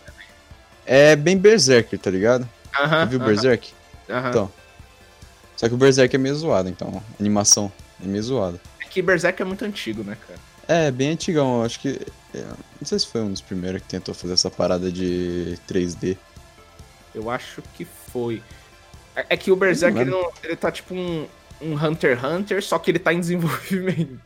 É 0.85 1.15
bem 1.15 1.37
Berserk, 1.37 1.97
tá 1.97 2.09
ligado? 2.09 2.47
Aham, 2.75 2.89
Já 2.89 3.05
viu 3.05 3.19
aham, 3.19 3.27
Berserk? 3.27 3.69
aham. 4.09 4.29
Então. 4.29 4.51
Só 5.57 5.67
que 5.67 5.73
o 5.73 5.77
Berserk 5.77 6.15
é 6.15 6.19
meio 6.19 6.35
zoado, 6.35 6.69
então. 6.69 7.03
A 7.17 7.21
animação 7.21 7.71
é 8.03 8.07
meio 8.07 8.23
zoada. 8.23 8.59
É 8.81 8.85
que 8.85 9.01
Berserk 9.01 9.41
é 9.41 9.45
muito 9.45 9.65
antigo, 9.65 10.03
né, 10.03 10.17
cara? 10.25 10.39
É, 10.67 10.89
bem 10.89 11.11
antigão, 11.11 11.59
eu 11.59 11.65
acho 11.65 11.79
que. 11.79 11.99
é, 12.33 12.37
Não 12.79 12.85
sei 12.85 12.97
se 12.97 13.07
foi 13.07 13.21
um 13.21 13.29
dos 13.31 13.41
primeiros 13.41 13.81
que 13.81 13.87
tentou 13.89 14.13
fazer 14.15 14.33
essa 14.33 14.49
parada 14.49 14.89
de 14.91 15.57
3D. 15.67 16.17
Eu 17.13 17.29
acho 17.29 17.61
que 17.75 17.85
foi. 17.85 18.41
É, 19.15 19.25
é 19.29 19.37
que 19.37 19.51
o 19.51 19.55
Berserk, 19.55 19.97
ele, 19.97 20.11
não- 20.11 20.31
ele 20.43 20.55
tá 20.55 20.71
tipo 20.71 20.93
um, 20.93 21.27
um 21.61 21.73
Hunter 21.73 22.17
x 22.17 22.23
Hunter, 22.23 22.63
só 22.63 22.77
que 22.79 22.91
ele 22.91 22.99
tá 22.99 23.13
em 23.13 23.19
desenvolvimento. 23.21 24.19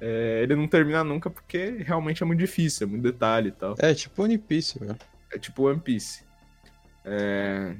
É, 0.00 0.40
ele 0.42 0.56
não 0.56 0.66
termina 0.66 1.04
nunca 1.04 1.28
porque 1.28 1.82
realmente 1.86 2.22
é 2.22 2.26
muito 2.26 2.38
difícil, 2.38 2.86
é 2.86 2.90
muito 2.90 3.02
detalhe 3.02 3.48
e 3.48 3.52
tal. 3.52 3.74
É, 3.78 3.92
tipo 3.92 4.22
One 4.22 4.38
Piece, 4.38 4.78
velho. 4.78 4.96
É 5.32 5.38
tipo 5.38 5.68
One 5.68 5.78
Piece. 5.80 6.24
É... 7.04 7.74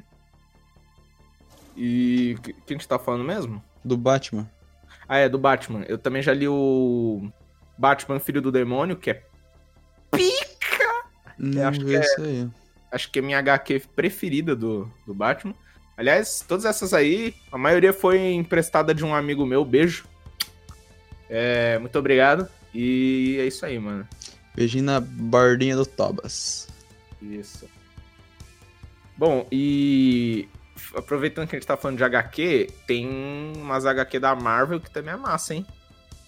E 1.76 2.35
o 2.38 2.42
que 2.42 2.52
que 2.52 2.74
a 2.74 2.76
gente 2.76 2.87
tá 2.88 2.98
falando 2.98 3.24
mesmo? 3.24 3.62
Do 3.85 3.96
Batman. 3.96 4.50
Ah, 5.09 5.16
é, 5.18 5.28
do 5.28 5.38
Batman. 5.38 5.83
Eu 5.88 5.96
também 5.96 6.22
já 6.22 6.35
li 6.35 6.46
o 6.46 7.30
Batman 7.78 8.20
Filho 8.20 8.42
do 8.42 8.52
Demônio, 8.52 8.96
que 8.96 9.11
é 9.11 9.22
pica! 10.11 11.04
Não 11.38 11.68
acho 11.68 11.80
vi 11.80 11.87
que 11.87 11.96
é- 11.96 12.00
isso 12.00 12.20
aí. 12.22 12.48
Acho 12.90 13.11
que 13.11 13.18
é 13.18 13.22
minha 13.22 13.38
HQ 13.38 13.83
preferida 13.94 14.57
do, 14.57 14.90
do 15.07 15.14
Batman. 15.14 15.55
Aliás, 15.96 16.44
todas 16.46 16.64
essas 16.64 16.94
aí, 16.94 17.35
a 17.53 17.59
maioria 17.59 17.92
foi 17.92 18.33
emprestada 18.33 18.94
de 18.94 19.05
um 19.05 19.14
amigo 19.14 19.44
meu. 19.44 19.64
Beijo. 19.64 20.07
É, 21.29 21.79
muito 21.79 21.98
obrigado. 21.98 22.48
E 22.74 23.37
é 23.38 23.46
isso 23.46 23.64
aí, 23.66 23.79
mano. 23.79 24.09
Beijinho 24.55 24.85
na 24.85 25.00
bardinha 25.00 25.76
do 25.76 25.87
Tobas. 25.87 26.68
Isso. 27.20 27.68
Bom, 29.16 29.46
e 29.53 30.48
aproveitando 30.94 31.46
que 31.48 31.57
a 31.57 31.59
gente 31.59 31.66
tá 31.66 31.76
falando 31.76 31.98
de 31.98 32.05
HQ, 32.05 32.72
tem 32.87 33.07
umas 33.57 33.85
HQ 33.85 34.18
da 34.18 34.35
Marvel 34.35 34.81
que 34.81 34.90
também 34.90 35.12
é 35.12 35.16
massa, 35.16 35.55
hein? 35.55 35.66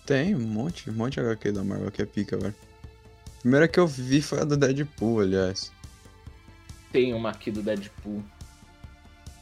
Tem 0.07 0.35
um 0.35 0.41
monte, 0.41 0.91
um 0.91 0.93
monte 0.93 1.15
de 1.15 1.21
HQ 1.21 1.53
da 1.53 1.65
Marvel 1.65 1.91
que 1.91 2.03
é 2.03 2.07
pica, 2.07 2.37
velho. 2.37 2.55
A 3.27 3.41
primeira 3.41 3.67
que 3.67 3.81
eu 3.81 3.87
vi 3.87 4.21
foi 4.21 4.41
a 4.41 4.45
do 4.45 4.57
Deadpool, 4.57 5.21
aliás. 5.21 5.73
Tem 6.93 7.15
uma 7.15 7.31
aqui 7.31 7.51
do 7.51 7.63
Deadpool. 7.63 8.23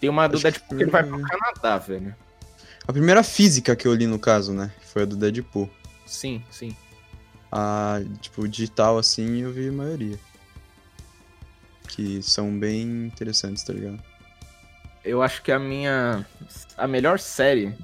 Tem 0.00 0.08
uma 0.08 0.28
do 0.28 0.36
Acho 0.36 0.44
que 0.44 0.50
Deadpool 0.52 0.78
que 0.78 0.84
ele 0.84 0.90
vai 0.90 1.02
pro 1.02 1.20
Canadá, 1.20 1.78
velho. 1.78 2.14
A 2.86 2.92
primeira 2.92 3.22
física 3.22 3.76
que 3.76 3.86
eu 3.86 3.94
li, 3.94 4.06
no 4.06 4.18
caso, 4.18 4.52
né? 4.52 4.72
Foi 4.86 5.02
a 5.02 5.04
do 5.04 5.16
Deadpool. 5.16 5.68
Sim, 6.06 6.42
sim. 6.50 6.74
A, 7.52 8.00
tipo, 8.20 8.48
digital, 8.48 8.96
assim, 8.96 9.42
eu 9.42 9.52
vi 9.52 9.68
a 9.68 9.72
maioria. 9.72 10.18
Que 11.88 12.22
são 12.22 12.56
bem 12.56 13.06
interessantes, 13.06 13.62
tá 13.62 13.72
ligado? 13.72 14.00
Eu 15.04 15.22
acho 15.22 15.42
que 15.42 15.50
a 15.50 15.58
minha. 15.58 16.26
A 16.76 16.86
melhor 16.86 17.18
série 17.18 17.74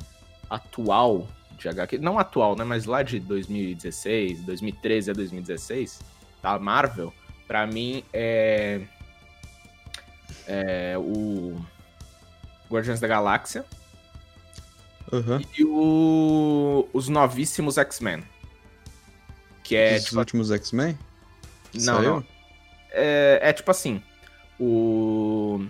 atual 0.49 1.29
de 1.59 1.69
HQ. 1.69 1.99
Não 1.99 2.19
atual, 2.19 2.57
né? 2.57 2.65
Mas 2.65 2.85
lá 2.85 3.03
de 3.03 3.19
2016, 3.19 4.43
2013 4.43 5.11
a 5.11 5.15
2016, 5.15 6.01
da 6.43 6.59
Marvel, 6.59 7.13
pra 7.47 7.67
mim 7.67 8.05
é. 8.13 8.83
É 10.47 10.95
o. 10.99 11.57
Guardiões 12.71 12.99
da 13.01 13.07
Galáxia 13.07 13.65
Aham. 15.13 15.41
e 15.59 15.65
o. 15.65 16.89
Os 16.93 17.09
novíssimos 17.09 17.79
X-Men. 17.79 18.23
Que 19.63 19.77
é 19.77 19.97
Os 19.97 20.05
tipo. 20.05 20.19
últimos 20.19 20.51
X-Men? 20.51 20.99
Não, 21.75 22.03
não. 22.03 22.25
É, 22.91 23.41
é 23.43 23.53
tipo 23.53 23.71
assim, 23.71 24.03
o... 24.59 25.67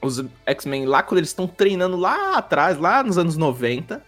Os 0.00 0.22
X-Men 0.44 0.84
lá, 0.86 1.02
quando 1.02 1.18
eles 1.18 1.30
estão 1.30 1.46
treinando 1.48 1.96
lá 1.96 2.36
atrás, 2.36 2.78
lá 2.78 3.02
nos 3.02 3.18
anos 3.18 3.36
90, 3.36 4.02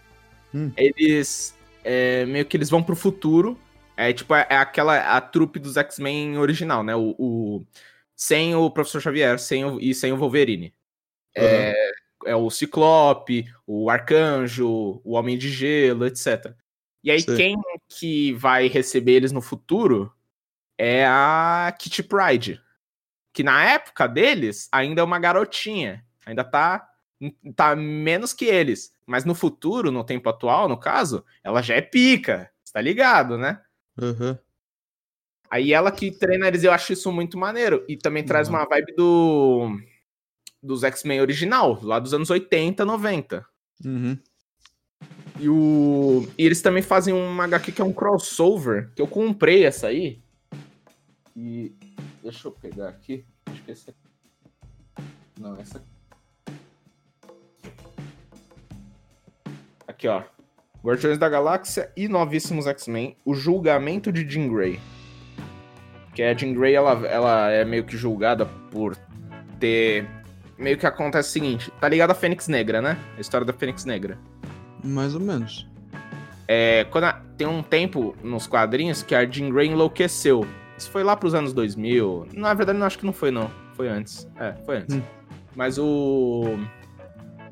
Hum. 0.53 0.71
eles... 0.77 1.53
é, 1.83 2.25
meio 2.25 2.45
que 2.45 2.55
eles 2.55 2.69
vão 2.69 2.81
pro 2.81 2.95
futuro. 2.95 3.59
É 3.97 4.13
tipo, 4.13 4.33
é, 4.33 4.47
é 4.49 4.55
aquela... 4.57 4.97
A 5.17 5.19
trupe 5.19 5.59
dos 5.59 5.75
X-Men 5.75 6.37
original, 6.37 6.83
né? 6.83 6.95
O, 6.95 7.15
o- 7.19 7.65
sem 8.19 8.53
o 8.53 8.69
Professor 8.69 8.99
Xavier 8.99 9.39
sem 9.39 9.63
o, 9.63 9.79
e 9.79 9.95
sem 9.95 10.11
o 10.11 10.17
Wolverine. 10.17 10.75
É, 11.33 11.73
é 12.25 12.35
o 12.35 12.49
Ciclope, 12.49 13.49
o 13.65 13.89
Arcanjo, 13.89 15.01
o 15.05 15.13
Homem 15.13 15.37
de 15.37 15.49
Gelo, 15.49 16.05
etc. 16.05 16.53
E 17.01 17.09
aí, 17.09 17.21
Sei. 17.21 17.37
quem 17.37 17.55
que 17.87 18.33
vai 18.33 18.67
receber 18.67 19.13
eles 19.13 19.31
no 19.31 19.41
futuro 19.41 20.11
é 20.77 21.05
a 21.07 21.73
Kitty 21.79 22.03
Pride. 22.03 22.61
Que 23.31 23.41
na 23.41 23.63
época 23.63 24.05
deles 24.05 24.67
ainda 24.69 24.99
é 24.99 25.03
uma 25.03 25.17
garotinha. 25.17 26.05
Ainda 26.25 26.43
tá, 26.43 26.89
tá 27.55 27.73
menos 27.73 28.33
que 28.33 28.45
eles. 28.45 28.93
Mas 29.05 29.23
no 29.23 29.33
futuro, 29.33 29.91
no 29.91 30.03
tempo 30.03 30.27
atual, 30.27 30.67
no 30.67 30.77
caso, 30.77 31.23
ela 31.41 31.61
já 31.61 31.75
é 31.75 31.81
pica. 31.81 32.51
Você 32.61 32.73
tá 32.73 32.81
ligado, 32.81 33.37
né? 33.37 33.61
Aham. 33.97 34.37
Aí 35.49 35.73
ela 35.73 35.91
que 35.91 36.11
treina 36.11 36.47
eles, 36.47 36.63
eu 36.63 36.71
acho 36.71 36.93
isso 36.93 37.11
muito 37.11 37.37
maneiro. 37.37 37.83
E 37.87 37.97
também 37.97 38.23
traz 38.23 38.47
Uhum. 38.47 38.55
uma 38.55 38.65
vibe 38.65 38.93
do. 38.95 39.79
Dos 40.61 40.83
X-Men 40.83 41.21
original, 41.21 41.79
lá 41.81 41.99
dos 41.99 42.13
anos 42.13 42.29
80, 42.29 42.83
90. 42.83 43.45
Uhum. 43.85 44.17
E, 45.39 45.47
o... 45.47 46.27
e 46.37 46.45
eles 46.45 46.61
também 46.61 46.83
fazem 46.83 47.13
uma 47.13 47.45
HQ 47.45 47.71
que 47.71 47.81
é 47.81 47.85
um 47.85 47.93
crossover, 47.93 48.91
que 48.93 49.01
eu 49.01 49.07
comprei 49.07 49.65
essa 49.65 49.87
aí. 49.87 50.21
E. 51.35 51.73
Deixa 52.21 52.49
eu 52.49 52.51
pegar 52.51 52.89
aqui. 52.89 53.25
Acho 53.45 53.63
que 53.63 53.71
essa. 53.71 53.95
Não, 55.39 55.55
essa. 55.55 55.81
Aqui, 59.87 60.07
ó. 60.09 60.23
Guardiões 60.83 61.17
da 61.17 61.27
Galáxia 61.29 61.91
e 61.95 62.07
Novíssimos 62.07 62.67
X-Men, 62.67 63.15
o 63.25 63.33
julgamento 63.33 64.11
de 64.11 64.29
Jean 64.29 64.47
Grey. 64.53 64.79
Que 66.19 66.23
a 66.23 66.33
Jean 66.33 66.51
Grey, 66.53 66.75
ela, 66.75 67.07
ela 67.07 67.49
é 67.49 67.63
meio 67.63 67.85
que 67.85 67.95
julgada 67.95 68.45
por 68.69 68.93
ter... 69.57 70.05
Meio 70.57 70.77
que 70.77 70.85
acontece 70.85 71.29
o 71.29 71.31
seguinte, 71.31 71.71
tá 71.79 71.87
ligado 71.87 72.11
a 72.11 72.13
Fênix 72.13 72.49
Negra, 72.49 72.81
né? 72.81 72.97
A 73.17 73.21
história 73.21 73.45
da 73.45 73.53
Fênix 73.53 73.85
Negra. 73.85 74.17
Mais 74.83 75.15
ou 75.15 75.21
menos. 75.21 75.65
É, 76.45 76.85
quando 76.91 77.05
a- 77.05 77.21
tem 77.37 77.47
um 77.47 77.63
tempo 77.63 78.17
nos 78.21 78.47
quadrinhos 78.47 79.01
que 79.01 79.15
a 79.15 79.25
Jean 79.25 79.49
Grey 79.49 79.69
enlouqueceu. 79.69 80.45
Isso 80.77 80.91
foi 80.91 81.05
lá 81.05 81.15
pros 81.15 81.33
anos 81.33 81.53
2000. 81.53 82.27
Na 82.33 82.53
verdade, 82.53 82.77
não 82.77 82.85
acho 82.85 82.99
que 82.99 83.05
não 83.05 83.13
foi, 83.13 83.31
não. 83.31 83.49
Foi 83.75 83.87
antes. 83.87 84.27
É, 84.37 84.51
foi 84.65 84.79
antes. 84.79 84.97
Hum. 84.97 85.01
Mas 85.55 85.77
o... 85.77 86.59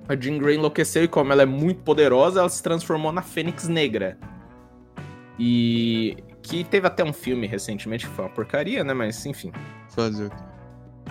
A 0.10 0.16
Jean 0.20 0.40
Grey 0.40 0.58
enlouqueceu 0.58 1.06
e 1.06 1.08
como 1.08 1.32
ela 1.32 1.44
é 1.44 1.46
muito 1.46 1.84
poderosa, 1.84 2.42
ela 2.42 2.50
se 2.50 2.62
transformou 2.62 3.14
na 3.14 3.22
Fênix 3.22 3.70
Negra. 3.70 4.18
E... 5.40 6.18
Que 6.48 6.64
teve 6.64 6.88
até 6.88 7.04
um 7.04 7.14
filme 7.14 7.46
recentemente 7.48 8.08
que 8.08 8.14
foi 8.14 8.26
uma 8.26 8.32
porcaria, 8.32 8.84
né? 8.84 8.94
Mas, 8.94 9.26
enfim. 9.26 9.52
Fazer? 9.90 10.32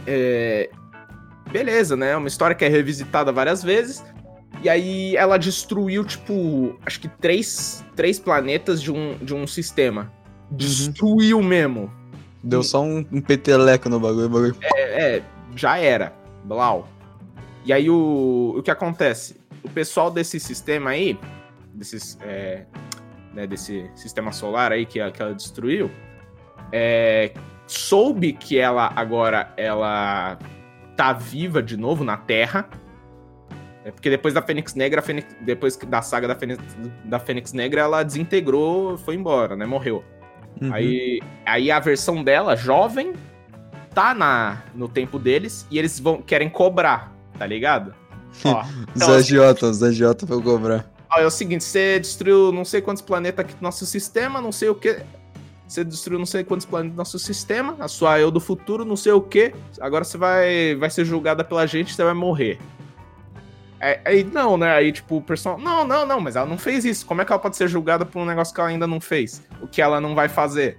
É, 0.07 0.71
Beleza, 1.51 1.97
né? 1.97 2.11
É 2.11 2.17
uma 2.17 2.29
história 2.29 2.55
que 2.55 2.65
é 2.65 2.69
revisitada 2.69 3.33
várias 3.33 3.63
vezes. 3.63 4.05
E 4.63 4.69
aí 4.69 5.17
ela 5.17 5.39
destruiu, 5.39 6.05
tipo, 6.05 6.79
acho 6.85 7.01
que 7.01 7.09
três, 7.09 7.85
três 7.95 8.19
planetas 8.19 8.83
de 8.83 8.91
um, 8.91 9.17
de 9.19 9.35
um 9.35 9.47
sistema. 9.47 10.13
Destruiu 10.51 11.43
mesmo. 11.43 11.91
Deu 12.43 12.63
só 12.63 12.83
um, 12.83 13.05
um 13.13 13.21
peteleco 13.21 13.89
no 13.89 14.01
bagulho, 14.01 14.29
bagulho. 14.29 14.57
É, 14.63 15.17
é, 15.17 15.23
já 15.55 15.79
era. 15.79 16.13
Blau. 16.45 16.89
E 17.65 17.73
aí 17.73 17.91
o, 17.91 18.55
o 18.57 18.63
que 18.63 18.71
acontece? 18.71 19.37
O 19.63 19.69
pessoal 19.69 20.11
desse 20.11 20.39
sistema 20.39 20.91
aí, 20.91 21.19
desses, 21.75 22.17
é, 22.23 22.65
né, 23.37 23.47
desse 23.47 23.89
sistema 23.95 24.33
solar 24.33 24.73
aí 24.73 24.87
que, 24.87 24.99
que 25.11 25.23
ela 25.23 25.35
destruiu, 25.35 25.91
é, 26.73 27.33
soube 27.67 28.33
que 28.33 28.59
ela 28.59 28.91
agora 28.97 29.53
ela 29.59 30.39
tá 30.97 31.13
viva 31.13 31.63
de 31.63 31.77
novo 31.77 32.03
na 32.03 32.17
Terra. 32.17 32.67
É 33.85 33.91
porque 33.91 34.09
depois 34.09 34.33
da 34.33 34.41
Fênix 34.41 34.75
Negra, 34.75 35.03
Fênix- 35.03 35.37
depois 35.43 35.77
da 35.77 36.01
saga 36.01 36.27
da 36.27 36.35
Fênix, 36.35 36.59
da 37.05 37.21
Fênix 37.21 37.53
Negra, 37.53 37.83
ela 37.83 38.03
desintegrou, 38.03 38.97
foi 38.97 39.15
embora, 39.15 39.55
né? 39.55 39.67
Morreu. 39.67 40.03
Uhum. 40.61 40.73
Aí, 40.73 41.21
aí 41.45 41.71
a 41.71 41.79
versão 41.79 42.25
dela, 42.25 42.57
jovem, 42.57 43.13
tá 43.95 44.15
na, 44.15 44.63
no 44.75 44.89
tempo 44.89 45.19
deles 45.19 45.67
e 45.71 45.79
eles 45.79 46.01
vão 46.01 46.23
querem 46.23 46.49
cobrar, 46.49 47.15
tá 47.39 47.47
ligado? 47.47 47.95
Ó, 48.45 48.65
então, 48.95 49.09
Zé 49.09 49.17
assim, 49.17 49.29
Giota, 49.29 49.73
Zé 49.73 49.93
Giota 49.93 50.27
foi 50.27 50.43
cobrar. 50.43 50.96
Ó, 51.11 51.21
é 51.21 51.27
o 51.27 51.31
seguinte, 51.31 51.65
você 51.65 51.99
destruiu 51.99 52.53
não 52.53 52.65
sei 52.65 52.81
quantos 52.81 53.03
planetas 53.03 53.45
aqui 53.45 53.55
do 53.55 53.63
nosso 53.63 53.85
sistema, 53.87 54.41
não 54.41 54.53
sei 54.53 54.69
o 54.69 54.75
que. 54.75 55.01
Você 55.67 55.83
destruiu 55.83 56.19
não 56.19 56.27
sei 56.27 56.45
quantos 56.45 56.65
planetas 56.65 56.95
do 56.95 56.99
nosso 56.99 57.19
sistema, 57.19 57.77
a 57.81 57.89
sua 57.89 58.21
eu 58.21 58.31
do 58.31 58.39
futuro, 58.39 58.85
não 58.85 58.97
sei 58.97 59.13
o 59.13 59.21
que. 59.21 59.53
Agora 59.81 60.05
você 60.05 60.17
vai, 60.17 60.77
vai 60.77 60.91
ser 60.91 61.05
julgada 61.05 61.43
pela 61.43 61.67
gente, 61.67 61.95
você 61.95 62.05
vai 62.05 62.15
morrer. 62.15 62.59
É, 63.81 64.01
Aí 64.05 64.25
não, 64.25 64.57
né? 64.57 64.73
Aí 64.73 64.93
tipo, 64.93 65.17
o 65.17 65.23
pessoal. 65.23 65.59
Não, 65.59 65.85
não, 65.85 66.07
não, 66.07 66.21
mas 66.21 66.37
ela 66.37 66.47
não 66.47 66.57
fez 66.57 66.85
isso. 66.85 67.05
Como 67.05 67.21
é 67.21 67.25
que 67.25 67.33
ela 67.33 67.41
pode 67.41 67.57
ser 67.57 67.69
julgada 67.69 68.07
por 68.07 68.21
um 68.21 68.25
negócio 68.25 68.55
que 68.55 68.61
ela 68.61 68.71
ainda 68.71 68.87
não 68.87 69.01
fez? 69.01 69.43
O 69.61 69.67
que 69.67 69.83
ela 69.83 70.01
não 70.01 70.15
vai 70.15 70.29
fazer? 70.29 70.79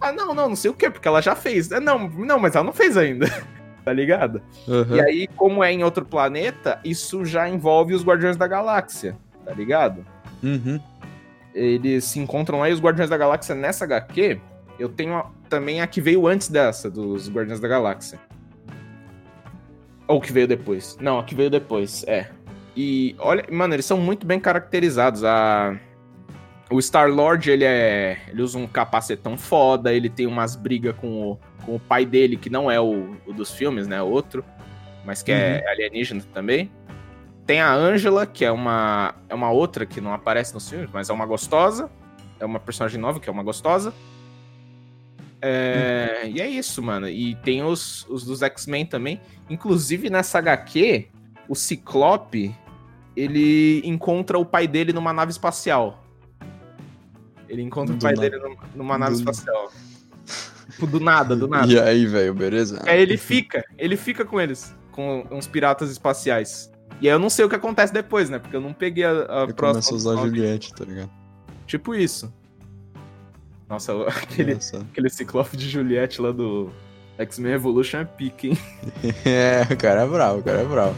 Ah, 0.00 0.12
não, 0.12 0.34
não, 0.34 0.50
não 0.50 0.56
sei 0.56 0.70
o 0.70 0.74
que, 0.74 0.90
porque 0.90 1.08
ela 1.08 1.20
já 1.20 1.34
fez. 1.34 1.70
É, 1.70 1.80
Não, 1.80 2.08
não, 2.08 2.38
mas 2.38 2.54
ela 2.54 2.64
não 2.64 2.72
fez 2.72 2.96
ainda. 2.96 3.26
tá 3.84 3.92
ligado? 3.92 4.42
Uhum. 4.66 4.96
E 4.96 5.00
aí, 5.00 5.26
como 5.28 5.64
é 5.64 5.72
em 5.72 5.82
outro 5.82 6.04
planeta, 6.04 6.78
isso 6.84 7.24
já 7.24 7.48
envolve 7.48 7.94
os 7.94 8.04
Guardiões 8.04 8.36
da 8.36 8.46
Galáxia, 8.46 9.16
tá 9.48 9.54
ligado? 9.54 10.04
Uhum. 10.42 10.78
Eles 11.54 12.04
se 12.04 12.18
encontram 12.20 12.58
lá 12.60 12.68
e 12.68 12.72
os 12.72 12.80
Guardiões 12.80 13.08
da 13.08 13.16
Galáxia 13.16 13.54
nessa 13.54 13.84
HQ. 13.86 14.38
Eu 14.78 14.90
tenho 14.90 15.14
a- 15.14 15.30
também 15.48 15.80
a 15.80 15.86
que 15.86 16.00
veio 16.02 16.26
antes 16.26 16.48
dessa, 16.48 16.90
dos 16.90 17.30
Guardiões 17.30 17.58
da 17.60 17.66
Galáxia. 17.66 18.18
Ou 20.06 20.20
que 20.20 20.32
veio 20.32 20.46
depois. 20.46 20.96
Não, 21.00 21.18
a 21.18 21.24
que 21.24 21.34
veio 21.34 21.48
depois, 21.50 22.04
é. 22.06 22.28
E 22.76 23.16
olha, 23.18 23.44
mano, 23.50 23.74
eles 23.74 23.86
são 23.86 23.98
muito 23.98 24.26
bem 24.26 24.38
caracterizados. 24.38 25.24
A... 25.24 25.76
O 26.70 26.78
Star-Lord, 26.80 27.50
ele 27.50 27.64
é. 27.64 28.18
Ele 28.28 28.42
usa 28.42 28.58
um 28.58 28.66
capacetão 28.66 29.36
foda, 29.38 29.92
ele 29.92 30.10
tem 30.10 30.26
umas 30.26 30.54
brigas 30.54 30.94
com 30.96 31.30
o, 31.32 31.38
com 31.64 31.74
o 31.76 31.80
pai 31.80 32.04
dele, 32.04 32.36
que 32.36 32.50
não 32.50 32.70
é 32.70 32.78
o, 32.78 33.16
o 33.26 33.32
dos 33.32 33.50
filmes, 33.52 33.88
né? 33.88 34.02
Outro. 34.02 34.44
Mas 35.04 35.22
que 35.22 35.32
é 35.32 35.66
alienígena 35.70 36.22
também. 36.34 36.70
Tem 37.48 37.62
a 37.62 37.72
Angela, 37.72 38.26
que 38.26 38.44
é 38.44 38.52
uma, 38.52 39.14
é 39.26 39.34
uma 39.34 39.50
outra 39.50 39.86
que 39.86 40.02
não 40.02 40.12
aparece 40.12 40.52
nos 40.52 40.68
filmes, 40.68 40.90
mas 40.92 41.08
é 41.08 41.12
uma 41.14 41.24
gostosa. 41.24 41.90
É 42.38 42.44
uma 42.44 42.60
personagem 42.60 43.00
nova, 43.00 43.18
que 43.18 43.26
é 43.26 43.32
uma 43.32 43.42
gostosa. 43.42 43.94
É, 45.40 46.28
E 46.28 46.40
é 46.42 46.46
isso, 46.46 46.82
mano. 46.82 47.08
E 47.08 47.34
tem 47.36 47.62
os, 47.62 48.04
os 48.08 48.22
dos 48.24 48.42
X-Men 48.42 48.84
também. 48.84 49.18
Inclusive, 49.48 50.10
nessa 50.10 50.38
HQ, 50.38 51.08
o 51.48 51.54
Ciclope, 51.54 52.54
ele 53.16 53.80
encontra 53.82 54.38
o 54.38 54.44
pai 54.44 54.68
dele 54.68 54.92
numa 54.92 55.12
nave 55.14 55.30
espacial. 55.30 56.04
Ele 57.48 57.62
encontra 57.62 57.94
o 57.94 57.98
Do 57.98 58.02
pai 58.02 58.14
nada. 58.14 58.28
dele 58.28 58.42
num- 58.42 58.56
numa 58.76 58.98
nave 58.98 59.12
Do- 59.14 59.18
espacial. 59.20 59.72
Tipo, 60.70 60.86
do 60.86 61.00
nada, 61.00 61.34
do 61.34 61.48
nada. 61.48 61.72
E 61.72 61.80
aí, 61.80 62.04
velho, 62.04 62.34
beleza? 62.34 62.82
Aí 62.86 63.00
ele 63.00 63.16
fica, 63.16 63.64
ele 63.78 63.96
fica 63.96 64.22
com 64.26 64.38
eles, 64.38 64.76
com 64.92 65.26
uns 65.30 65.46
piratas 65.46 65.90
espaciais. 65.90 66.70
E 67.00 67.08
aí 67.08 67.14
eu 67.14 67.18
não 67.18 67.30
sei 67.30 67.44
o 67.44 67.48
que 67.48 67.54
acontece 67.54 67.92
depois, 67.92 68.28
né? 68.28 68.38
Porque 68.38 68.56
eu 68.56 68.60
não 68.60 68.72
peguei 68.72 69.04
a, 69.04 69.10
a 69.10 69.42
Ele 69.44 69.52
próxima. 69.52 69.82
começa 69.82 69.92
a 69.92 69.96
usar 69.96 70.12
a. 70.20 70.26
Juliette, 70.26 70.74
tá 70.74 70.84
ligado? 70.84 71.10
Tipo 71.66 71.94
isso. 71.94 72.32
Nossa, 73.68 73.92
aquele, 74.08 74.52
Engraçado. 74.52 74.86
aquele 74.90 75.08
ciclope 75.10 75.56
de 75.56 75.68
Juliette 75.68 76.20
lá 76.20 76.32
do 76.32 76.70
X-Men 77.18 77.52
Evolution 77.52 77.98
é 77.98 78.04
pique, 78.04 78.48
hein? 78.50 78.58
É, 79.24 79.62
o 79.72 79.76
cara 79.76 80.02
é 80.02 80.06
bravo, 80.06 80.38
o 80.40 80.42
cara 80.42 80.60
é 80.60 80.64
bravo. 80.64 80.96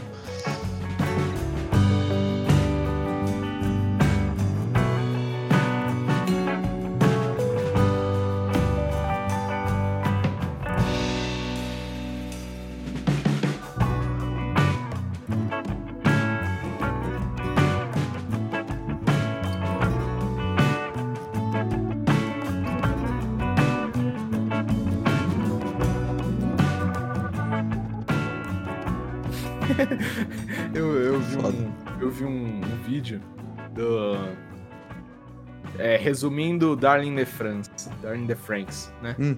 Resumindo 36.21 36.75
Darling 36.75 37.15
the 37.15 37.25
France. 37.25 37.69
Darling 38.01 38.27
the 38.27 38.35
Franks, 38.35 38.91
né? 39.01 39.15
Hum. 39.19 39.37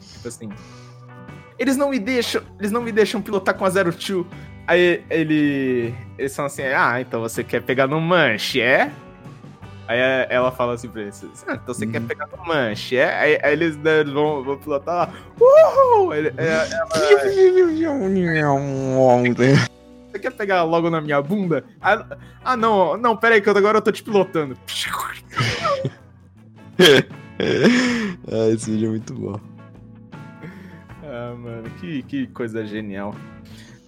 Tipo 0.00 0.28
assim. 0.28 0.48
Eles 1.58 1.76
não 1.76 1.90
me 1.90 1.98
deixam. 1.98 2.42
Eles 2.58 2.70
não 2.70 2.80
me 2.82 2.92
deixam 2.92 3.20
pilotar 3.20 3.54
com 3.54 3.64
a 3.64 3.70
Zero 3.70 3.92
Two. 3.92 4.26
Aí 4.66 5.04
ele. 5.10 5.94
Eles 6.18 6.32
são 6.32 6.44
assim, 6.46 6.62
ah, 6.62 7.00
então 7.00 7.20
você 7.20 7.44
quer 7.44 7.62
pegar 7.62 7.86
no 7.86 8.00
manche, 8.00 8.60
é? 8.60 8.90
Aí 9.88 9.98
ela 10.28 10.50
fala 10.50 10.74
assim 10.74 10.88
pra 10.88 11.02
eles, 11.02 11.24
ah, 11.46 11.52
então 11.62 11.72
você 11.72 11.86
quer 11.86 12.00
Uhum. 12.00 12.06
pegar 12.08 12.26
no 12.26 12.44
manche, 12.44 12.96
é? 12.96 13.14
Aí, 13.14 13.38
aí 13.40 13.52
eles, 13.52 13.76
né, 13.76 14.02
vão, 14.02 14.42
vão 14.42 14.58
pilotar 14.58 14.94
lá. 14.96 15.10
Uhul! 15.40 16.12
Ele- 16.12 16.32
é- 16.36 16.68
você 20.16 20.18
quer 20.18 20.32
pegar 20.32 20.62
logo 20.64 20.90
na 20.90 21.00
minha 21.00 21.20
bunda? 21.20 21.64
Ah, 21.80 22.16
ah, 22.42 22.56
não, 22.56 22.96
não, 22.96 23.16
pera 23.16 23.34
aí, 23.34 23.40
que 23.40 23.48
agora 23.50 23.78
eu 23.78 23.82
tô 23.82 23.92
te 23.92 24.02
pilotando. 24.02 24.56
ah, 28.28 28.48
esse 28.52 28.70
vídeo 28.70 28.88
é 28.88 28.90
muito 28.90 29.14
bom. 29.14 29.38
Ah, 31.04 31.34
mano, 31.36 31.70
que, 31.80 32.02
que 32.02 32.26
coisa 32.28 32.66
genial. 32.66 33.14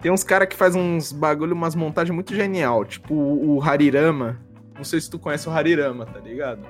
Tem 0.01 0.11
uns 0.11 0.23
caras 0.23 0.47
que 0.47 0.55
faz 0.55 0.75
uns 0.75 1.11
bagulho, 1.11 1.53
umas 1.53 1.75
montagens 1.75 2.13
muito 2.13 2.33
genial. 2.33 2.85
Tipo 2.85 3.13
o, 3.13 3.61
Harirama. 3.61 4.39
Não 4.75 4.83
sei 4.83 5.01
se 5.01 5.09
tu 5.09 5.19
conhece 5.19 5.49
o 5.49 5.51
Harirama, 5.51 6.05
tá 6.05 6.19
ligado? 6.19 6.61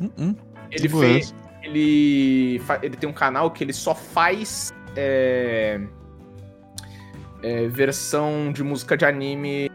Hum, 0.00 0.10
hum. 0.16 0.36
Ele 0.70 0.88
fez. 0.88 1.34
Ele, 1.62 2.60
ele 2.82 2.96
tem 2.96 3.08
um 3.08 3.12
canal 3.12 3.50
que 3.50 3.64
ele 3.64 3.72
só 3.72 3.94
faz. 3.94 4.72
é, 4.94 5.80
é, 7.42 7.66
versão 7.68 8.52
de 8.52 8.62
música 8.62 8.96
de 8.96 9.04
anime. 9.04 9.70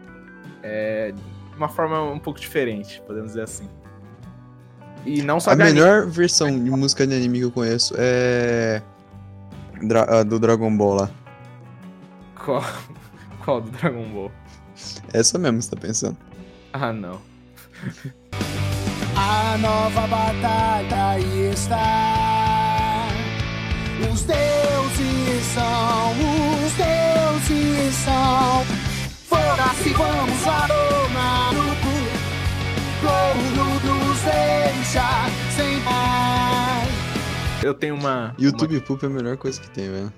é, 0.62 1.12
de 1.12 1.56
uma 1.56 1.68
forma 1.68 2.02
um 2.02 2.18
pouco 2.18 2.40
diferente, 2.40 3.00
podemos 3.06 3.28
dizer 3.30 3.42
assim. 3.42 3.68
E 5.06 5.22
não 5.22 5.38
só 5.38 5.50
A 5.50 5.54
de 5.54 5.62
anime. 5.62 5.78
melhor 5.80 6.06
versão 6.06 6.48
de 6.62 6.70
música 6.70 7.06
de 7.06 7.14
anime 7.14 7.38
que 7.38 7.44
eu 7.44 7.50
conheço 7.52 7.94
é. 7.98 8.82
Dra- 9.82 10.20
a 10.20 10.22
do 10.22 10.38
Dragon 10.40 10.74
Ball 10.76 10.94
lá. 10.94 11.10
Qual, 12.42 12.64
qual 13.44 13.60
do 13.60 13.70
Dragon 13.70 14.08
Ball? 14.10 14.32
Essa 15.12 15.38
mesmo, 15.38 15.60
você 15.62 15.70
tá 15.70 15.76
pensando. 15.80 16.16
Ah, 16.72 16.92
não. 16.92 17.20
A 19.16 19.56
nova 19.58 20.06
batalha 20.08 21.20
está. 21.52 23.06
Os 24.12 24.22
deuses 24.22 25.44
são, 25.54 26.10
os 26.12 26.33
são. 27.48 28.64
Foda-se, 29.28 29.90
vamos 29.90 30.42
lá 30.46 30.66
tomar 30.68 31.52
no 31.52 31.64
cu. 31.76 31.94
Nos 33.84 34.20
deixa 34.22 35.26
sem 35.56 35.80
paz. 35.80 36.88
Eu 37.62 37.74
tenho 37.74 37.94
uma. 37.94 38.34
YouTube 38.38 38.80
Poop 38.80 39.04
é 39.04 39.06
a 39.08 39.10
melhor 39.10 39.36
coisa 39.36 39.60
que 39.60 39.68
tem, 39.70 39.90
velho. 39.90 40.04
uma- 40.04 40.12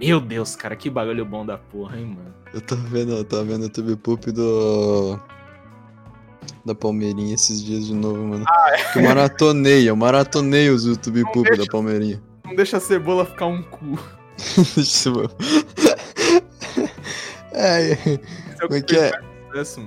Meu 0.00 0.20
Deus, 0.20 0.56
cara, 0.56 0.74
que 0.76 0.90
bagulho 0.90 1.24
bom 1.24 1.46
da 1.46 1.56
porra, 1.56 1.96
hein, 1.98 2.06
mano. 2.06 2.34
Eu 2.52 2.60
tô 2.60 2.74
vendo, 2.76 3.12
eu 3.12 3.24
tô 3.24 3.42
vendo 3.44 3.60
o 3.62 3.64
YouTube 3.64 3.96
Poop 3.96 4.30
do. 4.32 5.18
Da 6.64 6.74
Palmeirinha 6.74 7.34
esses 7.34 7.62
dias 7.62 7.86
de 7.86 7.94
novo, 7.94 8.22
mano. 8.24 8.44
Que 8.92 8.98
eu 8.98 9.02
maratonei, 9.02 9.88
eu 9.88 9.96
maratonei 9.96 10.70
os 10.70 10.84
YouTube 10.84 11.22
Poop 11.32 11.42
deixa. 11.48 11.64
da 11.64 11.70
Palmeirinha. 11.70 12.20
Não 12.44 12.54
deixa 12.54 12.76
a 12.76 12.80
cebola 12.80 13.24
ficar 13.24 13.46
um 13.46 13.62
cu. 13.62 13.98
Deixa 17.52 18.20
eu- 18.62 18.68
é, 18.72 18.78
é 18.78 18.98
é 18.98 19.08
é? 19.08 19.64
sucesso, 19.64 19.80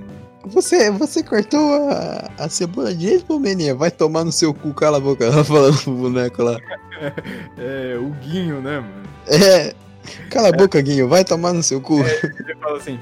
você, 0.47 0.91
você 0.91 1.23
cortou 1.23 1.89
a, 1.89 2.29
a 2.37 2.49
cebola 2.49 2.93
direito, 2.93 3.25
Palmeirinha? 3.25 3.73
Vai 3.73 3.89
tomar 3.89 4.23
no 4.23 4.31
seu 4.31 4.53
cu, 4.53 4.73
cala 4.73 4.97
a 4.97 4.99
boca. 4.99 5.25
Ela 5.25 5.43
falando 5.43 5.81
pro 5.83 5.93
boneco 5.93 6.43
lá. 6.43 6.57
É, 7.57 7.97
o 7.99 8.09
Guinho, 8.21 8.61
né, 8.61 8.79
mano? 8.79 9.03
É, 9.27 9.73
cala 10.29 10.47
a 10.47 10.51
boca, 10.53 10.79
Guinho, 10.81 11.09
vai 11.09 11.25
tomar 11.25 11.51
no 11.51 11.61
seu 11.61 11.81
cu. 11.81 11.99
Ele 11.99 12.55
fala 12.61 12.77
assim: 12.77 12.97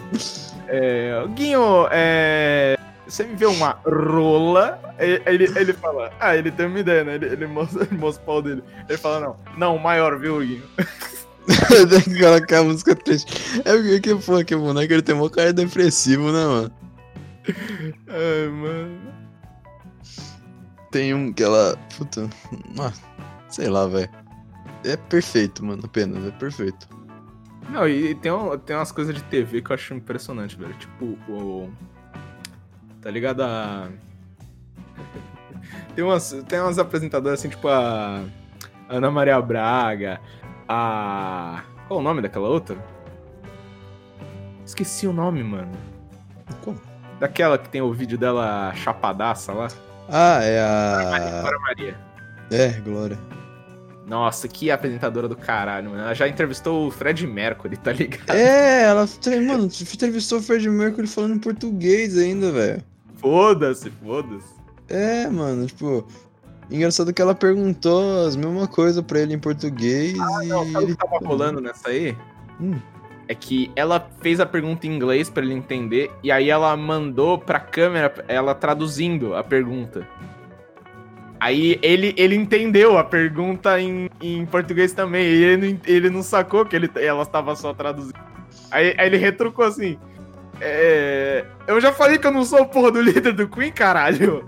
é, 0.67 1.23
Guinho, 1.35 1.87
é. 1.91 2.75
você 3.07 3.23
me 3.23 3.35
vê 3.35 3.45
uma 3.45 3.77
rola, 3.85 4.79
ele, 4.97 5.21
ele, 5.27 5.43
ele 5.59 5.73
fala, 5.73 6.11
ah, 6.19 6.35
ele 6.35 6.49
tem 6.51 6.65
uma 6.65 6.79
ideia, 6.79 7.03
né? 7.03 7.13
Ele, 7.15 7.25
ele 7.27 7.45
mostra, 7.45 7.83
ele 7.83 7.95
mostra 8.01 8.23
o 8.23 8.25
pau 8.25 8.41
dele. 8.41 8.63
Ele 8.89 8.97
fala, 8.97 9.19
não, 9.19 9.35
não, 9.55 9.77
maior, 9.77 10.17
viu, 10.17 10.39
Guinho? 10.39 10.63
Colocar 12.19 12.59
a 12.59 12.63
música 12.63 12.95
triste. 12.95 13.61
É 13.65 13.73
porque, 13.73 13.99
que, 13.99 14.15
pô, 14.15 14.43
que 14.43 14.55
boneco 14.55 14.93
ele 14.93 15.01
tem 15.01 15.15
uma 15.15 15.29
cara 15.29 15.51
depressivo, 15.51 16.31
né, 16.31 16.45
mano? 16.45 16.71
Ai, 18.07 18.47
mano. 18.49 19.13
Tem 20.91 21.13
um 21.13 21.33
que 21.33 21.43
ela. 21.43 21.77
Puta. 21.97 22.29
Ah, 22.79 22.93
sei 23.49 23.67
lá, 23.67 23.87
velho. 23.87 24.09
É 24.85 24.97
perfeito, 24.97 25.65
mano, 25.65 25.81
apenas, 25.85 26.25
é 26.25 26.31
perfeito. 26.31 26.87
Não, 27.69 27.87
e 27.87 28.13
tem, 28.15 28.31
tem 28.65 28.75
umas 28.75 28.91
coisas 28.91 29.15
de 29.15 29.23
TV 29.23 29.61
que 29.61 29.71
eu 29.71 29.73
acho 29.75 29.93
impressionante, 29.93 30.57
velho. 30.57 30.73
Tipo, 30.75 31.17
o. 31.29 31.71
Tá 33.01 33.09
ligado 33.09 33.41
a. 33.41 33.89
Tem 35.95 36.03
umas, 36.03 36.31
tem 36.47 36.59
umas 36.59 36.79
apresentadoras 36.79 37.39
assim, 37.39 37.49
tipo 37.49 37.67
a. 37.67 38.23
Ana 38.89 39.09
Maria 39.09 39.41
Braga, 39.41 40.19
a. 40.67 41.63
Qual 41.87 41.99
o 41.99 42.03
nome 42.03 42.21
daquela 42.21 42.47
outra? 42.47 42.77
Esqueci 44.65 45.07
o 45.07 45.13
nome, 45.13 45.43
mano. 45.43 45.71
Como? 46.63 46.79
Daquela 47.19 47.57
que 47.57 47.69
tem 47.69 47.81
o 47.81 47.91
vídeo 47.93 48.17
dela 48.17 48.73
chapadaça 48.75 49.53
lá. 49.53 49.67
Ah, 50.09 50.39
é 50.43 50.59
a. 50.59 51.41
Glória 51.41 51.59
Maria. 51.59 51.97
É, 52.51 52.69
Glória. 52.81 53.17
Nossa, 54.05 54.47
que 54.47 54.69
apresentadora 54.69 55.29
do 55.29 55.35
caralho, 55.35 55.91
mano. 55.91 56.03
Ela 56.03 56.13
já 56.13 56.27
entrevistou 56.27 56.87
o 56.87 56.91
Fred 56.91 57.25
Mercury, 57.25 57.77
tá 57.77 57.91
ligado? 57.93 58.31
É, 58.31 58.83
ela. 58.83 59.07
Mano, 59.47 59.65
entrevistou 59.65 60.39
o 60.39 60.41
Fred 60.41 60.69
Mercury 60.69 61.07
falando 61.07 61.35
em 61.35 61.39
português 61.39 62.17
ainda, 62.17 62.51
velho. 62.51 62.83
Foda-se, 63.15 63.89
foda-se. 63.89 64.53
É, 64.89 65.27
mano, 65.27 65.65
tipo. 65.65 66.05
Engraçado 66.73 67.13
que 67.13 67.21
ela 67.21 67.35
perguntou 67.35 68.25
as 68.25 68.35
mesmas 68.35 68.67
coisas 68.67 69.03
pra 69.03 69.19
ele 69.19 69.35
em 69.35 69.39
português 69.39 70.13
e 70.13 70.17
Não, 70.47 70.65
sabe 70.65 70.75
o 70.75 70.81
ele. 70.81 70.95
que 70.95 70.97
tava 70.97 71.23
rolando 71.23 71.61
nessa 71.61 71.89
aí? 71.89 72.17
Hum. 72.59 72.73
É 73.27 73.35
que 73.35 73.71
ela 73.75 74.09
fez 74.21 74.39
a 74.39 74.45
pergunta 74.45 74.87
em 74.87 74.95
inglês 74.95 75.29
pra 75.29 75.43
ele 75.43 75.53
entender, 75.53 76.11
e 76.23 76.31
aí 76.31 76.49
ela 76.49 76.75
mandou 76.75 77.37
pra 77.37 77.59
câmera, 77.59 78.11
ela 78.27 78.55
traduzindo 78.55 79.35
a 79.35 79.43
pergunta. 79.43 80.05
Aí 81.39 81.77
ele, 81.81 82.13
ele 82.17 82.35
entendeu 82.35 82.97
a 82.97 83.03
pergunta 83.03 83.79
em, 83.79 84.09
em 84.19 84.45
português 84.45 84.93
também, 84.93 85.25
e 85.25 85.43
ele 85.43 85.73
não, 85.73 85.79
ele 85.85 86.09
não 86.09 86.23
sacou 86.23 86.65
que 86.65 86.75
ele, 86.75 86.89
ela 86.95 87.21
estava 87.21 87.55
só 87.55 87.73
traduzindo. 87.73 88.19
Aí, 88.71 88.95
aí 88.97 89.05
ele 89.07 89.17
retrucou 89.17 89.63
assim: 89.63 89.97
é, 90.59 91.45
Eu 91.67 91.79
já 91.79 91.93
falei 91.93 92.17
que 92.17 92.25
eu 92.27 92.31
não 92.31 92.43
sou 92.43 92.61
o 92.61 92.67
porra 92.67 92.91
do 92.91 93.01
líder 93.01 93.33
do 93.33 93.47
Queen, 93.47 93.71
caralho. 93.71 94.43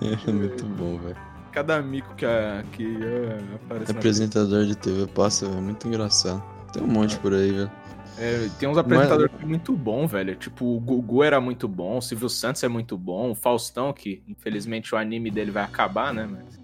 É 0.00 0.16
muito 0.30 0.64
bom, 0.64 0.98
velho. 0.98 1.16
Cada 1.52 1.80
mico 1.82 2.14
que, 2.14 2.26
a, 2.26 2.64
que 2.72 2.98
ah, 3.02 3.56
aparece 3.56 3.92
Apresentador 3.92 4.66
de 4.66 4.76
TV 4.76 5.06
passa, 5.06 5.46
é 5.46 5.60
muito 5.60 5.88
engraçado. 5.88 6.42
Tem 6.72 6.82
um 6.82 6.86
monte 6.86 7.18
por 7.18 7.32
aí, 7.32 7.50
velho. 7.50 7.70
É, 8.18 8.48
tem 8.58 8.68
uns 8.68 8.76
apresentadores 8.76 9.32
muito 9.42 9.72
bom, 9.76 10.06
velho. 10.06 10.34
Tipo, 10.34 10.76
o 10.76 10.80
Gugu 10.80 11.22
era 11.22 11.40
muito 11.40 11.68
bom, 11.68 11.98
o 11.98 12.02
Silvio 12.02 12.28
Santos 12.28 12.62
é 12.64 12.68
muito 12.68 12.98
bom, 12.98 13.30
o 13.30 13.34
Faustão, 13.34 13.92
que 13.92 14.22
infelizmente 14.26 14.92
o 14.94 14.98
anime 14.98 15.30
dele 15.30 15.52
vai 15.52 15.62
acabar, 15.62 16.12
né? 16.12 16.26
Mas 16.26 16.58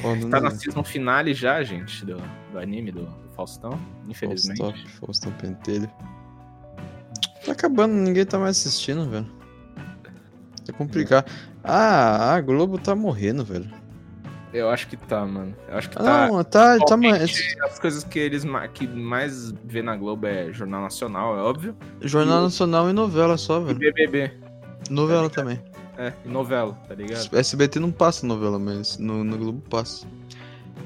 Foda, 0.00 0.28
tá 0.28 0.40
né? 0.40 0.48
na 0.48 0.50
season 0.50 0.84
finale 0.84 1.34
já, 1.34 1.62
gente, 1.62 2.04
do, 2.04 2.16
do 2.52 2.58
anime 2.58 2.92
do 2.92 3.08
Faustão, 3.34 3.78
infelizmente. 4.08 4.58
Faustão, 4.58 4.90
Faustão 5.00 5.32
Pentelho. 5.32 5.90
Tá 7.44 7.52
acabando, 7.52 7.92
ninguém 7.94 8.24
tá 8.24 8.38
mais 8.38 8.58
assistindo, 8.58 9.08
velho. 9.08 9.41
É 10.68 10.72
complicado. 10.72 11.30
Ah, 11.62 12.34
a 12.34 12.40
Globo 12.40 12.78
tá 12.78 12.94
morrendo, 12.94 13.44
velho. 13.44 13.68
Eu 14.52 14.68
acho 14.68 14.86
que 14.86 14.96
tá, 14.96 15.24
mano. 15.24 15.56
Eu 15.66 15.78
acho 15.78 15.88
que 15.88 15.96
tá. 15.96 16.28
não, 16.28 16.44
tá, 16.44 16.78
tá 16.78 16.96
mais. 16.96 17.56
As 17.62 17.78
coisas 17.78 18.04
que 18.04 18.18
eles 18.18 18.44
que 18.74 18.86
mais 18.86 19.50
vê 19.64 19.80
na 19.80 19.96
Globo 19.96 20.26
é 20.26 20.52
Jornal 20.52 20.82
Nacional, 20.82 21.38
é 21.38 21.40
óbvio. 21.40 21.74
Jornal 22.02 22.42
Nacional 22.42 22.90
e 22.90 22.92
novela 22.92 23.38
só, 23.38 23.60
E 23.60 23.64
velho. 23.64 23.78
BBB. 23.78 24.30
Novela 24.90 25.30
também. 25.30 25.58
É, 25.96 26.12
e 26.24 26.28
novela, 26.28 26.76
tá 26.86 26.94
ligado? 26.94 27.34
SBT 27.34 27.78
não 27.78 27.90
passa 27.90 28.26
novela, 28.26 28.58
mas 28.58 28.98
no, 28.98 29.24
no 29.24 29.38
Globo 29.38 29.62
passa. 29.70 30.06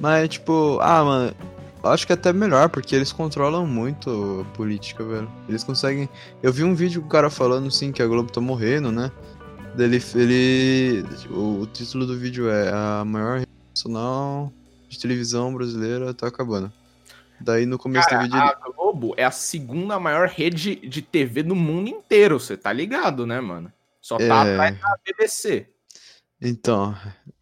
Mas, 0.00 0.28
tipo, 0.28 0.78
ah, 0.80 1.04
mano, 1.04 1.34
acho 1.82 2.06
que 2.06 2.12
é 2.12 2.14
até 2.14 2.32
melhor, 2.32 2.68
porque 2.68 2.94
eles 2.94 3.12
controlam 3.12 3.66
muito 3.66 4.46
a 4.46 4.56
política, 4.56 5.02
velho. 5.04 5.30
Eles 5.48 5.64
conseguem. 5.64 6.08
Eu 6.42 6.52
vi 6.52 6.62
um 6.62 6.74
vídeo 6.74 7.00
com 7.00 7.06
o 7.06 7.10
cara 7.10 7.30
falando, 7.30 7.68
assim, 7.68 7.90
que 7.90 8.02
a 8.02 8.06
Globo 8.06 8.30
tá 8.30 8.40
morrendo, 8.40 8.92
né? 8.92 9.10
Dele, 9.76 10.02
ele. 10.14 11.04
O, 11.30 11.66
título 11.66 12.06
do 12.06 12.18
vídeo 12.18 12.48
é 12.48 12.70
A 12.72 13.04
maior 13.04 13.40
rede 13.40 13.50
nacional 13.68 14.50
de 14.88 14.98
televisão 14.98 15.52
brasileira 15.54 16.14
tá 16.14 16.28
acabando. 16.28 16.72
Daí 17.38 17.66
no 17.66 17.76
começo 17.76 18.08
Cara, 18.08 18.22
do 18.22 18.24
vídeo 18.24 18.38
ele. 18.38 18.48
a 18.48 18.70
Globo 18.74 19.14
é 19.18 19.24
a 19.24 19.30
segunda 19.30 20.00
maior 20.00 20.28
rede 20.28 20.76
de 20.76 21.02
TV 21.02 21.42
no 21.42 21.54
mundo 21.54 21.90
inteiro, 21.90 22.40
você 22.40 22.56
tá 22.56 22.72
ligado, 22.72 23.26
né, 23.26 23.38
mano? 23.40 23.70
Só 24.00 24.16
tá 24.16 24.24
É. 24.46 24.52
atrás 24.52 24.80
da 24.80 24.98
BBC. 25.04 25.68
Então, 26.40 26.96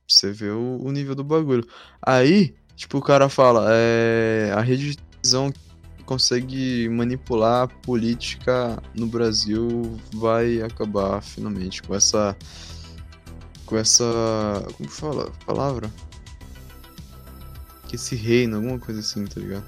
você 0.08 0.32
vê 0.32 0.50
o, 0.50 0.80
o 0.82 0.90
nível 0.90 1.14
do 1.14 1.22
bagulho. 1.22 1.64
Aí, 2.02 2.56
tipo, 2.74 2.98
o 2.98 3.02
cara 3.02 3.28
fala, 3.28 3.66
é, 3.70 4.52
a 4.56 4.60
rede 4.60 4.90
de 4.90 4.96
televisão 4.96 5.52
que 5.52 5.60
consegue 6.04 6.88
manipular 6.88 7.62
a 7.62 7.68
política 7.68 8.82
no 8.94 9.06
Brasil 9.06 9.98
vai 10.12 10.62
acabar 10.62 11.22
finalmente 11.22 11.82
com 11.82 11.94
essa. 11.94 12.36
Com 13.66 13.76
essa. 13.76 14.04
Como 14.76 14.88
que 14.88 14.94
fala 14.94 15.30
palavra? 15.46 15.90
Que 17.88 17.96
esse 17.96 18.14
reino, 18.14 18.56
alguma 18.56 18.78
coisa 18.78 19.00
assim, 19.00 19.24
tá 19.24 19.40
ligado? 19.40 19.64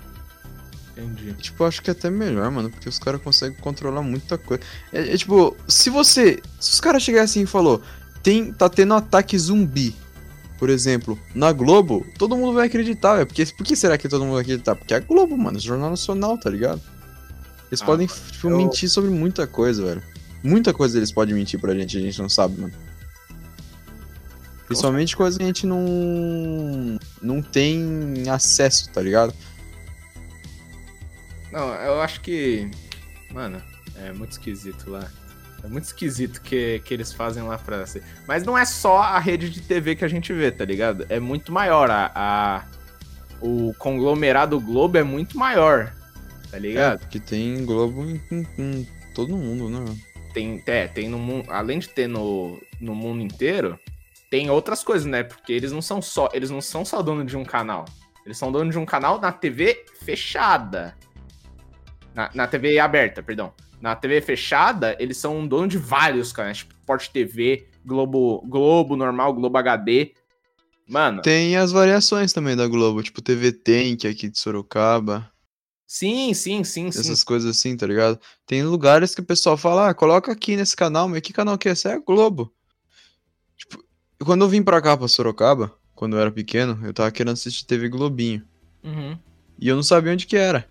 Entendi. 0.97 1.35
Tipo, 1.35 1.65
acho 1.65 1.83
que 1.83 1.91
é 1.91 1.93
até 1.93 2.09
melhor, 2.09 2.51
mano, 2.51 2.71
porque 2.71 2.89
os 2.89 2.99
caras 2.99 3.21
conseguem 3.21 3.59
controlar 3.59 4.03
muita 4.03 4.39
coisa. 4.39 4.63
É, 4.93 5.15
é 5.15 5.17
tipo, 5.17 5.57
se 5.69 5.91
você. 5.91 6.41
Se 6.59 6.73
os 6.73 6.81
caras 6.81 7.03
chegarem 7.03 7.25
assim 7.25 7.43
e 7.43 7.47
falou, 7.47 7.83
tem, 8.23 8.53
tá 8.53 8.69
tendo 8.69 8.95
ataque 8.95 9.39
zumbi, 9.39 9.95
por 10.59 10.71
exemplo, 10.71 11.19
na 11.35 11.53
Globo, 11.53 12.07
todo 12.19 12.37
mundo 12.37 12.55
vai 12.55 12.67
acreditar, 12.67 13.15
velho. 13.17 13.27
Porque, 13.27 13.45
por 13.47 13.65
que 13.67 13.77
será 13.77 13.97
que 13.99 14.09
todo 14.09 14.23
mundo 14.25 14.35
vai 14.35 14.43
acreditar? 14.43 14.75
Porque 14.75 14.95
é 14.95 14.97
a 14.97 15.01
Globo, 15.01 15.37
mano, 15.37 15.59
é 15.59 15.61
Jornal 15.61 15.91
Nacional, 15.91 16.39
tá 16.39 16.49
ligado? 16.51 16.81
Eles 17.71 17.83
Ah, 17.83 17.85
podem 17.87 18.07
tipo, 18.07 18.49
eu- 18.49 18.57
mentir 18.57 18.89
sobre 18.89 19.11
muita 19.11 19.47
coisa, 19.47 19.85
velho. 19.85 20.03
Muita 20.43 20.73
coisa 20.73 20.97
eles 20.99 21.11
podem 21.11 21.35
mentir 21.35 21.59
pra 21.61 21.75
gente, 21.75 21.97
a 21.99 22.01
gente 22.01 22.19
não 22.21 22.29
sabe, 22.29 22.61
mano. 22.61 22.73
Principalmente 24.67 25.17
coisa 25.17 25.37
que 25.39 25.45
a 25.45 25.47
gente 25.47 25.67
não. 25.67 26.99
não 27.23 27.41
tem 27.41 28.25
acesso, 28.29 28.89
tá 28.91 29.01
ligado? 29.01 29.33
Não, 31.53 31.73
eu 31.75 32.01
acho 32.01 32.21
que. 32.21 32.69
Mano, 33.33 33.63
é 33.97 34.13
muito 34.13 34.33
esquisito 34.33 34.91
lá. 34.91 35.09
É 35.67 35.69
muito 35.69 35.85
esquisito 35.85 36.41
que, 36.41 36.81
que 36.85 36.95
eles 36.95 37.13
fazem 37.13 37.43
lá 37.43 37.59
pra 37.59 37.85
ser. 37.87 38.03
Mas 38.27 38.45
não 38.45 38.57
é 38.57 38.65
só 38.65 38.99
a 38.99 39.19
rede 39.19 39.51
de 39.51 39.61
TV 39.61 39.97
que 39.97 40.05
a 40.05 40.09
gente 40.09 40.33
vê, 40.33 40.51
tá 40.51 40.65
ligado? 40.65 41.05
É 41.09 41.19
muito 41.19 41.51
maior. 41.53 41.91
A, 41.91 42.11
a- 42.15 42.65
o 43.41 43.75
conglomerado 43.79 44.59
Globo 44.61 44.97
é 44.97 45.03
muito 45.03 45.37
maior. 45.39 45.93
Tá 46.51 46.57
É, 46.57 46.61
ligado? 46.61 47.01
porque 47.01 47.19
tem 47.21 47.65
Globo 47.67 48.05
em, 48.05 48.23
em- 48.31 48.47
em 48.59 48.89
todo 49.15 49.37
mundo, 49.37 49.69
né? 49.69 49.97
Tem, 50.33 50.63
é, 50.67 50.87
tem 50.87 51.09
no 51.09 51.19
mundo. 51.19 51.51
Além 51.51 51.79
de 51.79 51.89
ter 51.89 52.07
no, 52.07 52.61
no 52.81 52.95
mundo 52.95 53.23
inteiro, 53.23 53.79
tem 54.31 54.49
outras 54.51 54.85
coisas, 54.85 55.07
né? 55.07 55.23
Porque 55.25 55.53
eles 55.53 55.73
não 55.73 55.83
são 55.83 56.01
só. 56.01 56.29
Eles 56.33 56.51
não 56.51 56.61
são 56.61 56.85
só 56.85 57.03
dono 57.03 57.25
de 57.25 57.37
um 57.37 57.45
canal. 57.45 57.85
Eles 58.25 58.39
são 58.39 58.53
dono 58.53 58.71
de 58.71 58.79
um 58.79 58.85
canal 58.87 59.21
na 59.21 59.33
TV 59.33 59.85
fechada. 60.05 60.97
Na, 62.15 62.31
na 62.35 62.47
TV 62.47 62.79
aberta, 62.79 63.23
perdão. 63.23 63.53
Na 63.81 63.95
TV 63.95 64.21
fechada, 64.21 64.97
eles 64.99 65.17
são 65.17 65.47
dono 65.47 65.69
de 65.69 65.79
vários 65.79 66.33
canais, 66.33 66.59
tipo 66.59 66.75
Sport 66.75 67.09
TV, 67.09 67.67
Globo, 67.85 68.43
Globo 68.47 68.97
normal, 68.97 69.35
Globo 69.35 69.59
HD. 69.59 70.13
Mano, 70.89 71.21
Tem 71.21 71.57
as 71.57 71.73
variações 71.73 72.33
também 72.33 72.57
da 72.57 72.67
Globo, 72.69 73.03
tipo 73.03 73.21
TV 73.21 73.53
Tem, 73.53 73.97
que 73.97 74.07
é 74.07 74.11
aqui 74.11 74.29
de 74.29 74.39
Sorocaba, 74.39 75.31
sim, 75.87 76.33
sim, 76.33 76.63
sim, 76.65 76.91
sim. 76.91 77.01
essas 77.01 77.25
coisas 77.25 77.57
assim, 77.57 77.77
tá 77.77 77.87
ligado? 77.87 78.21
Tem 78.47 78.63
lugares 78.63 79.15
que 79.15 79.21
o 79.21 79.25
pessoal 79.25 79.57
fala, 79.57 79.91
ah, 79.91 79.95
coloca 79.95 80.31
aqui 80.33 80.57
nesse 80.57 80.77
canal, 80.77 81.09
mas 81.09 81.21
que 81.21 81.33
canal 81.33 81.59
que 81.59 81.69
é 81.69 81.73
esse? 81.73 81.89
É 81.89 81.99
Globo. 81.99 82.53
Tipo, 83.57 83.85
quando 84.25 84.45
eu 84.45 84.49
vim 84.49 84.63
pra 84.63 84.81
cá, 84.81 84.97
pra 84.97 85.09
Sorocaba, 85.09 85.73
quando 85.95 86.17
eu 86.17 86.21
era 86.21 86.31
pequeno, 86.31 86.79
eu 86.85 86.93
tava 86.93 87.11
querendo 87.11 87.33
assistir 87.33 87.65
TV 87.65 87.89
Globinho. 87.89 88.43
Uhum. 88.85 89.19
E 89.59 89.69
eu 89.69 89.75
não 89.75 89.83
sabia 89.83 90.13
onde 90.13 90.27
que 90.27 90.37
era. 90.37 90.69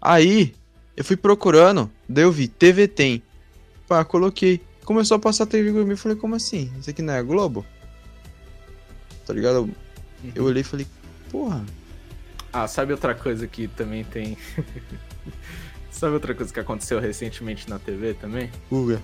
Aí, 0.00 0.54
eu 0.96 1.04
fui 1.04 1.16
procurando, 1.16 1.90
daí 2.08 2.24
eu 2.24 2.32
vi, 2.32 2.48
TV 2.48 2.86
tem. 2.88 3.22
Pá, 3.88 4.04
coloquei. 4.04 4.60
Começou 4.84 5.16
a 5.16 5.20
passar 5.20 5.46
TV 5.46 5.70
Globinho, 5.70 5.94
eu 5.94 5.98
falei, 5.98 6.16
como 6.16 6.34
assim? 6.34 6.72
Isso 6.78 6.90
aqui 6.90 7.02
não 7.02 7.14
é 7.14 7.22
Globo? 7.22 7.64
Tá 9.26 9.32
ligado? 9.32 9.56
Eu, 9.56 10.32
eu 10.34 10.44
olhei 10.44 10.60
e 10.60 10.64
falei, 10.64 10.86
porra. 11.30 11.64
Ah, 12.52 12.68
sabe 12.68 12.92
outra 12.92 13.14
coisa 13.14 13.46
que 13.46 13.66
também 13.66 14.04
tem. 14.04 14.36
Sabe 15.90 16.14
outra 16.14 16.34
coisa 16.34 16.52
que 16.52 16.58
aconteceu 16.58 16.98
recentemente 16.98 17.70
na 17.70 17.78
TV 17.78 18.14
também? 18.14 18.50
Uga. 18.68 19.00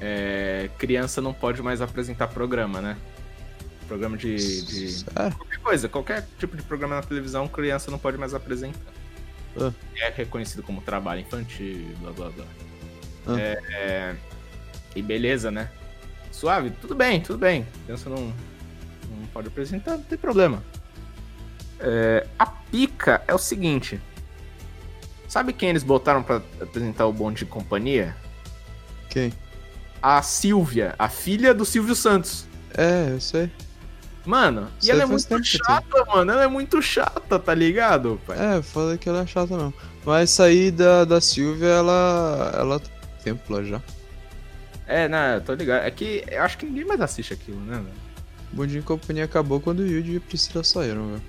É, 0.00 0.68
criança 0.76 1.22
não 1.22 1.32
pode 1.32 1.62
mais 1.62 1.80
apresentar 1.80 2.26
programa, 2.26 2.80
né? 2.80 2.96
Programa 3.86 4.16
de, 4.16 4.34
de 4.34 4.90
Sério? 4.90 5.36
qualquer 5.36 5.58
coisa, 5.60 5.88
qualquer 5.88 6.28
tipo 6.40 6.56
de 6.56 6.62
programa 6.64 6.96
na 6.96 7.02
televisão, 7.02 7.46
criança 7.46 7.88
não 7.88 8.00
pode 8.00 8.18
mais 8.18 8.34
apresentar. 8.34 8.80
Ah. 9.60 9.72
É 9.96 10.10
reconhecido 10.10 10.62
como 10.62 10.80
trabalho 10.80 11.20
infantil, 11.20 11.94
blá 12.00 12.12
blá 12.12 12.30
blá. 12.30 12.44
Ah. 13.26 13.40
É, 13.40 13.58
é, 13.70 14.16
e 14.94 15.02
beleza, 15.02 15.50
né? 15.50 15.70
Suave, 16.30 16.70
tudo 16.70 16.94
bem, 16.94 17.20
tudo 17.20 17.38
bem. 17.38 17.66
Criança 17.84 18.10
não, 18.10 18.32
não 19.10 19.26
pode 19.32 19.48
apresentar, 19.48 19.92
não 19.92 20.04
tem 20.04 20.18
problema. 20.18 20.62
É, 21.80 22.26
a 22.38 22.46
pica 22.46 23.22
é 23.26 23.34
o 23.34 23.38
seguinte. 23.38 24.00
Sabe 25.28 25.52
quem 25.52 25.70
eles 25.70 25.82
botaram 25.82 26.22
pra 26.22 26.42
apresentar 26.60 27.06
o 27.06 27.12
bonde 27.12 27.40
de 27.40 27.46
companhia? 27.46 28.16
Quem? 29.10 29.32
A 30.00 30.22
Silvia, 30.22 30.94
a 30.98 31.08
filha 31.08 31.52
do 31.52 31.64
Silvio 31.64 31.94
Santos. 31.94 32.46
É, 32.76 33.10
eu 33.10 33.20
sei. 33.20 33.50
Mano, 34.26 34.68
e 34.82 34.90
ela 34.90 35.04
é 35.04 35.06
faz 35.06 35.26
muito 35.28 35.42
tem. 35.42 35.44
chata, 35.44 36.04
mano. 36.06 36.32
Ela 36.32 36.44
é 36.44 36.48
muito 36.48 36.82
chata, 36.82 37.38
tá 37.38 37.54
ligado, 37.54 38.20
pai? 38.26 38.36
É, 38.58 38.60
falei 38.62 38.98
que 38.98 39.08
ela 39.08 39.22
é 39.22 39.26
chata 39.26 39.54
mesmo. 39.56 39.72
Mas 40.04 40.30
sair 40.30 40.72
da, 40.72 41.04
da 41.04 41.20
Silvia, 41.20 41.68
ela. 41.68 42.52
Ela 42.56 42.80
tem 42.80 42.90
tempo 43.22 43.52
lá 43.52 43.62
já. 43.62 43.80
É, 44.86 45.08
não, 45.08 45.40
tô 45.40 45.54
ligado. 45.54 45.84
É 45.84 45.90
que 45.90 46.24
eu 46.28 46.42
acho 46.42 46.58
que 46.58 46.66
ninguém 46.66 46.84
mais 46.84 47.00
assiste 47.00 47.32
aquilo, 47.32 47.60
né, 47.60 47.76
velho? 47.76 48.06
Bondinho 48.52 48.80
e 48.80 48.82
Companhia 48.82 49.24
acabou 49.24 49.60
quando 49.60 49.80
o 49.80 49.86
Yuji 49.86 50.16
e 50.16 50.20
Priscila 50.20 50.62
saíram, 50.64 51.08
velho. 51.08 51.22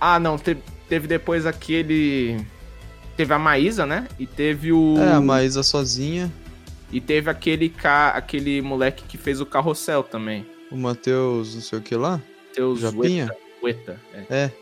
Ah, 0.00 0.18
não, 0.18 0.36
te- 0.36 0.58
teve 0.88 1.06
depois 1.06 1.46
aquele. 1.46 2.44
Teve 3.16 3.34
a 3.34 3.38
Maísa, 3.38 3.86
né? 3.86 4.08
E 4.18 4.26
teve 4.26 4.72
o. 4.72 4.96
É, 4.98 5.12
a 5.12 5.20
Maísa 5.20 5.62
sozinha, 5.62 6.30
E 6.92 7.00
teve 7.00 7.30
aquele 7.30 7.68
ca... 7.68 8.08
aquele 8.10 8.60
moleque 8.62 9.04
que 9.06 9.16
fez 9.18 9.40
o 9.40 9.46
carrossel 9.46 10.02
também. 10.02 10.46
O 10.72 10.76
Matheus, 10.76 11.54
não 11.54 11.62
sei 11.62 11.78
o 11.78 11.82
que 11.82 11.94
lá. 11.94 12.20
Teus 12.54 12.80
Japinha? 12.80 13.30
Ueta. 13.62 14.00
É. 14.12 14.34
É, 14.44 14.52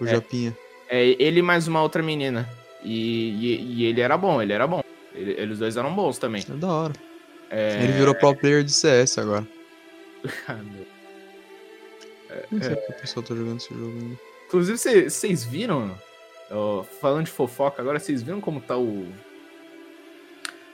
o 0.00 0.06
É. 0.06 0.10
Japinha. 0.10 0.56
É, 0.88 1.04
ele 1.22 1.42
mais 1.42 1.66
uma 1.66 1.82
outra 1.82 2.02
menina. 2.02 2.48
E, 2.82 3.30
e, 3.30 3.74
e 3.74 3.84
ele 3.86 4.00
era 4.00 4.16
bom, 4.16 4.40
ele 4.42 4.52
era 4.52 4.66
bom. 4.66 4.82
Ele- 5.14 5.32
eles 5.40 5.58
dois 5.58 5.76
eram 5.76 5.94
bons 5.94 6.18
também. 6.18 6.44
É 6.48 6.52
da 6.54 6.68
hora. 6.72 6.92
É... 7.50 7.82
Ele 7.82 7.92
virou 7.92 8.14
pro 8.14 8.34
player 8.36 8.62
de 8.62 8.72
CS 8.72 9.18
agora. 9.18 9.46
Ah, 10.48 10.54
meu. 10.54 10.86
Não 12.50 12.60
sei 12.60 12.74
porque 12.76 12.92
o 12.92 13.00
pessoal 13.00 13.24
tá 13.26 13.34
jogando 13.34 13.56
esse 13.58 13.68
jogo 13.72 13.92
ainda. 13.98 14.18
Inclusive, 14.46 14.78
cê- 14.78 15.08
vocês 15.08 15.44
viram? 15.44 15.96
ó, 16.50 16.82
falando 16.82 17.24
de 17.26 17.30
fofoca, 17.30 17.80
agora 17.80 17.98
vocês 17.98 18.22
viram 18.22 18.40
como 18.40 18.60
tá 18.60 18.76
o. 18.76 19.06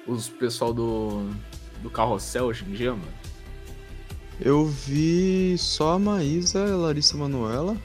Os 0.06 0.28
pessoal 0.28 0.72
do. 0.72 1.30
Do 1.82 1.90
carrossel 1.90 2.44
hoje 2.46 2.64
em 2.64 2.72
dia, 2.72 2.90
mano? 2.92 3.06
Eu 4.44 4.66
vi 4.66 5.56
só 5.56 5.92
a 5.92 5.98
Maísa 6.00 6.66
e 6.66 6.72
a 6.72 6.76
Larissa 6.76 7.16
Manuela, 7.16 7.76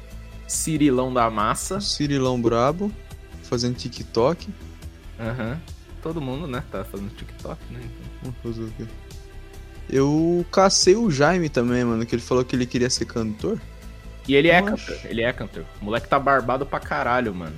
Cirilão 0.48 1.14
da 1.14 1.30
massa. 1.30 1.80
Cirilão 1.80 2.42
Brabo, 2.42 2.92
fazendo 3.44 3.76
TikTok. 3.76 4.50
Aham. 5.20 5.62
Todo 6.02 6.20
mundo, 6.20 6.48
né? 6.48 6.64
Tá 6.72 6.84
fazendo 6.84 7.14
TikTok, 7.16 7.62
né? 7.72 7.80
Então. 7.84 8.34
Vamos 8.44 8.58
fazer 8.58 8.64
o 8.64 8.74
quê? 8.76 8.92
Eu 9.88 10.46
cacei 10.52 10.96
o 10.96 11.12
Jaime 11.12 11.48
também, 11.48 11.84
mano, 11.84 12.04
que 12.08 12.16
ele 12.16 12.22
falou 12.24 12.44
que 12.44 12.56
ele 12.56 12.66
queria 12.66 12.90
ser 12.90 13.06
cantor. 13.06 13.60
E 14.28 14.34
ele 14.34 14.48
é 14.48 14.60
cantor, 14.60 14.98
ele 15.06 15.22
é 15.22 15.32
cantor. 15.32 15.64
O 15.80 15.86
moleque 15.86 16.08
tá 16.10 16.18
barbado 16.18 16.66
pra 16.66 16.80
caralho, 16.80 17.36
mano. 17.36 17.56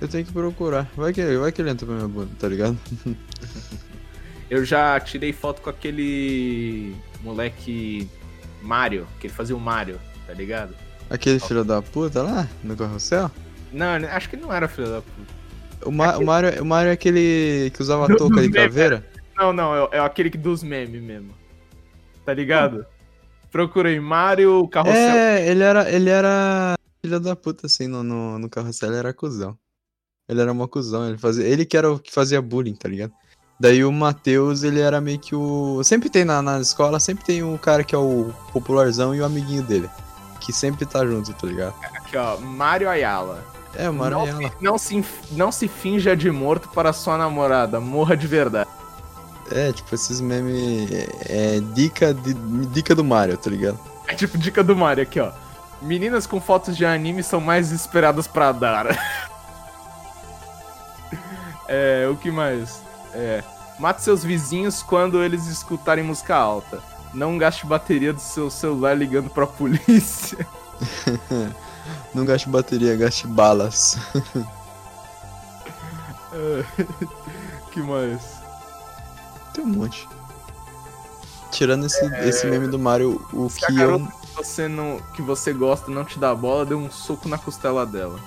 Eu 0.00 0.08
tenho 0.08 0.24
que 0.24 0.32
procurar. 0.32 0.90
Vai 0.96 1.12
que, 1.12 1.22
vai 1.36 1.52
que 1.52 1.60
ele 1.60 1.70
entra 1.70 1.86
pra 1.86 1.94
minha 1.94 2.08
banda, 2.08 2.30
tá 2.38 2.48
ligado? 2.48 2.78
Eu 4.50 4.64
já 4.64 4.98
tirei 5.00 5.32
foto 5.32 5.62
com 5.62 5.70
aquele 5.70 6.94
moleque 7.22 8.10
Mario, 8.62 9.06
que 9.20 9.26
ele 9.26 9.34
fazia 9.34 9.56
o 9.56 9.60
Mario, 9.60 9.98
tá 10.26 10.32
ligado? 10.32 10.74
Aquele 11.10 11.38
filho 11.40 11.64
da 11.64 11.82
puta 11.82 12.22
lá, 12.22 12.48
no 12.62 12.76
carrossel. 12.76 13.30
Não, 13.72 13.88
acho 14.10 14.28
que 14.28 14.36
ele 14.36 14.42
não 14.42 14.52
era 14.52 14.68
filho 14.68 14.88
da 14.88 15.02
puta. 15.02 15.42
O, 15.84 15.90
Ma 15.90 16.16
o, 16.16 16.24
Mario, 16.24 16.62
o 16.62 16.64
Mario 16.64 16.90
é 16.90 16.92
aquele 16.92 17.70
que 17.74 17.82
usava 17.82 18.06
Do- 18.06 18.16
touca 18.16 18.40
de 18.40 18.48
memes, 18.48 18.54
caveira. 18.54 19.06
Não, 19.36 19.52
não, 19.52 19.74
é, 19.74 19.88
é 19.92 19.98
aquele 19.98 20.30
que 20.30 20.38
dos 20.38 20.62
memes 20.62 21.02
mesmo. 21.02 21.34
Tá 22.24 22.32
ligado? 22.32 22.86
Procurei 23.50 23.98
Mario 23.98 24.66
Carrossel. 24.68 24.96
É, 24.96 25.46
ele 25.48 25.62
era, 25.62 25.90
ele 25.90 26.08
era 26.08 26.74
filho 27.04 27.18
da 27.18 27.34
puta, 27.34 27.66
assim, 27.66 27.88
no, 27.88 28.02
no, 28.02 28.38
no 28.38 28.48
carrossel, 28.48 28.90
ele 28.90 28.98
era 28.98 29.12
cuzão. 29.12 29.58
Ele 30.28 30.40
era 30.40 30.52
uma 30.52 30.68
cuzão, 30.68 31.08
ele, 31.08 31.18
fazia, 31.18 31.44
ele 31.44 31.66
que 31.66 31.76
era 31.76 31.90
o 31.90 31.98
que 31.98 32.12
fazia 32.12 32.40
bullying, 32.40 32.74
tá 32.74 32.88
ligado? 32.88 33.12
Daí 33.62 33.84
o 33.84 33.92
Matheus, 33.92 34.64
ele 34.64 34.80
era 34.80 35.00
meio 35.00 35.20
que 35.20 35.36
o... 35.36 35.84
Sempre 35.84 36.10
tem 36.10 36.24
na, 36.24 36.42
na 36.42 36.58
escola, 36.58 36.98
sempre 36.98 37.24
tem 37.24 37.44
o 37.44 37.56
cara 37.56 37.84
que 37.84 37.94
é 37.94 37.98
o 37.98 38.32
popularzão 38.52 39.14
e 39.14 39.20
o 39.20 39.24
amiguinho 39.24 39.62
dele. 39.62 39.88
Que 40.40 40.52
sempre 40.52 40.84
tá 40.84 41.06
junto, 41.06 41.32
tá 41.32 41.46
ligado? 41.46 41.72
Aqui, 41.94 42.16
ó, 42.16 42.38
Mario 42.38 42.88
Ayala. 42.88 43.44
É, 43.76 43.88
o 43.88 43.94
Mario 43.94 44.18
não, 44.18 44.24
Ayala. 44.24 44.52
não, 44.60 44.76
se, 44.76 45.04
não 45.30 45.52
se 45.52 45.68
finja 45.68 46.16
de 46.16 46.28
morto 46.28 46.70
para 46.70 46.92
sua 46.92 47.16
namorada, 47.16 47.78
morra 47.78 48.16
de 48.16 48.26
verdade. 48.26 48.68
É, 49.52 49.70
tipo, 49.70 49.94
esses 49.94 50.20
memes... 50.20 50.90
É, 50.90 51.56
é 51.56 51.60
dica, 51.72 52.12
de, 52.12 52.34
dica 52.66 52.96
do 52.96 53.04
Mario, 53.04 53.36
tá 53.36 53.48
ligado? 53.48 53.78
É 54.08 54.14
tipo 54.16 54.36
dica 54.36 54.64
do 54.64 54.74
Mario 54.74 55.04
aqui, 55.04 55.20
ó. 55.20 55.30
Meninas 55.80 56.26
com 56.26 56.40
fotos 56.40 56.76
de 56.76 56.84
anime 56.84 57.22
são 57.22 57.40
mais 57.40 57.70
esperadas 57.70 58.26
pra 58.26 58.50
dar. 58.50 58.86
é, 61.68 62.08
o 62.10 62.16
que 62.16 62.28
mais? 62.28 62.82
É, 63.14 63.44
mate 63.82 64.00
seus 64.00 64.22
vizinhos 64.22 64.80
quando 64.80 65.24
eles 65.24 65.48
escutarem 65.48 66.04
música 66.04 66.36
alta. 66.36 66.80
Não 67.12 67.36
gaste 67.36 67.66
bateria 67.66 68.12
do 68.12 68.20
seu 68.20 68.48
celular 68.48 68.96
ligando 68.96 69.28
pra 69.28 69.44
polícia. 69.44 70.46
Não 72.14 72.24
gaste 72.24 72.48
bateria, 72.48 72.96
gaste 72.96 73.26
balas. 73.26 73.98
É, 76.32 76.64
que 77.72 77.80
mais? 77.80 78.22
Tem 79.52 79.64
um 79.64 79.68
monte. 79.68 80.08
Tirando 81.50 81.86
esse, 81.86 82.04
esse 82.20 82.46
meme 82.46 82.68
do 82.68 82.78
Mario, 82.78 83.20
o 83.32 83.50
Se 83.50 83.64
a 83.64 83.68
que 83.68 83.80
eu... 83.80 83.98
que 83.98 84.34
você, 84.36 84.68
não, 84.68 84.98
que 85.12 85.20
você 85.20 85.52
gosta 85.52 85.90
não 85.90 86.04
te 86.04 86.18
dá 86.18 86.34
bola, 86.34 86.64
dê 86.64 86.74
um 86.74 86.90
soco 86.90 87.28
na 87.28 87.36
costela 87.36 87.84
dela. 87.84 88.18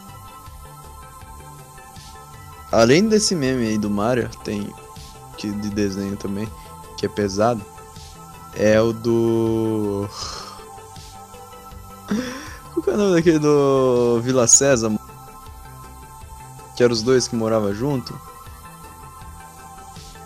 Além 2.72 3.08
desse 3.08 3.34
meme 3.34 3.68
aí 3.68 3.78
do 3.78 3.90
Mario, 3.90 4.30
tem 4.44 4.72
que 5.46 5.52
de 5.52 5.70
desenho 5.70 6.18
também, 6.18 6.50
que 6.98 7.06
é 7.06 7.10
pesado. 7.10 7.64
É 8.56 8.80
o 8.82 8.94
do. 8.94 10.10
Qual 12.74 12.84
que 12.84 12.90
é 12.90 12.94
o 12.94 12.98
nome 12.98 13.16
daquele 13.16 13.40
do 13.40 14.22
Vila 14.22 14.48
César? 14.48 14.92
Que 16.76 16.84
eram 16.84 16.94
os 16.94 17.02
dois 17.02 17.28
que 17.28 17.36
moravam 17.36 17.74
junto. 17.74 18.18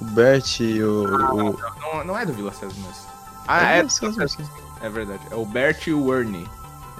O 0.02 0.06
Bert 0.06 0.60
e 0.60 0.82
o. 0.84 1.06
o... 1.06 1.60
Não, 1.80 2.04
não 2.06 2.18
é 2.18 2.26
do 2.26 2.34
Vila 2.34 2.52
César, 2.52 2.76
mas. 2.86 3.08
Ah, 3.48 3.74
É 3.74 3.80
é, 3.80 3.90
César, 3.90 4.28
sim. 4.28 4.48
é 4.82 4.90
verdade. 4.90 5.22
É 5.32 5.36
o 5.36 5.46
Bert 5.46 5.88
e 5.88 5.94
o 5.94 6.14
Ernie. 6.14 6.48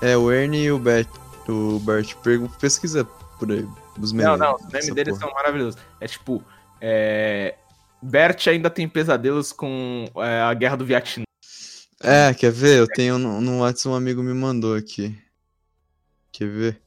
É 0.02 0.18
o 0.18 0.32
Ernie 0.32 0.64
e 0.64 0.72
o 0.72 0.80
Bert. 0.80 1.08
O 1.48 1.80
Bert. 1.80 2.16
Pesquisa 2.60 3.06
por 3.38 3.52
aí. 3.52 3.68
Os 4.00 4.12
memes. 4.12 4.28
Não, 4.28 4.38
não, 4.38 4.56
os 4.56 4.66
memes 4.66 4.94
deles 4.94 5.14
porra. 5.18 5.28
são 5.28 5.36
maravilhosos. 5.36 5.80
É 6.00 6.08
tipo, 6.08 6.44
é... 6.82 7.56
Bert 8.02 8.48
ainda 8.48 8.70
tem 8.70 8.88
pesadelos 8.88 9.52
com 9.52 10.06
é, 10.18 10.42
a 10.42 10.54
guerra 10.54 10.78
do 10.78 10.86
Vietnã. 10.86 11.24
É, 12.02 12.34
quer 12.34 12.52
ver? 12.52 12.80
Eu 12.80 12.88
tenho 12.88 13.18
no, 13.18 13.42
no 13.42 13.60
WhatsApp 13.60 13.90
um 13.90 13.96
amigo 13.96 14.24
me 14.24 14.34
mandou 14.34 14.76
aqui. 14.76 15.18
Quer 16.32 16.48
ver? 16.48 16.82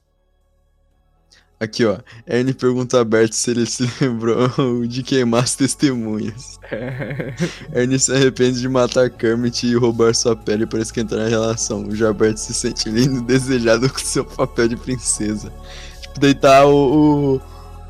Aqui, 1.63 1.85
ó. 1.85 1.99
Ernie 2.27 2.53
pergunta 2.53 3.01
a 3.01 3.05
Bert 3.05 3.33
se 3.33 3.53
ele 3.53 3.67
se 3.67 3.89
lembrou 4.03 4.85
de 4.85 5.01
queimar 5.05 5.45
as 5.45 5.55
testemunhas. 5.55 6.59
Ernie 7.73 8.01
se 8.01 8.13
arrepende 8.13 8.61
de 8.61 8.69
matar 8.69 9.09
Kermit 9.09 9.65
e 9.65 9.77
roubar 9.77 10.13
sua 10.13 10.35
pele 10.35 10.67
para 10.67 10.81
esquentar 10.81 11.21
a 11.21 11.29
relação. 11.29 11.95
Já 11.95 12.13
Bert 12.13 12.37
se 12.37 12.53
sente 12.53 12.89
lindo 12.89 13.19
e 13.19 13.23
desejado 13.23 13.89
com 13.89 14.01
seu 14.01 14.25
papel 14.25 14.67
de 14.67 14.77
princesa. 14.77 15.53
Tipo, 16.01 16.19
deitar 16.19 16.67
o, 16.67 17.37
o, 17.37 17.41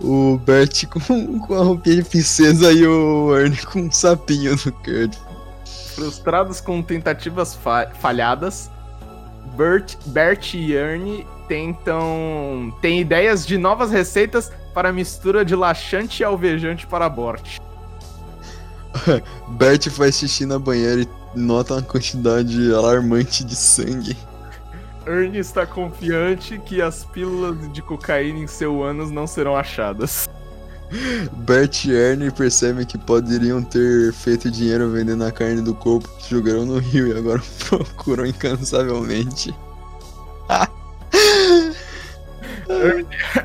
o 0.02 0.38
Bert 0.38 0.86
com, 0.88 1.38
com 1.40 1.54
a 1.54 1.62
roupinha 1.64 1.96
de 1.96 2.04
princesa 2.04 2.72
e 2.72 2.86
o 2.86 3.36
Ernie 3.36 3.62
com 3.64 3.80
um 3.80 3.90
sapinho 3.92 4.52
no 4.52 4.72
Kurt. 4.72 5.14
Frustrados 5.94 6.60
com 6.60 6.82
tentativas 6.82 7.54
fa- 7.54 7.90
falhadas, 8.00 8.70
Bert, 9.56 9.96
Bert 10.06 10.54
e 10.54 10.72
Ernie 10.74 11.26
tentam. 11.48 12.72
têm 12.80 13.00
ideias 13.00 13.46
de 13.46 13.58
novas 13.58 13.90
receitas 13.90 14.50
para 14.72 14.92
mistura 14.92 15.44
de 15.44 15.54
laxante 15.54 16.22
e 16.22 16.24
alvejante 16.24 16.86
para 16.86 17.08
Bort. 17.08 17.58
Bert 19.48 19.88
faz 19.90 20.16
xixi 20.16 20.46
na 20.46 20.58
banheira 20.58 21.02
e 21.02 21.08
nota 21.38 21.74
uma 21.74 21.82
quantidade 21.82 22.72
alarmante 22.74 23.44
de 23.44 23.54
sangue. 23.54 24.16
Ernie 25.06 25.40
está 25.40 25.66
confiante 25.66 26.58
que 26.58 26.80
as 26.80 27.04
pílulas 27.04 27.72
de 27.72 27.82
cocaína 27.82 28.38
em 28.38 28.46
seu 28.46 28.82
ânus 28.82 29.10
não 29.10 29.26
serão 29.26 29.56
achadas. 29.56 30.28
Bert 31.32 31.86
e 31.86 31.92
Ernie 31.92 32.30
percebem 32.30 32.84
que 32.84 32.98
poderiam 32.98 33.62
ter 33.62 34.12
feito 34.12 34.50
dinheiro 34.50 34.90
vendendo 34.90 35.24
a 35.24 35.32
carne 35.32 35.62
do 35.62 35.74
corpo 35.74 36.08
que 36.18 36.30
jogaram 36.30 36.66
no 36.66 36.78
rio 36.78 37.08
e 37.08 37.18
agora 37.18 37.42
procuram 37.68 38.26
incansavelmente. 38.26 39.54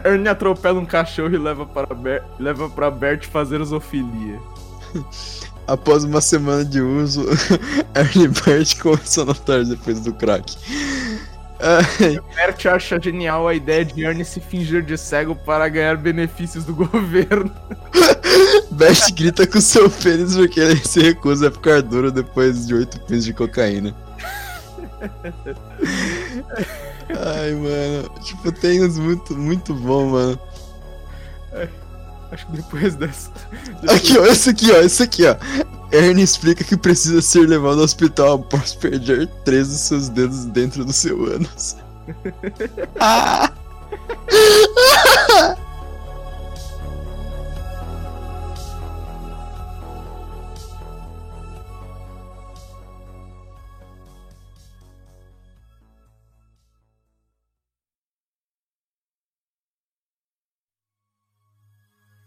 Ernie 0.04 0.28
atropela 0.28 0.80
um 0.80 0.86
cachorro 0.86 1.34
e 1.34 1.38
leva 1.38 1.66
para, 1.66 1.96
Ber 1.96 2.24
leva 2.38 2.92
Bert 2.92 3.26
fazer 3.26 3.64
zoofilia. 3.64 4.40
Após 5.68 6.06
uma 6.06 6.22
semana 6.22 6.64
de 6.64 6.82
uso, 6.82 7.26
Ernie 7.94 8.26
e 8.26 8.28
Bert 8.28 8.80
começam 8.80 9.24
a 9.24 9.28
notar 9.28 9.66
depois 9.66 10.00
do 10.02 10.14
crack. 10.14 10.58
Bert 12.36 12.66
acha 12.68 13.00
genial 13.02 13.48
a 13.48 13.54
ideia 13.54 13.84
de 13.84 14.04
Ernie 14.04 14.26
se 14.26 14.40
fingir 14.40 14.84
de 14.84 14.98
cego 14.98 15.36
para 15.36 15.68
ganhar 15.68 15.98
benefícios 15.98 16.64
do 16.66 16.74
governo. 16.76 17.52
Bert 18.72 19.12
grita 19.14 19.48
com 19.48 19.60
seu 19.60 19.90
pênis 19.90 20.36
porque 20.36 20.60
ele 20.60 20.78
se 20.78 21.00
recusa 21.00 21.48
a 21.48 21.52
ficar 21.52 21.82
duro 21.82 22.12
depois 22.12 22.68
de 22.68 22.76
oito 22.76 23.00
pinos 23.02 23.26
de 23.26 23.34
cocaína. 23.34 23.96
Ai, 27.10 27.54
mano. 27.54 28.10
Tipo, 28.22 28.52
tem 28.52 28.84
uns 28.84 28.98
muito, 28.98 29.36
muito 29.36 29.74
bom, 29.74 30.10
mano. 30.10 30.40
Acho 32.32 32.46
que 32.48 32.58
depois 32.58 32.96
dessa. 32.96 33.30
Aqui, 33.88 34.18
ó, 34.18 34.26
esse 34.26 34.50
aqui, 34.50 34.72
ó, 34.72 34.80
esse 34.82 35.04
aqui, 35.04 35.24
ó. 35.26 35.36
Ernie 35.92 36.24
explica 36.24 36.64
que 36.64 36.76
precisa 36.76 37.22
ser 37.22 37.48
levado 37.48 37.78
ao 37.78 37.86
hospital 37.86 38.36
após 38.36 38.76
perder 38.76 39.28
três 39.46 39.70
dos 39.70 39.80
seus 39.80 40.10
dedos 40.10 40.46
dentro 40.46 40.84
do 40.84 40.92
seu 40.92 41.26
ânus. 41.26 41.78
Ah! 43.00 43.52